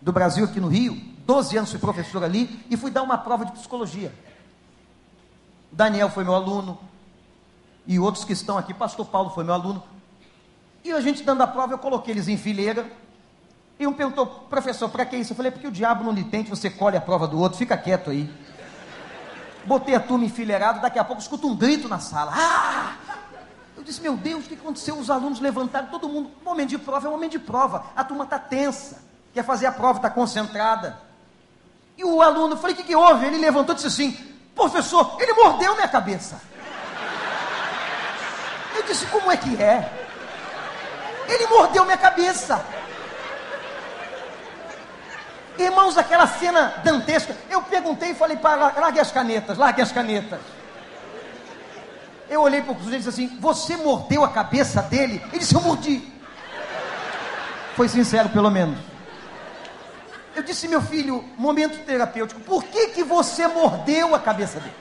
do 0.00 0.12
Brasil, 0.12 0.44
aqui 0.44 0.60
no 0.60 0.68
Rio. 0.68 1.17
12 1.28 1.58
anos 1.58 1.70
fui 1.70 1.78
professor 1.78 2.24
ali 2.24 2.58
e 2.70 2.76
fui 2.78 2.90
dar 2.90 3.02
uma 3.02 3.18
prova 3.18 3.44
de 3.44 3.52
psicologia. 3.52 4.10
Daniel 5.70 6.08
foi 6.08 6.24
meu 6.24 6.34
aluno, 6.34 6.78
e 7.86 7.98
outros 7.98 8.24
que 8.24 8.32
estão 8.32 8.56
aqui, 8.56 8.72
pastor 8.72 9.06
Paulo 9.06 9.28
foi 9.28 9.44
meu 9.44 9.52
aluno. 9.52 9.82
E 10.82 10.90
a 10.90 11.00
gente 11.02 11.22
dando 11.22 11.42
a 11.42 11.46
prova, 11.46 11.74
eu 11.74 11.78
coloquei 11.78 12.14
eles 12.14 12.28
em 12.28 12.38
fileira. 12.38 12.90
E 13.78 13.86
um 13.86 13.92
perguntou, 13.92 14.26
professor, 14.48 14.88
para 14.88 15.04
que 15.04 15.16
isso? 15.16 15.32
Eu 15.32 15.36
falei, 15.36 15.52
porque 15.52 15.66
o 15.66 15.70
diabo 15.70 16.02
não 16.02 16.12
lhe 16.12 16.24
tente, 16.24 16.48
você 16.48 16.70
colhe 16.70 16.96
a 16.96 17.00
prova 17.00 17.28
do 17.28 17.38
outro, 17.38 17.58
fica 17.58 17.76
quieto 17.76 18.08
aí. 18.08 18.32
Botei 19.66 19.94
a 19.94 20.00
turma 20.00 20.24
enfileirada, 20.24 20.80
daqui 20.80 20.98
a 20.98 21.04
pouco 21.04 21.20
escuto 21.20 21.46
um 21.46 21.54
grito 21.54 21.88
na 21.88 21.98
sala. 21.98 22.32
Ah! 22.34 22.96
Eu 23.76 23.82
disse, 23.82 24.00
meu 24.00 24.16
Deus, 24.16 24.46
o 24.46 24.48
que 24.48 24.54
aconteceu? 24.54 24.98
Os 24.98 25.10
alunos 25.10 25.40
levantaram, 25.40 25.88
todo 25.88 26.08
mundo, 26.08 26.30
momento 26.42 26.70
de 26.70 26.78
prova 26.78 27.06
é 27.06 27.10
um 27.10 27.12
momento 27.12 27.32
de 27.32 27.38
prova. 27.38 27.84
A 27.94 28.02
turma 28.02 28.24
está 28.24 28.38
tensa, 28.38 29.02
quer 29.34 29.44
fazer 29.44 29.66
a 29.66 29.72
prova, 29.72 29.98
está 29.98 30.08
concentrada. 30.08 31.07
E 31.98 32.04
o 32.04 32.22
aluno, 32.22 32.56
falei, 32.56 32.74
o 32.74 32.76
que, 32.76 32.84
que 32.84 32.94
houve? 32.94 33.26
Ele 33.26 33.38
levantou 33.38 33.74
e 33.74 33.76
disse 33.76 33.88
assim: 33.88 34.16
professor, 34.54 35.16
ele 35.18 35.32
mordeu 35.32 35.74
minha 35.74 35.88
cabeça. 35.88 36.40
Eu 38.76 38.84
disse, 38.84 39.04
como 39.06 39.32
é 39.32 39.36
que 39.36 39.60
é? 39.60 39.92
Ele 41.26 41.46
mordeu 41.48 41.84
minha 41.84 41.98
cabeça. 41.98 42.64
Irmãos, 45.58 45.98
aquela 45.98 46.28
cena 46.28 46.74
dantesca. 46.84 47.36
Eu 47.50 47.60
perguntei 47.62 48.10
e 48.10 48.14
falei, 48.14 48.36
para, 48.36 48.72
largue 48.78 49.00
as 49.00 49.10
canetas, 49.10 49.58
largue 49.58 49.82
as 49.82 49.90
canetas. 49.90 50.38
Eu 52.30 52.42
olhei 52.42 52.62
para 52.62 52.74
o 52.74 52.76
sujeito 52.76 52.94
e 52.94 52.98
disse 52.98 53.08
assim: 53.08 53.38
Você 53.40 53.76
mordeu 53.76 54.22
a 54.22 54.28
cabeça 54.28 54.82
dele? 54.82 55.20
Ele 55.30 55.38
disse: 55.38 55.54
Eu 55.54 55.62
mordi. 55.62 56.12
Foi 57.74 57.88
sincero, 57.88 58.28
pelo 58.28 58.50
menos. 58.50 58.78
Eu 60.38 60.44
disse, 60.44 60.68
meu 60.68 60.80
filho, 60.80 61.24
momento 61.36 61.84
terapêutico, 61.84 62.40
por 62.42 62.62
que, 62.62 62.90
que 62.90 63.02
você 63.02 63.48
mordeu 63.48 64.14
a 64.14 64.20
cabeça 64.20 64.60
dele? 64.60 64.74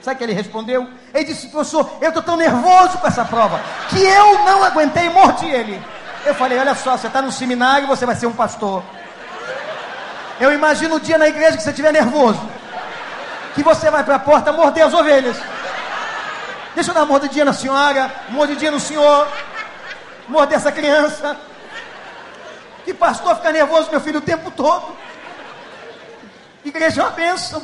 Sabe 0.00 0.14
o 0.14 0.18
que 0.18 0.22
ele 0.22 0.32
respondeu? 0.32 0.88
Ele 1.12 1.24
disse, 1.24 1.48
professor, 1.48 1.90
eu 2.00 2.10
estou 2.10 2.22
tão 2.22 2.36
nervoso 2.36 2.96
com 2.98 3.06
essa 3.08 3.24
prova, 3.24 3.60
que 3.88 4.00
eu 4.00 4.44
não 4.44 4.62
aguentei 4.62 5.06
e 5.06 5.10
mordi 5.10 5.46
ele. 5.46 5.82
Eu 6.24 6.36
falei, 6.36 6.56
olha 6.56 6.72
só, 6.76 6.96
você 6.96 7.08
está 7.08 7.20
no 7.20 7.32
seminário 7.32 7.86
e 7.86 7.88
você 7.88 8.06
vai 8.06 8.14
ser 8.14 8.28
um 8.28 8.32
pastor. 8.32 8.84
Eu 10.38 10.52
imagino 10.52 10.94
o 10.94 11.00
dia 11.00 11.18
na 11.18 11.26
igreja 11.26 11.56
que 11.56 11.64
você 11.64 11.70
estiver 11.70 11.92
nervoso. 11.92 12.40
Que 13.56 13.64
você 13.64 13.90
vai 13.90 14.04
para 14.04 14.14
a 14.14 14.20
porta 14.20 14.52
morder 14.52 14.86
as 14.86 14.94
ovelhas. 14.94 15.36
Deixa 16.76 16.90
eu 16.90 16.94
dar 16.94 17.00
uma 17.00 17.06
mordidinha 17.06 17.44
na 17.44 17.52
senhora, 17.52 18.08
mordidinha 18.28 18.70
no 18.70 18.78
senhor, 18.78 19.26
morder 20.28 20.58
essa 20.58 20.70
criança. 20.70 21.36
Que 22.86 22.94
pastor 22.94 23.34
fica 23.34 23.50
nervoso, 23.50 23.90
meu 23.90 24.00
filho, 24.00 24.20
o 24.20 24.22
tempo 24.22 24.48
todo. 24.48 24.96
Igreja 26.64 27.00
é 27.00 27.04
uma 27.04 27.10
bênção. 27.10 27.60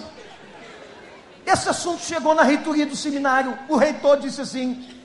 Esse 1.47 1.69
assunto 1.69 2.03
chegou 2.03 2.35
na 2.35 2.43
reitoria 2.43 2.85
do 2.85 2.97
seminário. 2.97 3.57
O 3.69 3.77
reitor 3.77 4.19
disse 4.19 4.41
assim: 4.41 5.01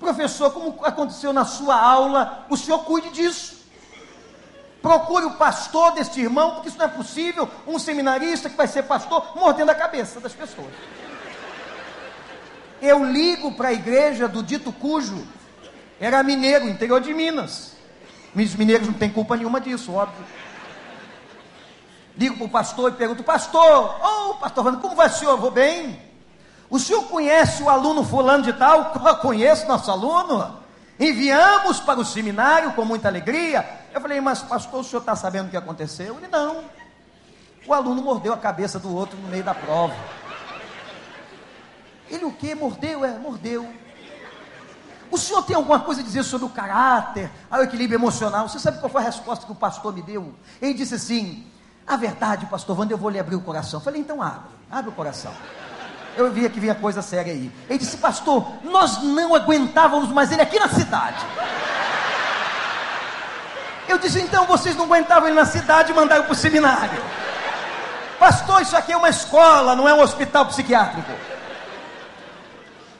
Professor, 0.00 0.50
como 0.50 0.84
aconteceu 0.84 1.32
na 1.32 1.44
sua 1.44 1.80
aula, 1.80 2.44
o 2.50 2.56
senhor 2.56 2.80
cuide 2.80 3.10
disso. 3.10 3.62
Procure 4.82 5.24
o 5.24 5.34
pastor 5.34 5.92
deste 5.92 6.20
irmão, 6.20 6.54
porque 6.54 6.68
isso 6.68 6.78
não 6.78 6.86
é 6.86 6.88
possível. 6.88 7.48
Um 7.64 7.78
seminarista 7.78 8.50
que 8.50 8.56
vai 8.56 8.66
ser 8.66 8.82
pastor 8.82 9.36
mordendo 9.36 9.70
a 9.70 9.74
cabeça 9.76 10.18
das 10.18 10.32
pessoas. 10.32 10.74
Eu 12.82 13.04
ligo 13.04 13.52
para 13.52 13.68
a 13.68 13.72
igreja 13.72 14.26
do 14.26 14.42
dito 14.42 14.72
cujo 14.72 15.24
era 16.00 16.24
mineiro, 16.24 16.68
interior 16.68 17.00
de 17.00 17.14
Minas. 17.14 17.73
Os 18.34 18.54
mineiros 18.56 18.88
não 18.88 18.94
têm 18.94 19.10
culpa 19.10 19.36
nenhuma 19.36 19.60
disso, 19.60 19.92
óbvio. 19.92 20.24
Ligo 22.16 22.36
para 22.36 22.46
o 22.46 22.48
pastor 22.48 22.92
e 22.92 22.94
pergunto, 22.94 23.22
pastor, 23.22 24.00
ô 24.00 24.30
oh, 24.30 24.34
pastor 24.34 24.76
como 24.80 24.94
vai 24.94 25.08
o 25.08 25.12
senhor? 25.12 25.36
Vou 25.36 25.50
bem. 25.50 26.00
O 26.70 26.78
senhor 26.78 27.04
conhece 27.04 27.62
o 27.62 27.68
aluno 27.68 28.04
fulano 28.04 28.42
de 28.42 28.52
tal? 28.52 28.92
Conheço 29.20 29.66
nosso 29.66 29.90
aluno. 29.90 30.58
Enviamos 30.98 31.80
para 31.80 31.98
o 31.98 32.04
seminário 32.04 32.72
com 32.72 32.84
muita 32.84 33.08
alegria. 33.08 33.68
Eu 33.92 34.00
falei, 34.00 34.20
mas 34.20 34.42
pastor, 34.42 34.80
o 34.80 34.84
senhor 34.84 35.00
está 35.00 35.16
sabendo 35.16 35.48
o 35.48 35.50
que 35.50 35.56
aconteceu? 35.56 36.16
Ele, 36.18 36.28
não. 36.28 36.64
O 37.66 37.74
aluno 37.74 38.02
mordeu 38.02 38.32
a 38.32 38.36
cabeça 38.36 38.78
do 38.78 38.94
outro 38.94 39.16
no 39.18 39.28
meio 39.28 39.42
da 39.42 39.54
prova. 39.54 39.94
Ele 42.10 42.24
o 42.24 42.32
que? 42.32 42.54
Mordeu? 42.54 43.04
É, 43.04 43.18
mordeu. 43.18 43.68
O 45.14 45.16
senhor 45.16 45.44
tem 45.44 45.54
alguma 45.54 45.78
coisa 45.78 46.00
a 46.00 46.04
dizer 46.04 46.24
sobre 46.24 46.44
o 46.44 46.48
caráter, 46.48 47.30
o 47.48 47.56
equilíbrio 47.58 47.96
emocional? 47.96 48.48
Você 48.48 48.58
sabe 48.58 48.80
qual 48.80 48.90
foi 48.90 49.00
a 49.00 49.04
resposta 49.04 49.46
que 49.46 49.52
o 49.52 49.54
pastor 49.54 49.94
me 49.94 50.02
deu? 50.02 50.34
Ele 50.60 50.74
disse 50.74 50.96
assim: 50.96 51.46
A 51.86 51.96
verdade, 51.96 52.46
pastor 52.46 52.76
Wanda, 52.76 52.94
eu 52.94 52.98
vou 52.98 53.10
lhe 53.10 53.20
abrir 53.20 53.36
o 53.36 53.40
coração. 53.40 53.78
Eu 53.78 53.84
falei, 53.84 54.00
então 54.00 54.20
abre, 54.20 54.50
abre 54.68 54.90
o 54.90 54.92
coração. 54.92 55.30
Eu 56.16 56.32
via 56.32 56.50
que 56.50 56.58
vinha 56.58 56.74
coisa 56.74 57.00
séria 57.00 57.32
aí. 57.32 57.48
Ele 57.70 57.78
disse, 57.78 57.96
pastor, 57.96 58.44
nós 58.64 59.04
não 59.04 59.36
aguentávamos 59.36 60.08
mais 60.08 60.32
ele 60.32 60.42
aqui 60.42 60.58
na 60.58 60.68
cidade. 60.68 61.24
Eu 63.86 63.98
disse, 63.98 64.20
então 64.20 64.46
vocês 64.46 64.74
não 64.74 64.86
aguentavam 64.86 65.28
ele 65.28 65.36
na 65.36 65.46
cidade 65.46 65.92
e 65.92 65.94
mandaram 65.94 66.24
para 66.24 66.32
o 66.32 66.36
seminário. 66.36 67.00
Pastor, 68.18 68.62
isso 68.62 68.76
aqui 68.76 68.90
é 68.90 68.96
uma 68.96 69.10
escola, 69.10 69.76
não 69.76 69.88
é 69.88 69.94
um 69.94 70.00
hospital 70.00 70.46
psiquiátrico. 70.46 71.12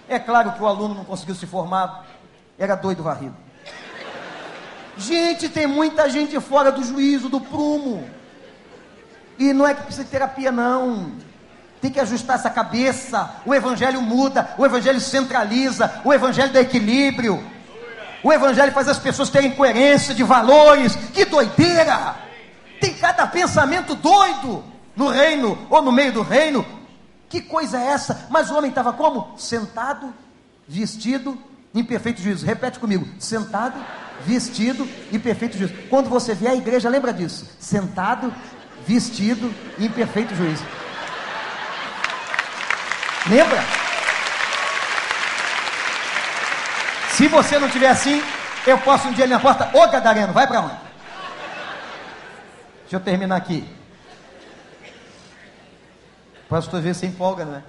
É 0.08 0.18
claro 0.18 0.52
que 0.52 0.62
o 0.62 0.66
aluno 0.66 0.94
não 0.94 1.04
conseguiu 1.04 1.34
se 1.34 1.46
formar, 1.46 2.06
era 2.58 2.74
doido 2.74 3.02
varrido. 3.02 3.36
Gente, 4.96 5.48
tem 5.48 5.66
muita 5.66 6.08
gente 6.08 6.38
fora 6.40 6.70
do 6.70 6.84
juízo, 6.84 7.28
do 7.28 7.40
prumo. 7.40 8.08
E 9.38 9.52
não 9.52 9.66
é 9.66 9.74
que 9.74 9.82
precisa 9.82 10.04
de 10.04 10.10
terapia, 10.10 10.52
não. 10.52 11.12
Tem 11.80 11.90
que 11.90 11.98
ajustar 11.98 12.36
essa 12.36 12.50
cabeça. 12.50 13.30
O 13.44 13.54
evangelho 13.54 14.00
muda, 14.00 14.54
o 14.56 14.64
evangelho 14.64 15.00
centraliza, 15.00 16.00
o 16.04 16.12
evangelho 16.12 16.52
dá 16.52 16.60
equilíbrio. 16.60 17.42
O 18.22 18.32
evangelho 18.32 18.72
faz 18.72 18.88
as 18.88 18.98
pessoas 18.98 19.28
terem 19.28 19.50
coerência 19.50 20.14
de 20.14 20.22
valores. 20.22 20.96
Que 21.12 21.24
doideira! 21.24 22.16
Tem 22.80 22.94
cada 22.94 23.26
pensamento 23.26 23.94
doido 23.94 24.64
no 24.94 25.08
reino 25.08 25.58
ou 25.68 25.82
no 25.82 25.90
meio 25.90 26.12
do 26.12 26.22
reino. 26.22 26.64
Que 27.34 27.40
coisa 27.40 27.80
é 27.80 27.86
essa? 27.86 28.28
Mas 28.30 28.48
o 28.48 28.54
homem 28.54 28.68
estava 28.68 28.92
como? 28.92 29.36
Sentado, 29.36 30.14
vestido, 30.68 31.36
em 31.74 31.82
perfeito 31.82 32.22
juízo. 32.22 32.46
Repete 32.46 32.78
comigo: 32.78 33.04
sentado, 33.18 33.74
vestido 34.24 34.88
e 35.10 35.18
perfeito 35.18 35.58
juízo. 35.58 35.74
Quando 35.90 36.08
você 36.08 36.32
vier 36.32 36.52
à 36.52 36.54
igreja, 36.54 36.88
lembra 36.88 37.12
disso: 37.12 37.44
sentado, 37.58 38.32
vestido 38.86 39.52
em 39.80 39.90
perfeito 39.90 40.32
juízo. 40.32 40.64
Lembra? 43.26 43.64
Se 47.14 47.26
você 47.26 47.58
não 47.58 47.68
tiver 47.68 47.88
assim, 47.88 48.22
eu 48.64 48.78
posso 48.78 49.08
um 49.08 49.12
dia 49.12 49.24
ali 49.24 49.32
na 49.32 49.40
porta, 49.40 49.76
ô 49.76 49.88
Gadareno, 49.88 50.32
vai 50.32 50.46
para 50.46 50.60
onde? 50.60 50.76
Deixa 52.82 52.94
eu 52.94 53.00
terminar 53.00 53.34
aqui. 53.34 53.68
O 56.44 56.48
pastor 56.48 56.78
às 56.78 56.84
vezes 56.84 56.98
se 56.98 57.06
empolga, 57.06 57.44
não 57.44 57.56
é? 57.56 57.64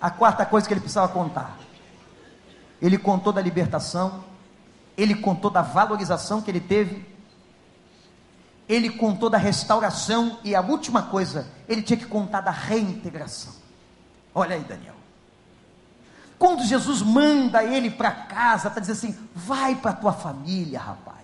A 0.00 0.10
quarta 0.10 0.44
coisa 0.44 0.66
que 0.66 0.74
ele 0.74 0.80
precisava 0.80 1.12
contar. 1.12 1.56
Ele 2.80 2.98
contou 2.98 3.32
da 3.32 3.40
libertação, 3.40 4.24
ele 4.96 5.14
contou 5.14 5.50
da 5.50 5.62
valorização 5.62 6.42
que 6.42 6.50
ele 6.50 6.60
teve, 6.60 7.06
ele 8.68 8.90
contou 8.90 9.30
da 9.30 9.38
restauração 9.38 10.38
e 10.42 10.54
a 10.54 10.60
última 10.60 11.02
coisa, 11.02 11.46
ele 11.68 11.82
tinha 11.82 11.96
que 11.96 12.06
contar 12.06 12.40
da 12.40 12.50
reintegração. 12.50 13.52
Olha 14.34 14.56
aí, 14.56 14.62
Daniel. 14.62 14.94
Quando 16.38 16.64
Jesus 16.64 17.02
manda 17.02 17.62
ele 17.62 17.90
para 17.90 18.10
casa, 18.10 18.68
está 18.68 18.80
dizendo 18.80 18.96
assim: 18.96 19.28
vai 19.34 19.76
para 19.76 19.92
tua 19.92 20.12
família, 20.12 20.80
rapaz. 20.80 21.22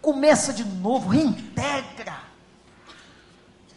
Começa 0.00 0.52
de 0.52 0.64
novo, 0.64 1.08
reintegra. 1.10 2.16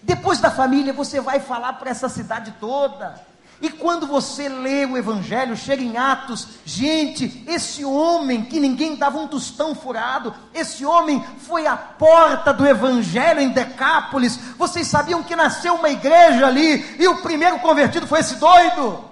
Depois 0.08 0.39
da 0.39 0.49
família, 0.49 0.93
você 0.93 1.20
vai 1.20 1.38
falar 1.38 1.74
para 1.74 1.89
essa 1.89 2.08
cidade 2.08 2.53
toda. 2.62 3.22
E 3.62 3.70
quando 3.70 4.08
você 4.08 4.47
lê 4.47 4.86
o 4.86 4.95
Evangelho, 4.95 5.53
chega 5.58 5.84
em 5.84 5.97
Atos, 5.97 6.47
gente, 6.64 7.43
esse 7.45 7.84
homem 7.84 8.45
que 8.45 8.58
ninguém 8.58 8.95
dava 8.95 9.18
um 9.18 9.28
tostão 9.28 9.76
furado, 9.76 10.34
esse 10.53 10.86
homem 10.86 11.22
foi 11.39 11.68
a 11.68 11.76
porta 11.76 12.53
do 12.53 12.66
Evangelho 12.66 13.41
em 13.41 13.49
Decápolis. 13.49 14.38
Vocês 14.58 14.88
sabiam 14.88 15.22
que 15.22 15.36
nasceu 15.36 15.76
uma 15.76 15.89
igreja 15.89 16.47
ali 16.47 16.95
e 16.97 17.05
o 17.05 17.22
primeiro 17.22 17.60
convertido 17.60 18.08
foi 18.08 18.22
esse 18.22 18.36
doido? 18.36 19.03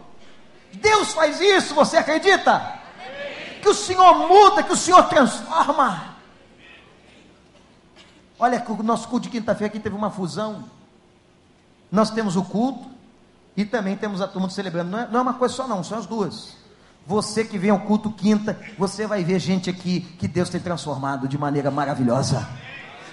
Deus 0.71 1.11
faz 1.11 1.41
isso, 1.41 1.75
você 1.75 1.97
acredita? 1.97 2.79
Que 3.61 3.67
o 3.67 3.73
Senhor 3.73 4.29
muda, 4.29 4.63
que 4.63 4.71
o 4.71 4.77
Senhor 4.77 5.03
transforma. 5.09 6.15
Olha, 8.39 8.63
o 8.65 8.83
nosso 8.83 9.09
culto 9.09 9.23
de 9.23 9.29
quinta-feira 9.29 9.67
aqui 9.67 9.79
teve 9.81 9.95
uma 9.95 10.09
fusão. 10.09 10.73
Nós 11.95 12.11
temos 12.11 12.35
o 12.35 12.43
culto 12.43 12.89
e 13.55 13.63
também 13.63 13.95
temos 13.95 14.21
a 14.21 14.27
turma 14.27 14.49
celebrando. 14.49 14.91
Não 14.91 14.99
é, 14.99 15.07
não 15.07 15.19
é 15.19 15.21
uma 15.21 15.33
coisa 15.35 15.55
só, 15.55 15.65
não, 15.65 15.81
são 15.81 15.97
as 15.97 16.05
duas. 16.05 16.49
Você 17.07 17.45
que 17.45 17.57
vem 17.57 17.69
ao 17.69 17.79
culto 17.79 18.11
quinta, 18.11 18.59
você 18.77 19.07
vai 19.07 19.23
ver 19.23 19.39
gente 19.39 19.69
aqui 19.69 20.01
que 20.19 20.27
Deus 20.27 20.49
tem 20.49 20.59
transformado 20.59 21.25
de 21.25 21.37
maneira 21.37 21.71
maravilhosa. 21.71 22.45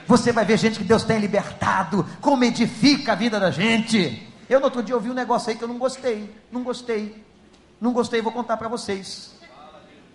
Você 0.09 0.33
vai 0.33 0.45
ver 0.45 0.59
gente 0.59 0.81
que 0.81 0.85
Deus 0.85 1.05
tem 1.05 1.21
libertado, 1.21 2.05
como 2.21 2.43
edifica 2.43 3.13
a 3.13 3.15
vida 3.15 3.39
da 3.39 3.53
gente. 3.53 4.29
Eu 4.51 4.59
no 4.59 4.65
outro 4.65 4.83
dia 4.83 4.97
ouvi 4.97 5.11
um 5.11 5.15
negócio 5.15 5.51
aí 5.51 5.57
que 5.57 5.63
eu 5.63 5.69
não 5.69 5.79
gostei, 5.79 6.35
não 6.51 6.65
gostei, 6.65 7.25
não 7.81 7.93
gostei, 7.93 8.21
vou 8.21 8.33
contar 8.33 8.57
para 8.57 8.67
vocês. 8.67 9.31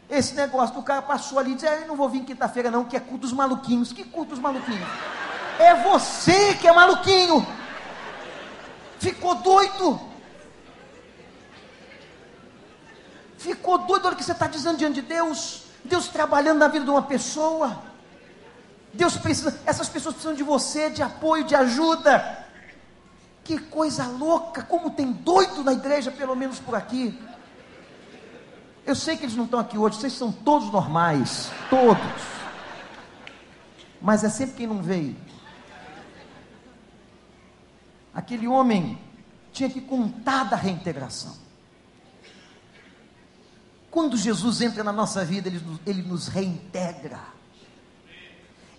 Esse 0.10 0.36
negócio 0.36 0.76
do 0.76 0.84
cara 0.84 1.02
passou 1.02 1.40
ali 1.40 1.54
e 1.54 1.56
disse: 1.56 1.68
Eu 1.68 1.88
não 1.88 1.96
vou 1.96 2.10
vir 2.10 2.26
quinta-feira, 2.26 2.70
não, 2.70 2.84
que 2.84 2.98
é 2.98 3.00
culto 3.00 3.22
dos 3.22 3.34
maluquinhos. 3.34 3.94
Que 3.94 4.04
culto 4.04 4.32
dos 4.32 4.40
maluquinhos? 4.40 4.90
É 5.58 5.74
você 5.84 6.54
que 6.56 6.68
é 6.68 6.74
maluquinho. 6.74 7.48
Ficou 9.00 9.36
doido. 9.36 10.00
Ficou 13.38 13.78
doido 13.80 14.06
olha 14.06 14.14
o 14.14 14.18
que 14.18 14.24
você 14.24 14.32
está 14.32 14.48
dizendo 14.48 14.78
diante 14.78 14.96
de 14.96 15.02
Deus. 15.04 15.64
Deus 15.84 16.08
trabalhando 16.08 16.60
na 16.60 16.68
vida 16.68 16.86
de 16.86 16.92
uma 16.92 17.04
pessoa. 17.04 17.82
Deus 18.94 19.16
precisa, 19.16 19.60
essas 19.66 19.88
pessoas 19.88 20.16
precisam 20.16 20.36
de 20.36 20.44
você, 20.44 20.90
de 20.90 21.04
apoio, 21.04 21.44
de 21.44 21.56
ajuda. 21.56 22.46
Que 23.44 23.58
coisa 23.58 24.06
louca, 24.06 24.64
como 24.64 24.90
tem 24.90 25.12
doido 25.12 25.64
na 25.64 25.72
igreja, 25.72 26.12
pelo 26.12 26.36
menos 26.36 26.60
por 26.60 26.76
aqui. 26.76 27.18
Eu 28.86 28.96
sei 28.96 29.16
que 29.16 29.24
eles 29.24 29.36
não 29.36 29.46
estão 29.46 29.60
aqui 29.60 29.78
hoje, 29.78 29.98
vocês 29.98 30.14
são 30.14 30.32
todos 30.32 30.72
normais, 30.72 31.52
todos. 31.70 32.24
Mas 34.02 34.24
é 34.24 34.30
sempre 34.30 34.56
quem 34.56 34.68
não 34.68 34.82
veio. 34.82 35.16
Aquele 38.18 38.48
homem 38.48 38.98
tinha 39.54 39.70
que 39.70 39.80
contar 39.80 40.46
da 40.46 40.56
reintegração. 40.56 41.36
Quando 43.92 44.18
Jesus 44.18 44.60
entra 44.60 44.84
na 44.84 44.92
nossa 44.92 45.24
vida, 45.24 45.48
ele, 45.48 45.62
ele 45.86 46.02
nos 46.02 46.28
reintegra. 46.28 47.20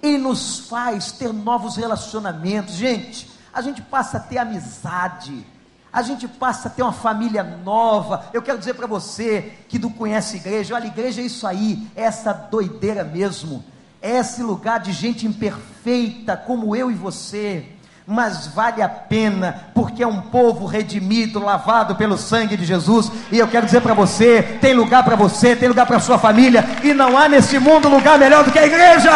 Ele 0.03 0.18
nos 0.18 0.59
faz 0.66 1.12
ter 1.12 1.32
novos 1.32 1.76
relacionamentos. 1.76 2.74
Gente, 2.74 3.30
a 3.53 3.62
gente 3.62 3.80
passa 3.80 4.16
a 4.16 4.20
ter 4.20 4.39
amizade. 4.39 5.47
A 5.93 6.03
gente 6.03 6.26
passa 6.26 6.66
a 6.66 6.70
ter 6.72 6.82
uma 6.82 6.93
família 6.93 7.45
nova. 7.45 8.28
Eu 8.32 8.43
quero 8.43 8.59
dizer 8.59 8.74
para 8.74 8.89
você 8.89 9.57
que 9.68 9.78
não 9.78 9.93
conhece 9.93 10.39
igreja, 10.39 10.74
olha, 10.74 10.89
igreja 10.89 11.22
é 11.22 11.24
isso 11.24 11.47
aí, 11.47 11.89
é 11.95 12.03
essa 12.03 12.32
doideira 12.32 13.05
mesmo. 13.05 13.64
É 14.03 14.16
esse 14.18 14.43
lugar 14.43 14.80
de 14.80 14.93
gente 14.93 15.28
imperfeita 15.28 16.36
como 16.36 16.74
eu 16.74 16.91
e 16.91 16.95
você 16.95 17.77
mas 18.11 18.46
vale 18.46 18.80
a 18.80 18.88
pena, 18.88 19.68
porque 19.74 20.02
é 20.02 20.06
um 20.06 20.22
povo 20.22 20.64
redimido, 20.64 21.38
lavado 21.38 21.94
pelo 21.94 22.16
sangue 22.16 22.56
de 22.56 22.64
Jesus. 22.64 23.12
E 23.30 23.38
eu 23.38 23.46
quero 23.46 23.66
dizer 23.66 23.82
para 23.82 23.92
você: 23.92 24.42
tem 24.62 24.72
lugar 24.72 25.04
para 25.04 25.14
você, 25.14 25.54
tem 25.54 25.68
lugar 25.68 25.84
para 25.84 26.00
sua 26.00 26.18
família, 26.18 26.64
e 26.82 26.94
não 26.94 27.18
há 27.18 27.28
nesse 27.28 27.59
mundo 27.59 27.86
lugar 27.86 28.18
melhor 28.18 28.44
do 28.44 28.50
que 28.50 28.59
a 28.59 28.64
igreja. 28.64 29.11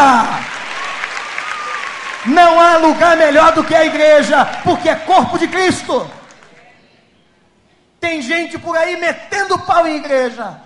Não 2.26 2.60
há 2.60 2.76
lugar 2.76 3.16
melhor 3.16 3.54
do 3.54 3.64
que 3.64 3.74
a 3.74 3.86
igreja, 3.86 4.44
porque 4.62 4.90
é 4.90 4.94
corpo 4.94 5.38
de 5.38 5.48
Cristo. 5.48 6.06
Tem 7.98 8.20
gente 8.20 8.58
por 8.58 8.76
aí 8.76 9.00
metendo 9.00 9.58
pau 9.60 9.86
em 9.86 9.96
igreja. 9.96 10.60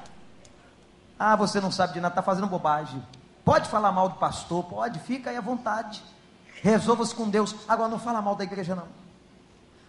Ah, 1.16 1.36
você 1.36 1.60
não 1.60 1.70
sabe 1.70 1.92
de 1.92 2.00
nada, 2.00 2.12
está 2.12 2.22
fazendo 2.22 2.48
bobagem. 2.48 3.00
Pode 3.44 3.68
falar 3.68 3.92
mal 3.92 4.08
do 4.08 4.16
pastor, 4.16 4.64
pode, 4.64 4.98
fica 4.98 5.30
aí 5.30 5.36
à 5.36 5.40
vontade. 5.40 6.02
Resolva-se 6.62 7.14
com 7.14 7.28
Deus. 7.28 7.54
Agora 7.68 7.88
não 7.88 7.98
fala 7.98 8.20
mal 8.22 8.34
da 8.34 8.44
igreja, 8.44 8.74
não. 8.74 9.06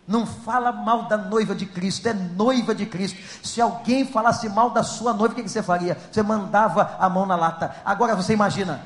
Não 0.08 0.26
fala 0.26 0.72
mal 0.72 1.04
da 1.04 1.18
noiva 1.18 1.54
de 1.54 1.66
Cristo, 1.66 2.08
é 2.08 2.14
noiva 2.14 2.74
de 2.74 2.86
Cristo. 2.86 3.20
Se 3.46 3.60
alguém 3.60 4.06
falasse 4.06 4.48
mal 4.48 4.70
da 4.70 4.82
sua 4.82 5.14
noiva, 5.14 5.34
o 5.34 5.36
que 5.36 5.50
você 5.50 5.62
faria? 5.62 5.98
Você 6.10 6.24
mandava 6.24 6.96
a 6.98 7.10
mão 7.10 7.26
na 7.26 7.36
lata. 7.36 7.76
Agora 7.84 8.16
você 8.16 8.32
imagina, 8.32 8.82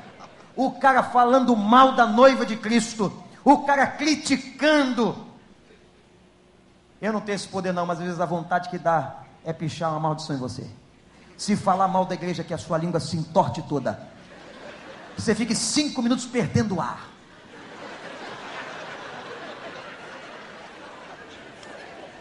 o 0.55 0.71
cara 0.71 1.03
falando 1.03 1.55
mal 1.55 1.93
da 1.93 2.07
noiva 2.07 2.43
de 2.43 2.55
Cristo, 2.55 3.13
o 3.43 3.59
cara 3.59 3.85
criticando. 3.85 5.15
Eu 6.99 7.13
não 7.13 7.21
tenho 7.21 7.35
esse 7.35 7.47
poder, 7.47 7.71
não, 7.71 7.85
mas 7.85 7.99
às 7.99 8.05
vezes 8.05 8.19
a 8.19 8.25
vontade 8.25 8.69
que 8.69 8.79
dá 8.79 9.17
é 9.45 9.53
pichar 9.53 9.91
uma 9.91 9.99
maldição 9.99 10.35
em 10.35 10.39
você. 10.39 10.67
Se 11.37 11.55
falar 11.55 11.87
mal 11.87 12.05
da 12.05 12.15
igreja, 12.15 12.43
que 12.43 12.53
a 12.53 12.57
sua 12.57 12.79
língua 12.79 12.99
se 12.99 13.15
entorte 13.15 13.61
toda. 13.61 14.07
Você 15.15 15.35
fique 15.35 15.53
cinco 15.55 16.01
minutos 16.01 16.25
perdendo 16.25 16.75
o 16.75 16.81
ar. 16.81 17.10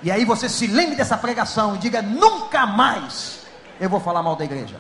E 0.03 0.11
aí 0.11 0.25
você 0.25 0.49
se 0.49 0.67
lembre 0.67 0.97
dessa 0.97 1.17
pregação 1.17 1.75
e 1.75 1.79
diga: 1.79 2.01
nunca 2.03 2.67
mais 2.67 3.41
eu 3.79 3.89
vou 3.89 4.01
falar 4.01 4.23
mal 4.23 4.37
da 4.37 4.45
igreja. 4.45 4.77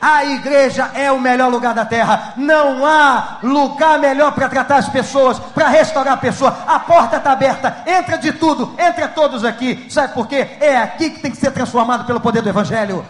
A 0.00 0.24
igreja 0.24 0.90
é 0.94 1.12
o 1.12 1.20
melhor 1.20 1.50
lugar 1.50 1.74
da 1.74 1.84
terra. 1.84 2.32
Não 2.36 2.86
há 2.86 3.38
lugar 3.42 3.98
melhor 3.98 4.32
para 4.32 4.48
tratar 4.48 4.76
as 4.76 4.88
pessoas, 4.88 5.38
para 5.38 5.68
restaurar 5.68 6.14
a 6.14 6.16
pessoa. 6.16 6.56
A 6.66 6.80
porta 6.80 7.18
está 7.18 7.32
aberta. 7.32 7.84
Entra 7.86 8.16
de 8.16 8.32
tudo, 8.32 8.74
entra 8.78 9.08
todos 9.08 9.44
aqui. 9.44 9.86
Sabe 9.90 10.14
por 10.14 10.26
quê? 10.26 10.56
É 10.58 10.78
aqui 10.78 11.10
que 11.10 11.20
tem 11.20 11.30
que 11.30 11.36
ser 11.36 11.50
transformado 11.50 12.06
pelo 12.06 12.18
poder 12.18 12.40
do 12.40 12.48
Evangelho. 12.48 13.06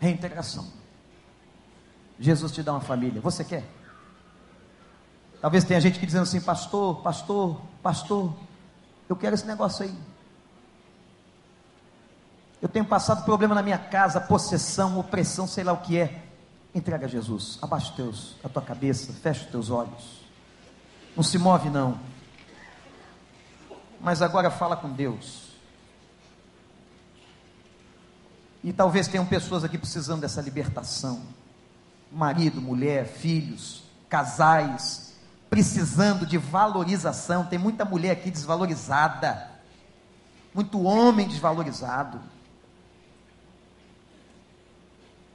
Reintegração. 0.00 0.66
Jesus 2.18 2.50
te 2.50 2.62
dá 2.64 2.72
uma 2.72 2.80
família. 2.80 3.20
Você 3.20 3.44
quer? 3.44 3.62
Talvez 5.44 5.62
tenha 5.62 5.78
gente 5.78 5.98
que 5.98 6.06
dizendo 6.06 6.22
assim, 6.22 6.40
pastor, 6.40 7.02
pastor, 7.02 7.60
pastor, 7.82 8.34
eu 9.06 9.14
quero 9.14 9.34
esse 9.34 9.44
negócio 9.44 9.84
aí. 9.84 9.94
Eu 12.62 12.68
tenho 12.70 12.86
passado 12.86 13.26
problema 13.26 13.54
na 13.54 13.62
minha 13.62 13.76
casa, 13.76 14.22
possessão, 14.22 14.98
opressão, 14.98 15.46
sei 15.46 15.62
lá 15.62 15.74
o 15.74 15.82
que 15.82 15.98
é. 15.98 16.24
Entrega 16.74 17.04
a 17.04 17.08
Jesus, 17.10 17.58
abaixa 17.60 17.92
teus, 17.94 18.36
a 18.42 18.48
tua 18.48 18.62
cabeça, 18.62 19.12
fecha 19.12 19.44
os 19.44 19.50
teus 19.50 19.68
olhos. 19.68 20.22
Não 21.14 21.22
se 21.22 21.36
move 21.36 21.68
não. 21.68 22.00
Mas 24.00 24.22
agora 24.22 24.50
fala 24.50 24.78
com 24.78 24.88
Deus. 24.88 25.50
E 28.62 28.72
talvez 28.72 29.08
tenham 29.08 29.26
pessoas 29.26 29.62
aqui 29.62 29.76
precisando 29.76 30.22
dessa 30.22 30.40
libertação. 30.40 31.20
Marido, 32.10 32.62
mulher, 32.62 33.06
filhos, 33.06 33.82
casais, 34.08 35.03
precisando 35.54 36.26
de 36.26 36.36
valorização. 36.36 37.44
Tem 37.44 37.56
muita 37.56 37.84
mulher 37.84 38.10
aqui 38.10 38.28
desvalorizada, 38.28 39.52
muito 40.52 40.82
homem 40.82 41.28
desvalorizado. 41.28 42.20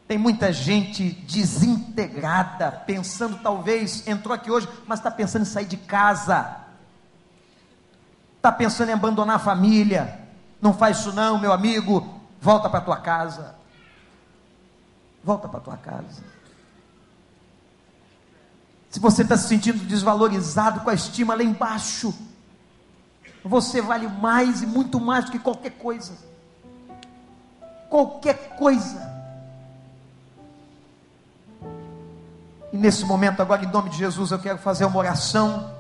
Tem 0.09 0.17
muita 0.17 0.51
gente 0.51 1.09
desintegrada, 1.09 2.70
pensando 2.70 3.38
talvez, 3.38 4.05
entrou 4.05 4.36
aqui 4.36 4.51
hoje, 4.51 4.67
mas 4.86 4.99
está 4.99 5.09
pensando 5.09 5.43
em 5.43 5.45
sair 5.45 5.67
de 5.67 5.78
casa, 5.78 6.57
está 8.36 8.51
pensando 8.51 8.89
em 8.89 8.93
abandonar 8.93 9.38
a 9.38 9.39
família. 9.39 10.20
Não 10.61 10.74
faz 10.74 10.99
isso 10.99 11.13
não, 11.13 11.39
meu 11.39 11.53
amigo. 11.53 12.20
Volta 12.41 12.70
para 12.70 12.82
tua 12.82 12.97
casa. 12.97 13.55
Volta 15.24 15.47
para 15.47 15.61
tua 15.61 15.78
casa 15.78 16.39
se 18.90 19.00
você 19.00 19.22
está 19.22 19.38
se 19.38 19.48
sentindo 19.48 19.86
desvalorizado 19.86 20.80
com 20.82 20.90
a 20.90 20.94
estima 20.94 21.36
lá 21.36 21.44
embaixo, 21.44 22.14
você 23.44 23.82
vale 23.82 24.08
mais 24.08 24.62
e 24.64 24.66
muito 24.66 25.00
mais 25.00 25.26
do 25.26 25.32
que 25.32 25.40
qualquer 25.40 25.72
coisa. 25.72 26.14
Qualquer 27.90 28.56
coisa. 28.58 29.08
E 32.74 32.78
nesse 32.78 33.06
momento, 33.06 33.42
agora, 33.42 33.64
em 33.64 33.72
nome 33.72 33.90
de 33.90 33.98
Jesus, 33.98 34.32
eu 34.32 34.40
quero 34.40 34.58
fazer 34.58 34.86
uma 34.86 34.98
oração 34.98 35.72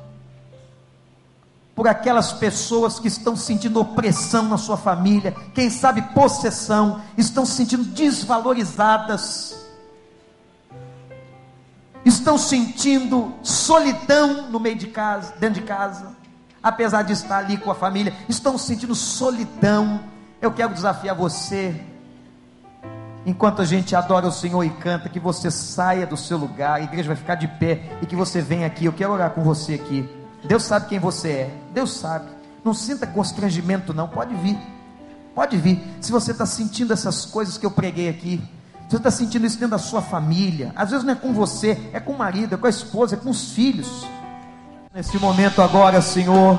por 1.75 1.87
aquelas 1.87 2.33
pessoas 2.33 2.99
que 2.99 3.07
estão 3.07 3.35
sentindo 3.35 3.79
opressão 3.79 4.49
na 4.49 4.57
sua 4.57 4.75
família, 4.75 5.31
quem 5.53 5.69
sabe 5.69 6.01
possessão, 6.13 7.01
estão 7.17 7.45
se 7.45 7.53
sentindo 7.53 7.85
desvalorizadas 7.85 9.58
estão 12.05 12.37
sentindo 12.37 13.33
solidão 13.43 14.49
no 14.49 14.59
meio 14.59 14.75
de 14.75 14.87
casa, 14.87 15.33
dentro 15.39 15.61
de 15.61 15.67
casa, 15.67 16.15
apesar 16.61 17.03
de 17.03 17.13
estar 17.13 17.37
ali 17.37 17.57
com 17.57 17.71
a 17.71 17.75
família, 17.75 18.13
estão 18.27 18.57
sentindo 18.57 18.95
solidão. 18.95 20.01
Eu 20.41 20.51
quero 20.51 20.73
desafiar 20.73 21.15
você, 21.15 21.79
enquanto 23.25 23.61
a 23.61 23.65
gente 23.65 23.95
adora 23.95 24.27
o 24.27 24.31
Senhor 24.31 24.63
e 24.63 24.69
canta, 24.69 25.09
que 25.09 25.19
você 25.19 25.51
saia 25.51 26.05
do 26.07 26.17
seu 26.17 26.37
lugar, 26.37 26.75
a 26.75 26.81
igreja 26.81 27.07
vai 27.07 27.17
ficar 27.17 27.35
de 27.35 27.47
pé 27.47 27.97
e 28.01 28.05
que 28.05 28.15
você 28.15 28.41
venha 28.41 28.67
aqui. 28.67 28.85
Eu 28.85 28.93
quero 28.93 29.11
orar 29.11 29.31
com 29.31 29.43
você 29.43 29.75
aqui. 29.75 30.07
Deus 30.43 30.63
sabe 30.63 30.87
quem 30.87 30.99
você 30.99 31.29
é, 31.29 31.53
Deus 31.73 31.91
sabe. 31.91 32.29
Não 32.63 32.73
sinta 32.73 33.05
constrangimento, 33.07 33.93
não. 33.93 34.07
Pode 34.07 34.33
vir, 34.35 34.57
pode 35.35 35.57
vir. 35.57 35.81
Se 35.99 36.11
você 36.11 36.31
está 36.31 36.45
sentindo 36.45 36.93
essas 36.93 37.25
coisas 37.25 37.57
que 37.57 37.65
eu 37.65 37.71
preguei 37.71 38.09
aqui, 38.09 38.41
você 38.89 38.97
está 38.97 39.11
sentindo 39.11 39.45
isso 39.45 39.59
dentro 39.59 39.71
da 39.71 39.77
sua 39.77 40.01
família. 40.01 40.73
Às 40.75 40.89
vezes 40.89 41.05
não 41.05 41.13
é 41.13 41.15
com 41.15 41.31
você, 41.31 41.77
é 41.93 41.99
com 41.99 42.13
o 42.13 42.17
marido, 42.17 42.55
é 42.55 42.57
com 42.57 42.65
a 42.65 42.69
esposa, 42.71 43.15
é 43.15 43.19
com 43.19 43.29
os 43.29 43.51
filhos. 43.51 44.07
Nesse 44.91 45.19
momento 45.19 45.61
agora, 45.61 46.01
Senhor, 46.01 46.57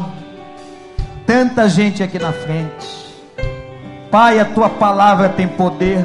tanta 1.27 1.69
gente 1.69 2.05
aqui 2.05 2.21
na 2.21 2.33
frente. 2.33 3.17
Pai, 4.13 4.39
a 4.39 4.45
tua 4.45 4.71
palavra 4.71 5.31
tem 5.31 5.49
poder. 5.49 6.05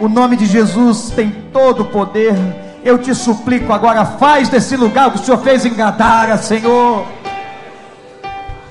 O 0.00 0.08
nome 0.08 0.36
de 0.36 0.46
Jesus 0.46 1.10
tem 1.10 1.32
todo 1.52 1.80
o 1.80 1.86
poder. 1.86 2.36
Eu 2.84 2.96
te 2.96 3.12
suplico 3.12 3.72
agora, 3.72 4.04
faz 4.04 4.48
desse 4.48 4.76
lugar 4.76 5.08
o 5.08 5.10
que 5.10 5.18
o 5.18 5.24
Senhor 5.24 5.38
fez 5.38 5.66
em 5.66 5.74
Gadara, 5.74 6.38
Senhor. 6.38 7.04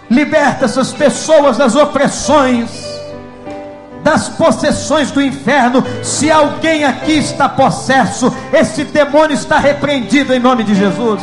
Liberta 0.09 0.63
essas 0.63 0.93
pessoas 0.93 1.57
das 1.57 1.75
opressões 1.75 2.88
das 4.03 4.29
possessões 4.29 5.11
do 5.11 5.21
inferno. 5.21 5.83
Se 6.03 6.31
alguém 6.31 6.83
aqui 6.83 7.13
está 7.13 7.47
possesso, 7.49 8.33
esse 8.51 8.83
demônio 8.85 9.33
está 9.33 9.57
repreendido 9.57 10.33
em 10.33 10.39
nome 10.39 10.63
de 10.63 10.75
Jesus. 10.75 11.21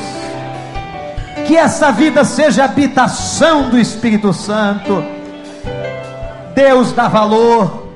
Que 1.47 1.57
essa 1.57 1.93
vida 1.93 2.25
seja 2.25 2.65
habitação 2.65 3.71
do 3.71 3.79
Espírito 3.79 4.33
Santo. 4.33 5.05
Deus 6.55 6.93
dá 6.93 7.07
valor, 7.07 7.89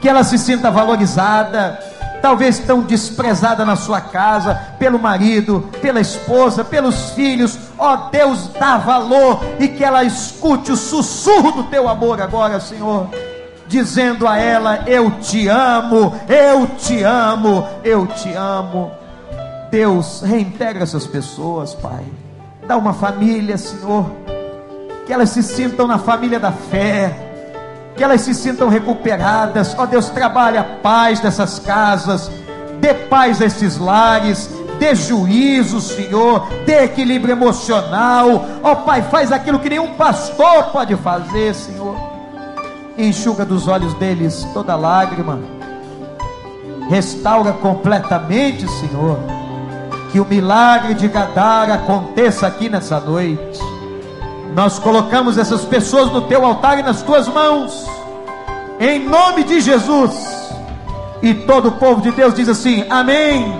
que 0.00 0.08
ela 0.08 0.24
se 0.24 0.38
sinta 0.38 0.70
valorizada. 0.70 1.78
Talvez 2.20 2.58
tão 2.58 2.82
desprezada 2.82 3.64
na 3.64 3.76
sua 3.76 3.98
casa, 3.98 4.54
pelo 4.78 4.98
marido, 4.98 5.70
pela 5.80 6.02
esposa, 6.02 6.62
pelos 6.62 7.12
filhos. 7.12 7.58
Ó 7.78 7.94
oh, 7.94 8.10
Deus, 8.10 8.48
dá 8.58 8.76
valor 8.76 9.42
e 9.58 9.68
que 9.68 9.82
ela 9.82 10.04
escute 10.04 10.70
o 10.70 10.76
sussurro 10.76 11.50
do 11.52 11.62
teu 11.64 11.88
amor 11.88 12.20
agora, 12.20 12.60
Senhor 12.60 13.08
dizendo 13.70 14.26
a 14.26 14.36
ela: 14.36 14.82
Eu 14.86 15.12
te 15.12 15.48
amo, 15.48 16.12
eu 16.28 16.66
te 16.76 17.02
amo, 17.02 17.66
eu 17.82 18.06
te 18.06 18.34
amo. 18.34 18.90
Deus, 19.70 20.22
reintegra 20.22 20.82
essas 20.82 21.06
pessoas, 21.06 21.72
Pai. 21.74 22.04
Dá 22.66 22.76
uma 22.76 22.92
família, 22.92 23.56
Senhor, 23.56 24.10
que 25.06 25.12
elas 25.12 25.30
se 25.30 25.42
sintam 25.42 25.86
na 25.86 25.98
família 25.98 26.40
da 26.40 26.50
fé, 26.50 27.14
que 27.96 28.02
elas 28.02 28.20
se 28.20 28.34
sintam 28.34 28.68
recuperadas. 28.68 29.74
Ó 29.78 29.86
Deus, 29.86 30.10
trabalha 30.10 30.60
a 30.60 30.64
paz 30.64 31.20
dessas 31.20 31.60
casas, 31.60 32.30
dê 32.80 32.92
paz 32.92 33.40
a 33.40 33.46
esses 33.46 33.78
lares, 33.78 34.50
dê 34.80 34.96
juízo, 34.96 35.80
Senhor, 35.80 36.48
dê 36.66 36.84
equilíbrio 36.84 37.32
emocional. 37.32 38.44
Ó 38.64 38.74
Pai, 38.74 39.02
faz 39.02 39.30
aquilo 39.30 39.60
que 39.60 39.70
nenhum 39.70 39.94
pastor 39.94 40.64
pode 40.72 40.96
fazer, 40.96 41.54
Senhor. 41.54 42.09
Enxuga 43.08 43.44
dos 43.44 43.66
olhos 43.68 43.94
deles 43.94 44.46
toda 44.52 44.76
lágrima. 44.76 45.40
Restaura 46.88 47.52
completamente, 47.52 48.68
Senhor. 48.68 49.18
Que 50.12 50.20
o 50.20 50.24
milagre 50.24 50.94
de 50.94 51.08
Gadara 51.08 51.74
aconteça 51.74 52.46
aqui 52.46 52.68
nessa 52.68 52.98
noite. 52.98 53.60
Nós 54.54 54.78
colocamos 54.78 55.38
essas 55.38 55.64
pessoas 55.64 56.10
no 56.10 56.22
teu 56.22 56.44
altar 56.44 56.78
e 56.78 56.82
nas 56.82 57.02
tuas 57.02 57.28
mãos. 57.28 57.86
Em 58.80 59.08
nome 59.08 59.44
de 59.44 59.60
Jesus. 59.60 60.12
E 61.22 61.34
todo 61.34 61.68
o 61.68 61.72
povo 61.72 62.00
de 62.00 62.10
Deus 62.10 62.34
diz 62.34 62.48
assim: 62.48 62.84
Amém. 62.90 63.54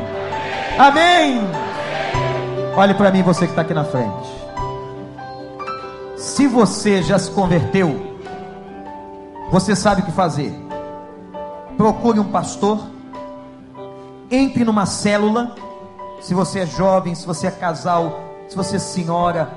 Amém. 0.78 1.41
Olhe 2.76 2.95
para 2.95 3.11
mim, 3.11 3.22
você 3.22 3.47
que 3.47 3.53
está 3.53 3.62
aqui 3.62 3.74
na 3.74 3.84
frente. 3.84 4.41
Se 6.16 6.47
você 6.47 7.03
já 7.03 7.18
se 7.18 7.30
converteu, 7.30 8.09
você 9.51 9.74
sabe 9.74 10.03
o 10.03 10.05
que 10.05 10.12
fazer. 10.12 10.55
Procure 11.76 12.20
um 12.20 12.30
pastor, 12.30 12.78
entre 14.30 14.64
numa 14.64 14.86
célula. 14.86 15.57
Se 16.20 16.34
você 16.34 16.61
é 16.61 16.66
jovem, 16.66 17.14
se 17.14 17.26
você 17.26 17.48
é 17.48 17.51
casal, 17.51 18.20
se 18.48 18.57
você 18.57 18.76
é 18.76 18.78
senhora, 18.78 19.51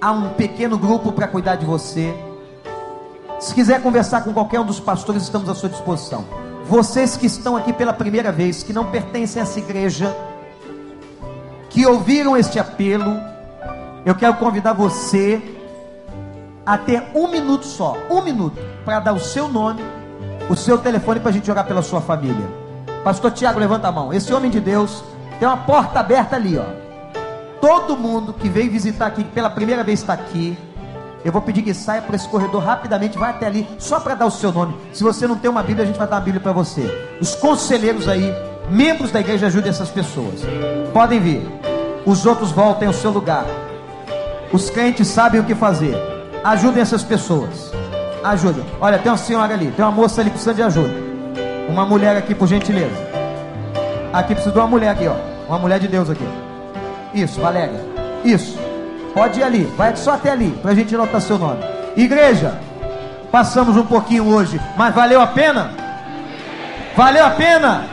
há 0.00 0.10
um 0.10 0.30
pequeno 0.30 0.76
grupo 0.76 1.12
para 1.12 1.26
cuidar 1.26 1.56
de 1.56 1.64
você. 1.64 2.14
Se 3.40 3.54
quiser 3.54 3.82
conversar 3.82 4.22
com 4.22 4.32
qualquer 4.32 4.60
um 4.60 4.66
dos 4.66 4.80
pastores, 4.80 5.22
estamos 5.22 5.48
à 5.48 5.54
sua 5.54 5.68
disposição. 5.68 6.24
Vocês 6.66 7.16
que 7.16 7.26
estão 7.26 7.56
aqui 7.56 7.72
pela 7.72 7.92
primeira 7.92 8.32
vez, 8.32 8.62
que 8.62 8.72
não 8.72 8.90
pertencem 8.90 9.40
a 9.40 9.44
essa 9.44 9.58
igreja, 9.58 10.14
que 11.70 11.86
ouviram 11.86 12.36
este 12.36 12.58
apelo, 12.58 13.20
eu 14.04 14.14
quero 14.14 14.34
convidar 14.34 14.72
você 14.72 15.53
a 16.66 16.78
ter 16.78 17.02
um 17.14 17.28
minuto 17.28 17.64
só, 17.66 17.96
um 18.10 18.22
minuto, 18.22 18.58
para 18.84 19.00
dar 19.00 19.12
o 19.12 19.20
seu 19.20 19.48
nome, 19.48 19.82
o 20.48 20.56
seu 20.56 20.78
telefone 20.78 21.20
para 21.20 21.30
a 21.30 21.32
gente 21.32 21.50
orar 21.50 21.66
pela 21.66 21.82
sua 21.82 22.00
família. 22.00 22.46
Pastor 23.02 23.30
Tiago, 23.32 23.60
levanta 23.60 23.88
a 23.88 23.92
mão. 23.92 24.12
Esse 24.12 24.32
homem 24.32 24.50
de 24.50 24.60
Deus 24.60 25.04
tem 25.38 25.46
uma 25.46 25.58
porta 25.58 26.00
aberta 26.00 26.36
ali, 26.36 26.58
ó. 26.58 26.64
Todo 27.60 27.96
mundo 27.96 28.32
que 28.32 28.48
veio 28.48 28.70
visitar 28.70 29.06
aqui 29.06 29.24
pela 29.24 29.50
primeira 29.50 29.84
vez 29.84 30.00
está 30.00 30.14
aqui. 30.14 30.56
Eu 31.24 31.32
vou 31.32 31.40
pedir 31.40 31.62
que 31.62 31.72
saia 31.72 32.02
por 32.02 32.14
esse 32.14 32.28
corredor 32.28 32.62
rapidamente, 32.62 33.18
vai 33.18 33.30
até 33.30 33.46
ali, 33.46 33.66
só 33.78 33.98
para 33.98 34.14
dar 34.14 34.26
o 34.26 34.30
seu 34.30 34.52
nome. 34.52 34.74
Se 34.92 35.02
você 35.02 35.26
não 35.26 35.36
tem 35.36 35.50
uma 35.50 35.62
Bíblia, 35.62 35.84
a 35.84 35.86
gente 35.86 35.98
vai 35.98 36.06
dar 36.06 36.16
uma 36.16 36.22
Bíblia 36.22 36.42
para 36.42 36.52
você. 36.52 36.82
Os 37.20 37.34
conselheiros 37.34 38.08
aí, 38.08 38.30
membros 38.68 39.10
da 39.10 39.20
igreja, 39.20 39.46
ajudem 39.46 39.70
essas 39.70 39.88
pessoas. 39.90 40.40
Podem 40.92 41.20
vir. 41.20 41.42
Os 42.04 42.26
outros 42.26 42.52
voltem 42.52 42.86
ao 42.86 42.92
seu 42.92 43.10
lugar. 43.10 43.46
Os 44.52 44.68
crentes 44.68 45.08
sabem 45.08 45.40
o 45.40 45.44
que 45.44 45.54
fazer. 45.54 46.13
Ajudem 46.44 46.82
essas 46.82 47.02
pessoas. 47.02 47.72
Ajudem. 48.22 48.64
Olha, 48.78 48.98
tem 48.98 49.10
uma 49.10 49.16
senhora 49.16 49.54
ali, 49.54 49.70
tem 49.70 49.82
uma 49.82 49.90
moça 49.90 50.20
ali 50.20 50.28
precisando 50.28 50.56
de 50.56 50.62
ajuda. 50.62 50.94
Uma 51.70 51.86
mulher 51.86 52.14
aqui, 52.18 52.34
por 52.34 52.46
gentileza. 52.46 52.94
Aqui 54.12 54.34
precisa 54.34 54.52
de 54.52 54.58
uma 54.58 54.68
mulher 54.68 54.90
aqui, 54.90 55.08
ó. 55.08 55.14
Uma 55.48 55.58
mulher 55.58 55.80
de 55.80 55.88
Deus 55.88 56.10
aqui. 56.10 56.28
Isso, 57.14 57.40
Valéria. 57.40 57.80
Isso. 58.22 58.58
Pode 59.14 59.40
ir 59.40 59.42
ali, 59.42 59.64
vai 59.76 59.96
só 59.96 60.12
até 60.14 60.32
ali, 60.32 60.50
para 60.60 60.72
a 60.72 60.74
gente 60.74 60.94
anotar 60.94 61.20
seu 61.20 61.38
nome. 61.38 61.64
Igreja, 61.96 62.58
passamos 63.30 63.76
um 63.76 63.86
pouquinho 63.86 64.26
hoje, 64.26 64.60
mas 64.76 64.94
valeu 64.94 65.20
a 65.20 65.26
pena? 65.26 65.70
Valeu 66.96 67.24
a 67.24 67.30
pena? 67.30 67.84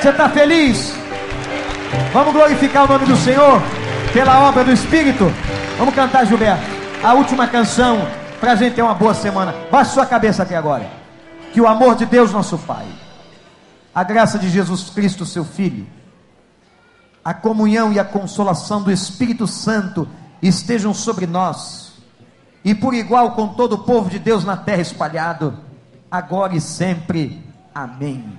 Você 0.00 0.10
está 0.10 0.28
feliz? 0.28 0.94
Vamos 2.12 2.32
glorificar 2.32 2.84
o 2.84 2.88
nome 2.88 3.06
do 3.06 3.16
Senhor 3.16 3.62
pela 4.12 4.48
obra 4.48 4.64
do 4.64 4.72
Espírito. 4.72 5.32
Vamos 5.78 5.94
cantar, 5.94 6.26
Gilberto, 6.26 6.81
a 7.02 7.14
última 7.14 7.48
canção 7.48 7.98
para 8.40 8.52
a 8.52 8.54
gente 8.54 8.74
ter 8.74 8.82
uma 8.82 8.94
boa 8.94 9.12
semana. 9.12 9.54
Baixe 9.70 9.92
sua 9.92 10.06
cabeça 10.06 10.44
aqui 10.44 10.54
agora. 10.54 10.88
Que 11.52 11.60
o 11.60 11.66
amor 11.66 11.96
de 11.96 12.06
Deus, 12.06 12.32
nosso 12.32 12.56
Pai, 12.58 12.86
a 13.94 14.02
graça 14.02 14.38
de 14.38 14.48
Jesus 14.48 14.88
Cristo, 14.90 15.26
seu 15.26 15.44
Filho, 15.44 15.86
a 17.24 17.34
comunhão 17.34 17.92
e 17.92 17.98
a 17.98 18.04
consolação 18.04 18.82
do 18.82 18.90
Espírito 18.90 19.46
Santo 19.46 20.08
estejam 20.40 20.94
sobre 20.94 21.26
nós, 21.26 21.92
e 22.64 22.74
por 22.74 22.94
igual 22.94 23.32
com 23.32 23.48
todo 23.48 23.74
o 23.74 23.78
povo 23.78 24.08
de 24.08 24.18
Deus 24.18 24.44
na 24.44 24.56
terra 24.56 24.80
espalhado, 24.80 25.58
agora 26.10 26.54
e 26.54 26.60
sempre. 26.60 27.44
Amém. 27.74 28.38